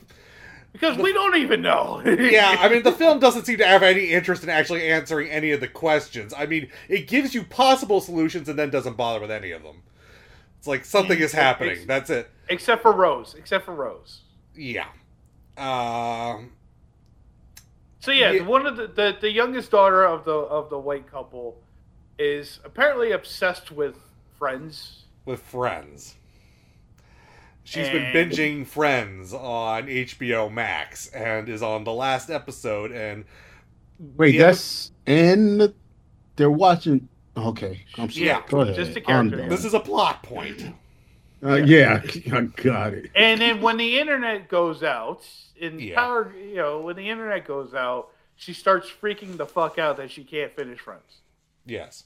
[0.73, 2.03] because we don't even know.
[2.07, 5.51] yeah, I mean the film doesn't seem to have any interest in actually answering any
[5.51, 6.33] of the questions.
[6.37, 9.83] I mean, it gives you possible solutions and then doesn't bother with any of them.
[10.63, 11.73] It's like something is happening.
[11.73, 12.31] Ex- That's it.
[12.49, 13.35] Except for Rose.
[13.37, 14.21] Except for Rose.
[14.55, 14.87] Yeah.
[15.57, 16.53] Um.
[17.99, 18.43] So yeah, Yeah.
[18.43, 21.61] one of the, the the youngest daughter of the of the white couple
[22.17, 23.97] is apparently obsessed with
[24.39, 25.03] Friends.
[25.25, 26.15] with Friends.
[27.65, 32.93] She's And- been binging Friends on HBO Max and is on the last episode.
[32.93, 33.25] And
[34.17, 35.75] Wait, the that's and
[36.37, 37.09] they're watching.
[37.37, 38.27] Okay, I'm sorry.
[38.27, 38.75] Yeah, Go ahead.
[38.75, 39.49] just a I'm character.
[39.49, 40.63] this is a plot point.
[41.43, 42.03] Uh, yeah,
[42.33, 43.11] I got it.
[43.15, 45.27] And then when the internet goes out,
[45.57, 45.95] in Yeah.
[45.97, 50.11] power, you know, when the internet goes out, she starts freaking the fuck out that
[50.11, 51.21] she can't finish Friends.
[51.65, 52.05] Yes.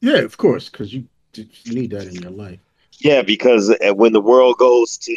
[0.00, 2.58] Yeah, of course, because you, you need that in your life.
[2.98, 5.16] Yeah, because uh, when the world goes to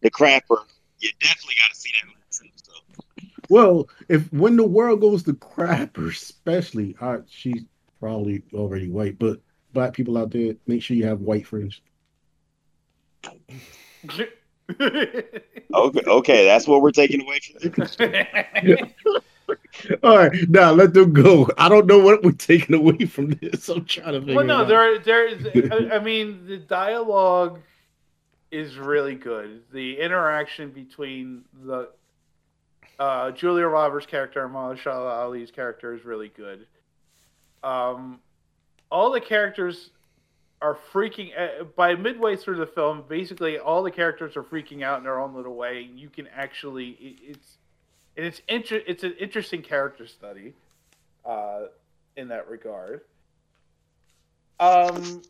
[0.00, 0.58] the crapper,
[1.00, 3.34] you definitely got to see that last episode.
[3.48, 7.62] Well, if when the world goes to crap, especially, uh, she's
[8.00, 9.40] probably already white, but
[9.72, 11.80] black people out there, make sure you have white friends.
[15.72, 17.96] Okay, okay, that's what we're taking away from this.
[20.02, 21.48] All right, now let them go.
[21.58, 23.68] I don't know what we're taking away from this.
[23.68, 24.68] I'm trying to figure well, no, it out.
[24.68, 25.46] there, there is.
[25.72, 27.60] I, I mean, the dialogue
[28.50, 29.62] is really good.
[29.72, 31.88] The interaction between the
[32.98, 36.66] uh, Julia Roberts' character and Mahershala Ali's character is really good.
[37.62, 38.20] Um,
[38.90, 39.90] all the characters
[40.62, 41.30] are freaking.
[41.38, 45.20] Uh, by midway through the film, basically all the characters are freaking out in their
[45.20, 45.88] own little way.
[45.94, 47.56] You can actually, it, it's,
[48.16, 50.54] and it's inter- It's an interesting character study,
[51.24, 51.66] uh,
[52.16, 53.02] in that regard.
[54.58, 55.22] Um,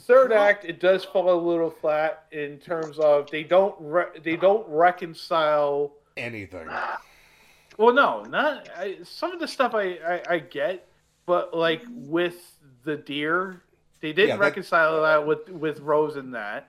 [0.00, 4.36] third act, it does fall a little flat in terms of they don't re- they
[4.36, 6.68] don't reconcile Anything.
[7.76, 10.86] well, no, not I, some of the stuff I, I I get,
[11.26, 13.62] but like with the deer,
[14.00, 16.68] they didn't Yeah, reconcile that with with Rose and that.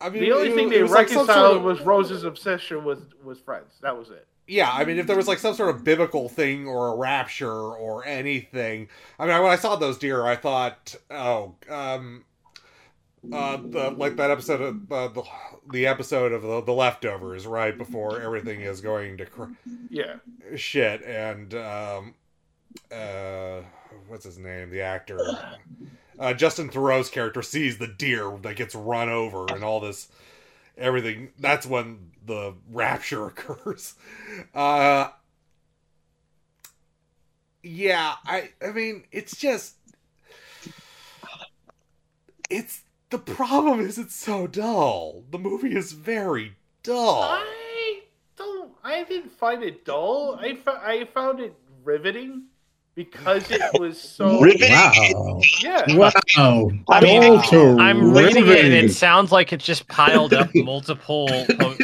[0.00, 2.84] I mean, The only it- thing they was like reconciled sort of- was Rose's obsession
[2.84, 3.78] with with friends.
[3.82, 4.26] That was it.
[4.46, 7.50] Yeah, I mean, if there was like some sort of biblical thing or a rapture
[7.50, 8.88] or anything,
[9.18, 12.26] I mean, when I saw those deer, I thought, oh, um,
[13.32, 15.22] uh, the, like that episode of uh, the
[15.72, 19.44] the episode of the, the leftovers, right before everything is going to cr-
[19.88, 20.16] Yeah.
[20.56, 22.14] shit, and um,
[22.92, 23.62] uh,
[24.08, 25.18] what's his name, the actor,
[26.18, 30.08] uh, Justin Theroux's character sees the deer that gets run over and all this
[30.76, 31.30] everything.
[31.38, 33.94] That's when the rapture occurs.
[34.54, 35.08] Uh
[37.66, 39.76] yeah i i mean it's just
[42.50, 45.24] it's the problem is it's so dull.
[45.30, 47.22] The movie is very dull.
[47.22, 48.00] I
[48.36, 48.72] don't.
[48.82, 50.38] I didn't find it dull.
[50.40, 52.46] I fo- I found it riveting
[52.94, 54.40] because it was so.
[54.40, 55.40] Wow.
[55.62, 55.96] Yeah.
[55.96, 56.70] Wow.
[56.88, 60.50] I mean, Dull to I'm reading it, and it sounds like it just piled up
[60.54, 61.28] multiple,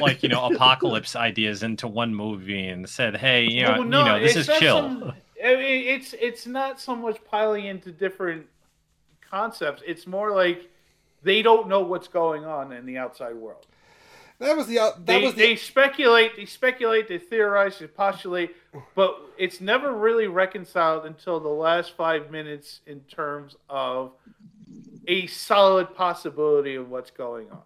[0.00, 3.88] like you know, apocalypse ideas into one movie and said, "Hey, you know, Well, you
[3.90, 5.12] know, this is not chill." some-
[5.44, 8.46] I mean, it's it's not so much piling into different
[9.28, 9.82] concepts.
[9.86, 10.68] It's more like
[11.22, 13.66] they don't know what's going on in the outside world.
[14.40, 17.86] That was the uh, that they, was the they speculate, they speculate, they theorize, they
[17.86, 18.56] postulate,
[18.94, 24.12] but it's never really reconciled until the last five minutes in terms of
[25.06, 27.60] a solid possibility of what's going on.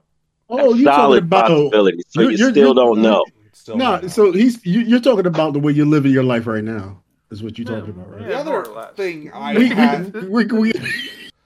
[0.49, 2.03] Oh, you're talking Solid about possibility.
[2.09, 3.25] So you're- you you're- still you're- don't know.
[3.53, 6.65] Still no, so he's you, you're talking about the way you're living your life right
[6.65, 7.01] now.
[7.31, 8.29] Is what you're talking about, right?
[8.29, 10.13] the other thing I We- had.
[10.29, 10.73] we, we,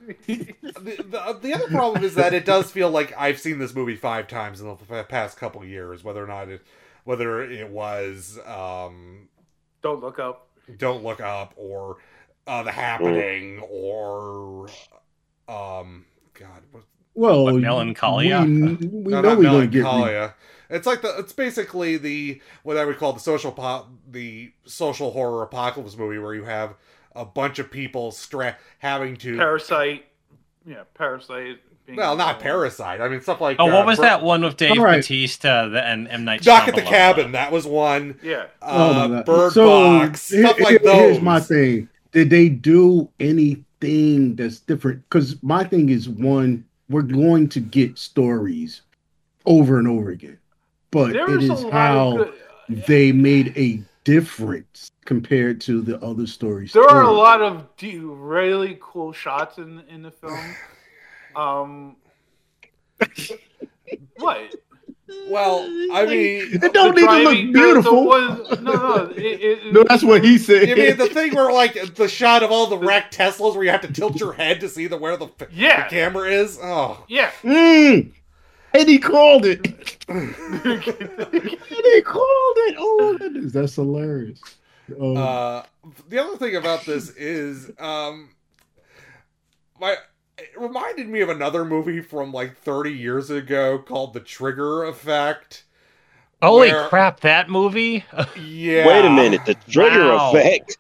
[0.27, 3.97] the, the, the other problem is that it does feel like I've seen this movie
[3.97, 6.03] five times in the past couple years.
[6.03, 6.63] Whether or not it,
[7.05, 9.29] whether it was um,
[9.83, 10.49] Don't look up.
[10.77, 11.97] Don't Look Up or
[12.47, 14.69] uh, The Happening or
[15.49, 16.05] um,
[16.35, 18.43] God, what, well, What, Melancholia?
[18.43, 19.79] We, we no, know not we're going to get.
[19.79, 20.35] re- Melancholia.
[20.71, 25.13] It's like the it's basically the what I would call the social pop the social
[25.13, 26.75] horror apocalypse movie where you have
[27.19, 30.07] a bunch of people stra- having to Parasite,
[30.67, 31.59] yeah, Parasite.
[31.87, 34.43] Being well not parasite I mean stuff like Oh, uh, what was Bur- that one
[34.45, 34.99] with Dave All right.
[35.01, 36.87] Batista and M Night Knock at the Shyamalan?
[36.87, 38.45] Cabin that was one Yeah.
[38.61, 39.25] Oh uh, my God.
[39.25, 41.89] Bird so, Box here- stuff like here- those Here's my thing.
[42.13, 45.03] Did they do anything that's different?
[45.09, 48.83] Because my thing is one, we're going to get stories
[49.47, 50.39] over and over again,
[50.91, 53.83] but There it is a is lot of how good- they made a
[54.13, 56.73] difference compared to the other stories.
[56.73, 60.39] There are a lot of really cool shots in in the film.
[61.37, 61.97] Um,
[64.17, 64.55] what?
[65.29, 65.61] well
[65.93, 68.07] I mean It don't The need to look driving- the- the beautiful.
[68.07, 70.69] one- no, no, it, it, No, that's what he said.
[70.69, 73.71] I mean the thing where like the shot of all the wrecked Teslas where you
[73.71, 75.85] have to tilt your head to see the where the, Yeah.
[75.85, 77.31] the camera is oh yeah.
[77.43, 78.11] Mm.
[78.75, 79.67] And he called it.
[80.09, 82.77] and he called it.
[82.79, 84.41] Oh, goodness, that's hilarious.
[84.99, 85.17] Oh.
[85.17, 85.63] Uh,
[86.09, 88.31] the other thing about this is, um,
[89.81, 89.97] my
[90.39, 95.65] it reminded me of another movie from like 30 years ago called The Trigger Effect.
[96.43, 98.05] Holy where- crap, that movie!
[98.41, 98.87] Yeah.
[98.87, 100.31] Wait a minute, the trigger Wow.
[100.31, 100.79] effect.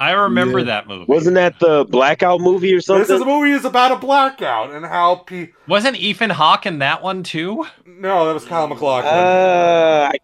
[0.00, 0.66] I remember Yeah.
[0.66, 1.06] that movie.
[1.08, 3.00] Wasn't that the blackout movie or something?
[3.02, 6.78] This is a movie is about a blackout and how pe- Wasn't Ethan Hawke in
[6.78, 7.66] that one too?
[7.86, 9.12] No, that was Kyle MacLachlan.
[9.12, 10.18] Uh, I-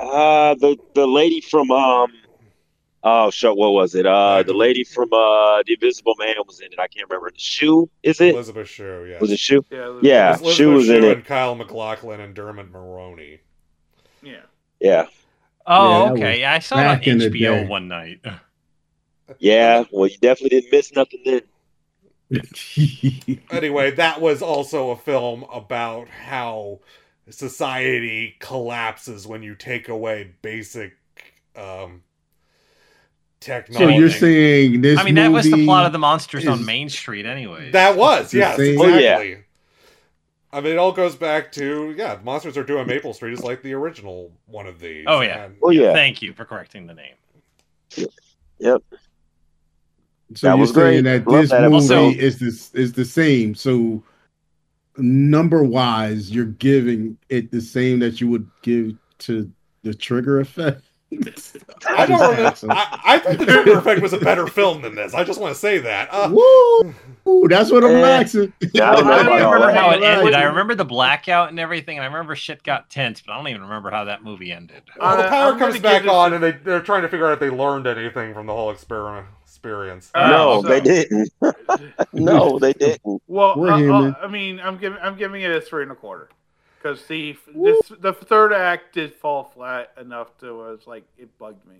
[0.00, 2.10] uh, the the lady from um,
[3.04, 4.06] oh shit, what was it?
[4.06, 6.78] Uh, the lady from uh, The Invisible Man was in it.
[6.80, 7.30] I can't remember.
[7.30, 8.34] The shoe is it?
[8.34, 9.20] Elisabeth Shue, yes.
[9.20, 9.64] Was it shoe?
[9.70, 11.16] Yeah, Elizabeth- Yeah, Elizabeth shoe was in Shue it.
[11.18, 13.38] and Kyle MacLachlan and Dermot Mulroney.
[14.22, 14.40] Yeah.
[14.80, 15.06] Yeah,
[15.66, 16.40] Oh, Yeah, okay.
[16.40, 18.20] Yeah, I saw it on in the HBO one night.
[19.38, 19.84] Yeah.
[19.90, 21.42] Well, you definitely didn't miss nothing then.
[23.50, 26.80] anyway, that was also a film about how
[27.30, 30.96] society collapses when you take away basic
[31.56, 32.02] um,
[33.40, 33.94] technology.
[33.94, 34.98] so you're saying this?
[34.98, 37.70] I mean, that was the plot of the Monsters on Main Street, anyway.
[37.70, 38.94] that was The yes, same- Oh, yeah.
[38.96, 39.38] exactly.
[40.52, 43.42] I mean, it all goes back to yeah, Monsters Are Due on Maple Street is
[43.42, 45.04] like the original one of these.
[45.08, 45.46] Oh yeah.
[45.46, 45.92] And- Oh yeah.
[45.92, 48.06] Thank you for correcting the name.
[48.58, 48.82] Yep.
[50.34, 51.18] So That you're was saying great.
[51.24, 52.16] that Love this that movie episode.
[52.16, 53.54] is this is the same.
[53.54, 54.02] So
[54.96, 59.50] number wise, you're giving it the same that you would give to
[59.82, 60.82] the trigger effect.
[61.88, 62.42] I don't remember.
[62.42, 62.64] ask.
[62.68, 65.14] I, I think the Trigger Effect was a better film than this.
[65.14, 66.08] I just want to say that.
[66.10, 66.94] Uh, Woo!
[67.28, 68.52] Ooh, that's what I'm Eh, asking.
[68.72, 70.24] yeah, I I don't know don't about even all remember how it ended.
[70.24, 70.34] Right.
[70.34, 73.46] I remember the blackout and everything, and I remember shit got tense, but I don't
[73.46, 74.82] even remember how that movie ended.
[74.98, 77.26] well, the Uh, power I'm comes back on, a- and they they're trying to figure
[77.26, 79.26] out if they learned anything from the whole experiment
[79.64, 80.10] experience.
[80.14, 81.30] Uh, no, so- they didn't.
[82.12, 83.22] no, they didn't.
[83.26, 84.14] Well, uh, uh.
[84.22, 86.28] I mean, I'm giving I'm giving it a three and a quarter
[86.82, 91.66] because the the, the third act did fall flat enough to was like it bugged
[91.66, 91.76] me.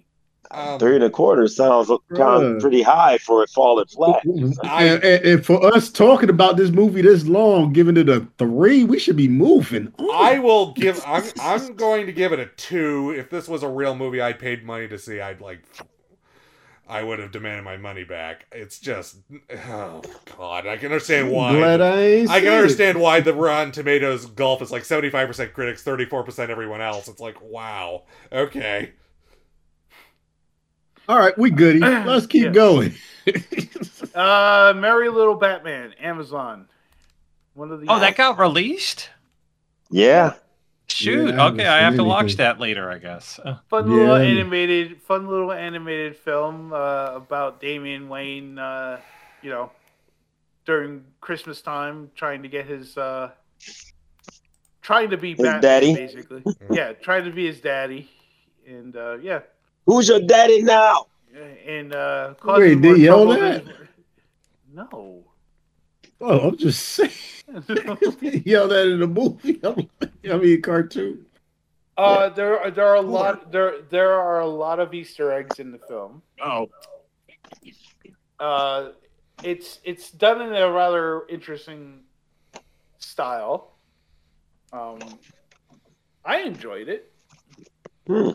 [0.51, 2.57] Um, Three and a quarter sounds kind Bruh.
[2.57, 4.23] of pretty high for it falling flat.
[4.27, 8.85] and, and- and for us talking about this movie this long, giving it a three,
[8.85, 9.91] we should be moving.
[9.99, 10.11] on.
[10.13, 11.03] I will give.
[11.07, 13.15] I'm I'm going to give it a two.
[13.17, 15.61] If this was a real movie I paid money to see, I'd like.
[16.87, 18.45] I would have demanded my money back.
[18.53, 19.17] It's just,
[19.67, 20.03] oh
[20.37, 21.57] god, I can understand why.
[21.57, 22.49] Glad I I can seen it.
[22.57, 26.51] understand why the Rotten Tomatoes golf is like seventy five percent critics, thirty four percent
[26.51, 27.09] everyone else.
[27.09, 28.93] It's like, wow, okay.
[31.09, 31.79] All right, we goody.
[31.81, 32.51] Let's keep Yeah.
[32.51, 32.95] going.
[34.15, 36.69] Uh, Merry Little Batman, Amazon.
[37.55, 39.11] One of the Oh, that got released?
[39.91, 40.35] Yeah.
[40.89, 41.35] Shoot.
[41.35, 42.37] Yeah, okay, I have to watch anything.
[42.39, 43.41] that later, I guess.
[43.45, 48.59] Uh, fun little animated, fun little animated film uh, about Damian Wayne.
[48.59, 49.01] Uh,
[49.43, 49.71] you know,
[50.67, 53.31] during Christmas time, trying to get his, uh,
[54.83, 55.95] trying to be His Batman, daddy?
[55.95, 56.43] basically.
[56.71, 58.09] yeah, trying to be his daddy,
[58.67, 59.41] and uh, yeah,
[59.87, 61.07] Who's your daddy now?
[61.67, 63.65] and uh, Wait, causing did more he yell trouble that?
[63.65, 63.89] than-
[64.73, 65.25] No.
[66.21, 67.11] Oh, I'm just saying.
[68.45, 69.61] Yell that in a movie.
[70.31, 71.27] I mean, cartoon.
[71.97, 75.61] Uh, there are there are a lot there there are a lot of Easter eggs
[75.61, 76.23] in the film.
[76.43, 76.69] Oh,
[78.41, 78.91] Uh,
[79.45, 82.01] it's it's done in a rather interesting
[82.99, 83.77] style.
[84.73, 84.99] Um,
[86.25, 87.13] I enjoyed it.
[88.07, 88.31] Hmm.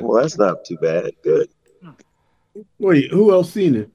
[0.00, 1.12] Well, that's not too bad.
[1.22, 1.50] Good.
[2.78, 3.90] Wait, who else seen it?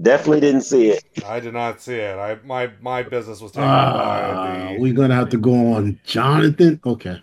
[0.00, 1.04] Definitely didn't see it.
[1.24, 2.18] I did not see it.
[2.18, 3.92] I my my business was taken Ah,
[4.66, 4.80] by the.
[4.80, 6.80] we're gonna have to go on Jonathan.
[6.84, 7.22] Okay,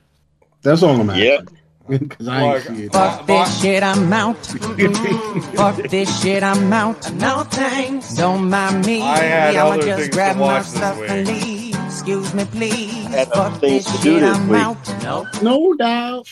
[0.62, 1.26] that's all I'm asking.
[1.26, 1.40] Yeah.
[1.90, 2.94] Because I ain't see it.
[2.94, 4.38] Fuck this shit, I'm out.
[5.56, 7.12] Fuck this shit, I'm out.
[7.16, 8.14] No thanks.
[8.16, 9.02] Don't mind me.
[9.02, 11.10] I had I'ma other just things to grab my watch this week.
[11.10, 11.76] and leave.
[11.86, 12.94] Excuse me, please.
[13.08, 14.62] had Fuck this shit, this I'm week.
[14.62, 15.04] out.
[15.04, 15.28] No.
[15.42, 16.32] No doubt.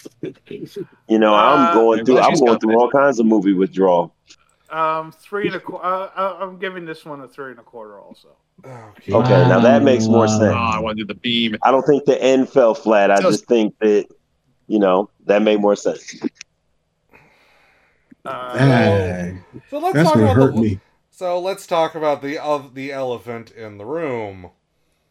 [1.10, 2.20] You know, Uh, I'm going through.
[2.20, 4.14] I'm going through all kinds of movie withdrawal.
[4.72, 5.86] Um, three and a quarter.
[5.86, 8.00] Uh, uh, I'm giving this one a three and a quarter.
[8.00, 8.30] Also,
[8.64, 9.14] Okay.
[9.14, 10.42] Okay, now that makes more sense.
[10.44, 11.56] Oh, I want to do the beam.
[11.64, 13.10] I don't think the end fell flat.
[13.10, 14.06] I Just- just think that,
[14.68, 16.20] you know, that made more sense.
[18.26, 20.80] uh, Dang, So let's that's talk gonna about hurt the, me.
[21.10, 24.52] So let's talk about the of the elephant in the room.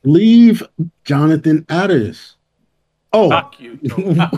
[0.04, 0.62] Leave
[1.04, 2.36] Jonathan out of this.
[3.12, 3.78] Oh, fuck you.
[3.88, 4.14] Tony.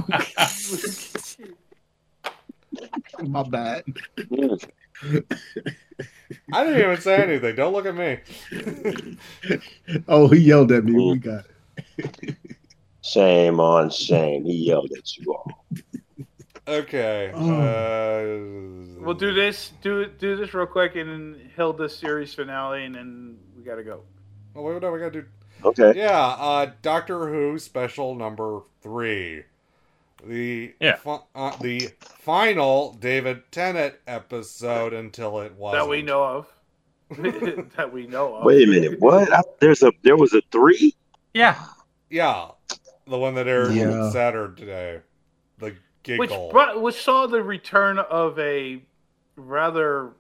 [3.29, 3.85] my bad.
[6.53, 7.57] I didn't even say anything.
[7.57, 8.19] Don't look at me.
[10.09, 10.93] Oh, he yelled at me.
[10.93, 11.45] We got
[11.99, 12.37] it.
[13.03, 14.45] Shame on shame.
[14.45, 15.67] He yelled at you all.
[16.69, 17.33] Okay.
[17.35, 17.61] Oh.
[17.61, 19.73] Uh, We'll do this.
[19.83, 24.03] Do do this real quick, and then Hilda's series finale, and then we gotta go.
[24.55, 25.25] Oh, wait, no, we gotta do.
[25.65, 25.93] Okay.
[25.97, 29.43] Yeah, uh, Doctor Who special number three,
[30.25, 30.97] the Yeah.
[30.97, 36.53] fi- uh, the final David Tennant episode until it was That we know of.
[37.77, 38.45] that we know of.
[38.45, 39.01] Wait a minute.
[39.01, 39.33] What?
[39.33, 40.95] I, there's a there was a three.
[41.35, 41.57] Yeah.
[42.09, 42.49] Yeah,
[43.07, 43.91] the one that aired Yeah.
[43.91, 45.01] on Saturday.
[45.59, 46.51] The Which giggle.
[46.51, 48.83] brought, which saw the return of a
[49.37, 50.11] rather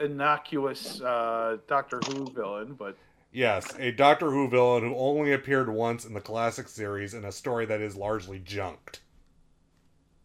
[0.00, 2.96] innocuous uh, Doctor Who villain, but
[3.32, 7.32] Yes, a Doctor Who villain who only appeared once in the classic series in a
[7.32, 9.00] story that is largely junked.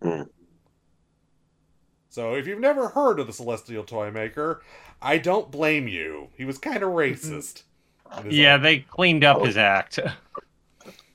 [0.02, 0.24] Hmm.
[2.10, 4.62] So, if you've never heard of the Celestial Toymaker,
[5.02, 6.28] I don't blame you.
[6.36, 7.64] He was kind of racist.
[8.30, 9.98] Yeah, own- they cleaned up his act.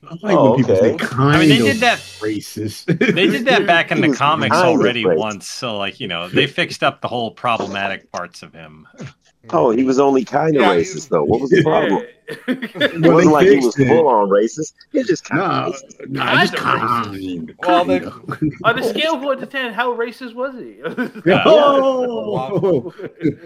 [0.09, 1.05] I like Oh, when people say okay.
[1.05, 1.99] kind I mean, they of did that.
[2.21, 2.85] racist.
[2.87, 5.49] They did that back in the comics already once.
[5.49, 8.87] So, like, you know, they fixed up the whole problematic parts of him.
[9.51, 11.25] Oh, he was only kind of Yeah, racist though.
[11.25, 12.03] What was the problem?
[12.29, 12.47] It
[13.01, 13.89] Well, wasn't they like he was fixed it.
[13.89, 14.75] full on racist.
[14.93, 16.09] He was just kind Nah, of racist.
[16.09, 17.55] nah, just Kinda kind.
[17.67, 20.81] Well, they- kind on a scale of one to ten, how racist was he?
[21.47, 22.93] Oh,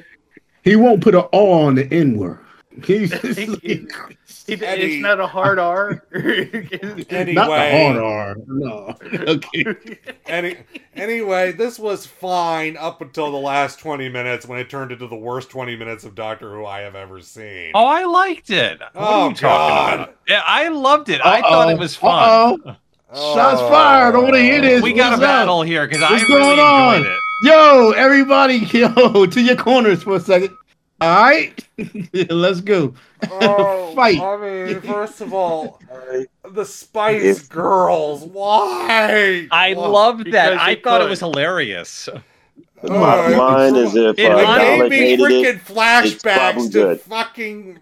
[0.65, 2.39] he won't put an O on the N word.
[2.85, 3.87] He's just like- He-
[4.53, 6.05] Eddie- it's not a hard R.
[6.13, 8.37] Anyway, not the hard R.
[8.47, 8.95] No.
[9.31, 9.99] Okay.
[10.27, 10.57] any,
[10.95, 15.17] anyway, this was fine up until the last 20 minutes when it turned into the
[15.17, 17.73] worst 20 minutes of Doctor Who I have ever seen.
[17.75, 18.81] Oh, I liked it.
[18.81, 19.95] What Oh, are you talking God.
[20.01, 20.17] about?
[20.29, 21.21] Yeah, I loved it.
[21.25, 22.61] I thought it was fun.
[22.65, 22.77] Uh-oh.
[23.13, 23.35] Oh.
[23.35, 24.15] Shots fired.
[24.15, 24.83] I want to hear this.
[24.83, 25.29] We got a What's up?
[25.29, 26.97] battle here because I What's really going on?
[26.99, 27.19] enjoyed it.
[27.43, 30.51] Yo, everybody, yo, to your corners for a second.
[31.01, 31.67] All right,
[32.31, 32.93] let's go.
[33.31, 34.21] Oh, Fight.
[34.21, 35.81] I mean, first of all,
[36.51, 38.23] the Spice Girls.
[38.25, 39.49] Why?
[39.51, 39.87] I Why?
[39.87, 40.59] loved Because that.
[40.61, 42.09] I it thought it was hilarious.
[42.83, 45.57] My mind is if It uh, It honestly- gave Dalek me hated freaking it.
[45.57, 45.71] it's
[46.23, 47.01] flashbacks to good.
[47.03, 47.79] fucking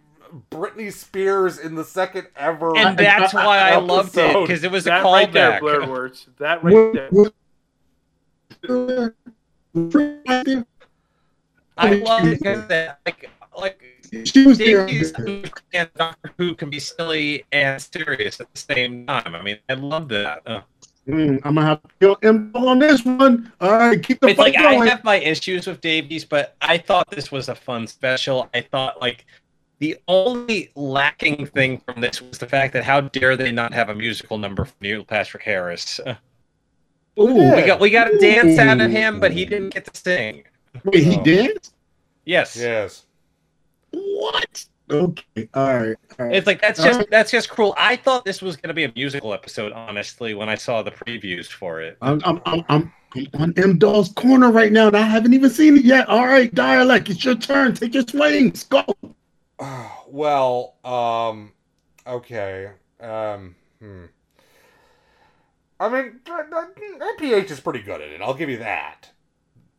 [0.51, 2.77] Britney Spears in the second ever.
[2.77, 5.61] And that's why I loved it because it was a that right there.
[5.61, 6.27] Blair Words.
[6.39, 6.93] That right
[8.63, 9.15] there.
[11.79, 12.25] I love
[12.69, 13.81] that, like, like
[14.25, 14.87] She was there.
[14.87, 15.13] Davies
[15.73, 19.35] and Doctor Who can be silly and serious at the same time.
[19.35, 20.45] I mean, I love that.
[21.09, 23.51] Mm, I'm gonna have to kill him on this one.
[23.63, 24.83] All right, keep the it's fight like going.
[24.83, 28.51] I have my issues with Davies, but I thought this was a fun special.
[28.53, 29.25] I thought like
[29.79, 33.89] the only lacking thing from this was the fact that how dare they not have
[33.89, 35.99] a musical number from Neil Patrick Harris?
[37.19, 39.99] Ooh, we got we got a dance out of him, but he didn't get to
[39.99, 40.45] sing.
[40.85, 41.69] Wait, he did.
[42.25, 42.57] Yes.
[42.57, 43.07] Yes.
[43.91, 44.67] What?
[44.91, 45.97] Okay, all right.
[46.19, 46.35] All right.
[46.35, 47.11] It's like that's just right.
[47.11, 47.75] that's just cruel.
[47.77, 50.91] I thought this was going to be a musical episode, honestly, when I saw the
[50.91, 51.99] previews for it.
[52.01, 55.51] I'm, I'm, I'm, I'm, I'm on M Dog's corner right now, and I haven't even
[55.51, 56.09] seen it yet.
[56.09, 57.75] All right, Dalek, it's your turn.
[57.75, 58.65] Take your swings.
[58.65, 58.85] Go.
[60.09, 61.53] well, um,
[62.07, 62.71] okay.
[63.01, 64.05] Um, hmm.
[65.81, 68.21] I mean, that- that- NPH is pretty good at it.
[68.23, 69.11] I'll give you that.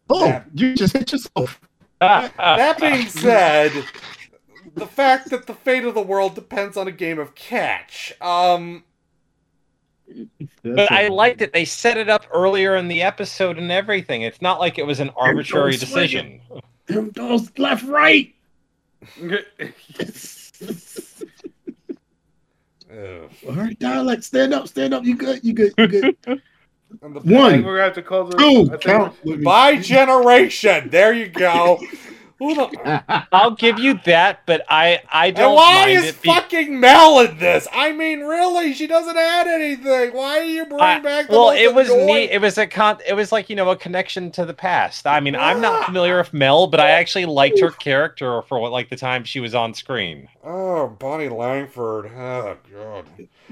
[0.09, 0.43] Oh, Yeah.
[0.53, 1.59] you just hit yourself.
[1.99, 3.71] that being said,
[4.75, 8.13] the fact that the fate of the world depends on a game of catch.
[8.21, 8.83] Um,
[10.63, 11.53] But I liked it.
[11.53, 14.21] They set it up earlier in the episode and everything.
[14.23, 16.41] It's not like it was an arbitrary decision.
[16.87, 18.33] Them those left, right.
[19.21, 19.29] ugh.
[22.91, 25.03] All right, Dalek, stand up, stand up.
[25.03, 25.43] You good?
[25.43, 25.73] You good?
[25.77, 26.15] You good?
[27.01, 29.43] And the- I think One, we're gonna have to call the I two, count.
[29.43, 30.89] By generation.
[30.89, 31.79] There you go.
[31.79, 33.25] The?
[33.33, 36.21] I'll give you that, but I I don't And why mind is it.
[36.21, 37.67] be- fucking Mel in this?
[37.73, 38.73] I mean, really?
[38.73, 40.13] She doesn't add anything.
[40.13, 42.31] Why are you bringing I- back the well, it was annoying- neat.
[42.31, 42.99] It was a con.
[43.05, 45.05] It was like you know a connection to the past.
[45.05, 45.85] I mean, I'm not ah!
[45.87, 49.41] familiar with Mel, but I actually liked her character for what like the time she
[49.41, 50.29] was on screen.
[50.41, 52.05] Oh, Bonnie Langford.
[52.15, 53.05] Oh god.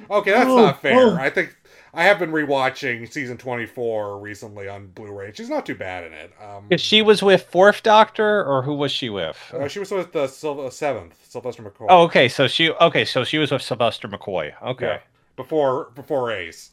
[0.10, 0.96] Okay, that's Oh, not fair.
[0.98, 1.16] oh.
[1.18, 1.58] I think
[1.94, 5.32] I have been rewatching season 24 recently on Blu-ray.
[5.34, 6.32] She's not too bad in it.
[6.42, 9.38] Um, If she was with Fourth Doctor, or who was she with?
[9.54, 11.88] uh, she was with the Syl- seventh Sylvester McCoy.
[11.90, 12.28] Oh, okay.
[12.28, 13.06] So she okay.
[13.06, 14.54] So she was with Sylvester McCoy.
[14.62, 14.86] Okay.
[14.88, 15.00] Yeah,
[15.36, 16.72] before before Ace,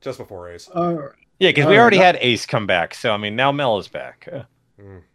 [0.00, 0.68] just before Ace.
[0.68, 1.12] All right.
[1.38, 2.94] Yeah, because All we already that- had Ace come back.
[2.94, 4.28] So I mean, now Mel is back.
[4.32, 4.42] Uh,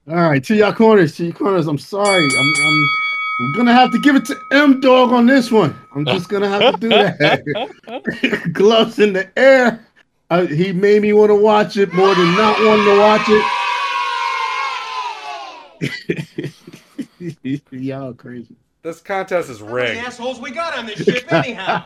[0.09, 1.67] All right, to your corners, to your corners.
[1.67, 2.23] I'm sorry.
[2.25, 2.89] I'm, I'm,
[3.39, 5.75] I'm gonna have to give it to M Dog on this one.
[5.95, 8.49] I'm just gonna have to do that.
[8.53, 9.85] Gloves in the air.
[10.29, 13.45] Uh, he made me want to watch it more than not wanting to watch it.
[17.71, 18.55] Y'all crazy.
[18.81, 19.97] This contest is rigged.
[19.99, 21.83] assholes we got on this ship anyhow?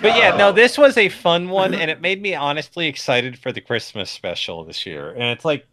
[0.00, 3.50] But yeah, no, this was a fun one, and it made me honestly excited for
[3.52, 5.10] the Christmas special this year.
[5.10, 5.66] And it's like,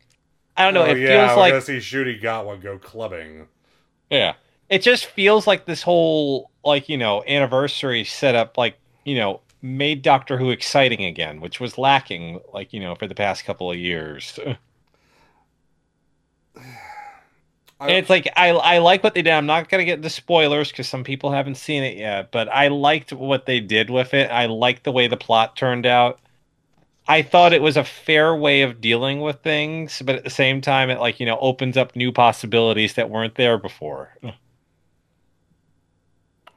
[0.57, 2.77] I don't know, Oh, it yeah, feels we're like gonna see Shooty got one go
[2.79, 3.47] clubbing.
[4.09, 4.33] Yeah.
[4.69, 10.01] It just feels like this whole like, you know, anniversary setup like, you know, made
[10.01, 13.77] Doctor Who exciting again, which was lacking like, you know, for the past couple of
[13.77, 14.39] years.
[17.81, 19.31] And it's like I I like what they did.
[19.31, 22.67] I'm not gonna get into spoilers because some people haven't seen it yet, but I
[22.67, 24.29] liked what they did with it.
[24.29, 26.19] I liked the way the plot turned out.
[27.07, 30.59] I thought it was a fair way of dealing with things, but at the same
[30.61, 34.13] time, it like you know opens up new possibilities that weren't there before.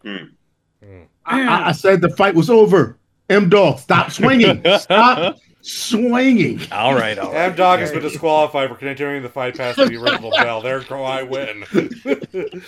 [0.04, 2.98] I, I- I said the fight was over.
[3.30, 4.62] M Dog, stop swinging.
[4.78, 6.60] Stop swinging.
[6.72, 10.30] All right, all M Dog has been disqualified for continuing the fight past the original
[10.36, 10.60] bell.
[10.60, 11.64] There go I win.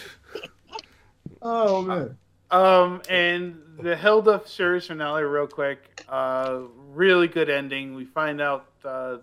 [1.42, 2.16] Oh man.
[2.50, 6.02] Um, and the Hilda series finale, real quick.
[6.08, 6.60] Uh,
[6.92, 7.94] really good ending.
[7.94, 9.18] We find out, uh,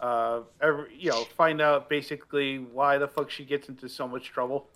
[0.00, 4.26] uh, every, you know, find out basically why the fuck she gets into so much
[4.30, 4.68] trouble.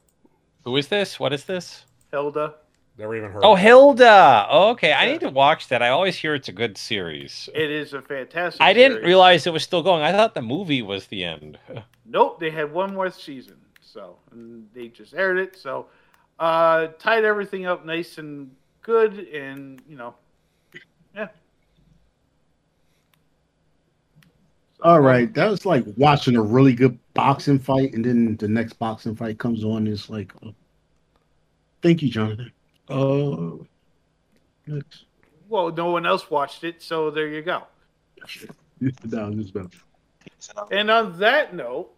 [0.64, 1.18] Who is this?
[1.20, 1.84] What is this?
[2.12, 2.54] Hilda.
[2.98, 3.42] Never even heard.
[3.42, 3.62] Oh, of it.
[3.62, 4.46] Hilda.
[4.50, 5.82] Oh, okay, I need to watch that.
[5.82, 7.48] I always hear it's a good series.
[7.54, 8.60] It is a fantastic.
[8.60, 9.06] I didn't series.
[9.06, 10.02] realize it was still going.
[10.02, 11.58] I thought the movie was the end.
[12.04, 15.56] Nope, they had one more season, so and they just aired it.
[15.56, 15.86] So,
[16.38, 18.50] uh, tied everything up nice and
[18.82, 20.14] good, and you know,
[21.14, 21.28] yeah.
[24.82, 28.74] All right, that was like watching a really good boxing fight, and then the next
[28.74, 29.86] boxing fight comes on.
[29.86, 30.32] It's like,
[31.82, 32.52] thank you, Jonathan.
[32.88, 33.64] Uh,
[34.66, 35.04] next.
[35.48, 37.64] Well, no one else watched it, so there you go.
[38.80, 39.52] that was.
[40.70, 41.90] And on that note,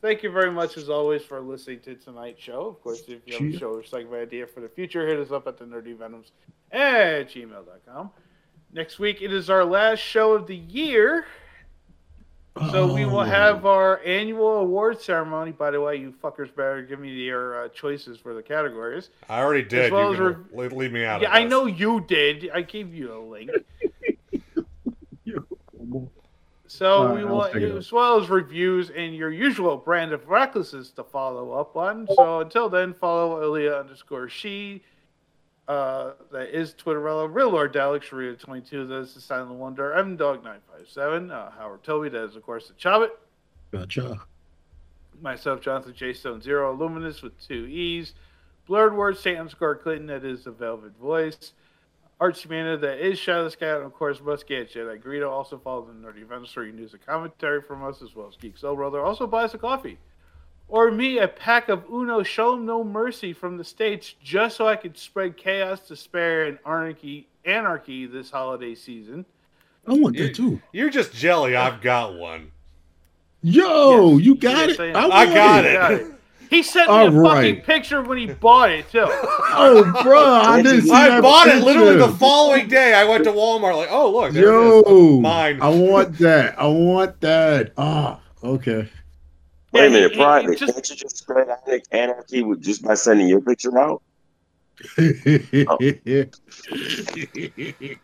[0.00, 2.66] thank you very much as always for listening to tonight's show.
[2.66, 5.32] Of course, if you have a show or segment idea for the future, hit us
[5.32, 6.30] up at the nerdyvenoms
[6.72, 8.10] at gmail.com.
[8.72, 11.26] Next week, it is our last show of the year.
[12.72, 13.24] So we will Oh.
[13.24, 15.52] have our annual award ceremony.
[15.52, 19.10] By the way, you fuckers better give me your uh, choices for the categories.
[19.28, 19.86] I already did.
[19.86, 21.22] As well you as re- leave me out.
[21.22, 22.50] Yeah, of I know you did.
[22.52, 23.50] I gave you a link.
[26.66, 27.78] So All right, we I'll will, figure it out.
[27.78, 32.06] as well as reviews and your usual brand of recklessness to follow up on.
[32.14, 34.80] So until then, follow Ilya underscore she.
[35.70, 40.16] Uh, that is Twitterella, Real Lord Dalek, Sharita 22, that is the Silent Wonder, M
[40.16, 43.10] Dog 957, uh, Howard Toby, that is of course the Chobbit,
[43.70, 44.20] Gotcha.
[45.22, 46.12] myself, Jonathan J.
[46.12, 48.14] Stone Zero, Luminous with two E's,
[48.66, 49.38] Blurred Words, St.
[49.38, 51.52] underscore Clinton, that is the Velvet Voice,
[52.18, 55.30] Archie Mana, that is Shadow Scout, and of course, Muscat Jedi Greedo.
[55.30, 58.58] Also follow the Nerdy for your news and commentary from us, as well as Geek
[58.58, 59.04] Soul Brother.
[59.04, 59.98] Also buy us a coffee.
[60.70, 64.68] Or me, a pack of Uno Show 'em No Mercy from the States, just so
[64.68, 69.26] I could spread chaos, despair, and anarchy, anarchy this holiday season.
[69.86, 70.60] I want that too.
[70.72, 71.56] You're just jelly.
[71.56, 72.52] I've got one.
[73.42, 74.94] Yo, you got Yes, it.
[74.94, 75.08] I.
[75.08, 75.72] I got He it.
[75.74, 76.06] got it.
[76.50, 77.34] He sent me All a right.
[77.36, 79.06] fucking picture when he bought it, too.
[79.52, 82.94] Oh, bro, I didn't see I that bought it literally the following day.
[82.94, 84.82] I went to Walmart, like, oh look, there it is.
[84.86, 85.58] Yo, Mine.
[85.60, 86.56] I want that.
[86.58, 87.72] I want that.
[87.76, 88.88] Ah, okay.
[89.72, 90.58] Wait a minute, you- you private.
[90.58, 91.48] just- Can't you just spread
[91.92, 94.02] anarchy with just by sending your picture out?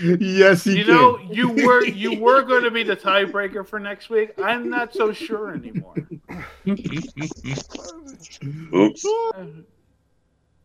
[0.00, 0.94] yes, he You can.
[0.94, 4.32] know, you were you were going to be the tiebreaker for next week.
[4.42, 5.94] I'm not so sure anymore.
[8.74, 9.04] Oops.
[9.04, 9.44] Uh,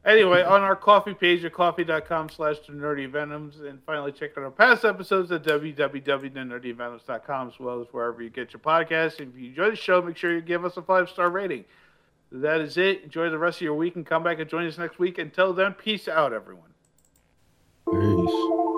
[0.08, 4.46] Anyway, on our coffee page at coffee.com slash the nerdy venoms, and finally check out
[4.46, 9.20] our past episodes at www.nerdyvenoms.com as well as wherever you get your podcasts.
[9.20, 11.66] If you enjoy the show, make sure you give us a five star rating.
[12.32, 13.04] That is it.
[13.04, 15.18] Enjoy the rest of your week and come back and join us next week.
[15.18, 16.72] Until then, peace out, everyone.
[17.92, 18.76] Hey.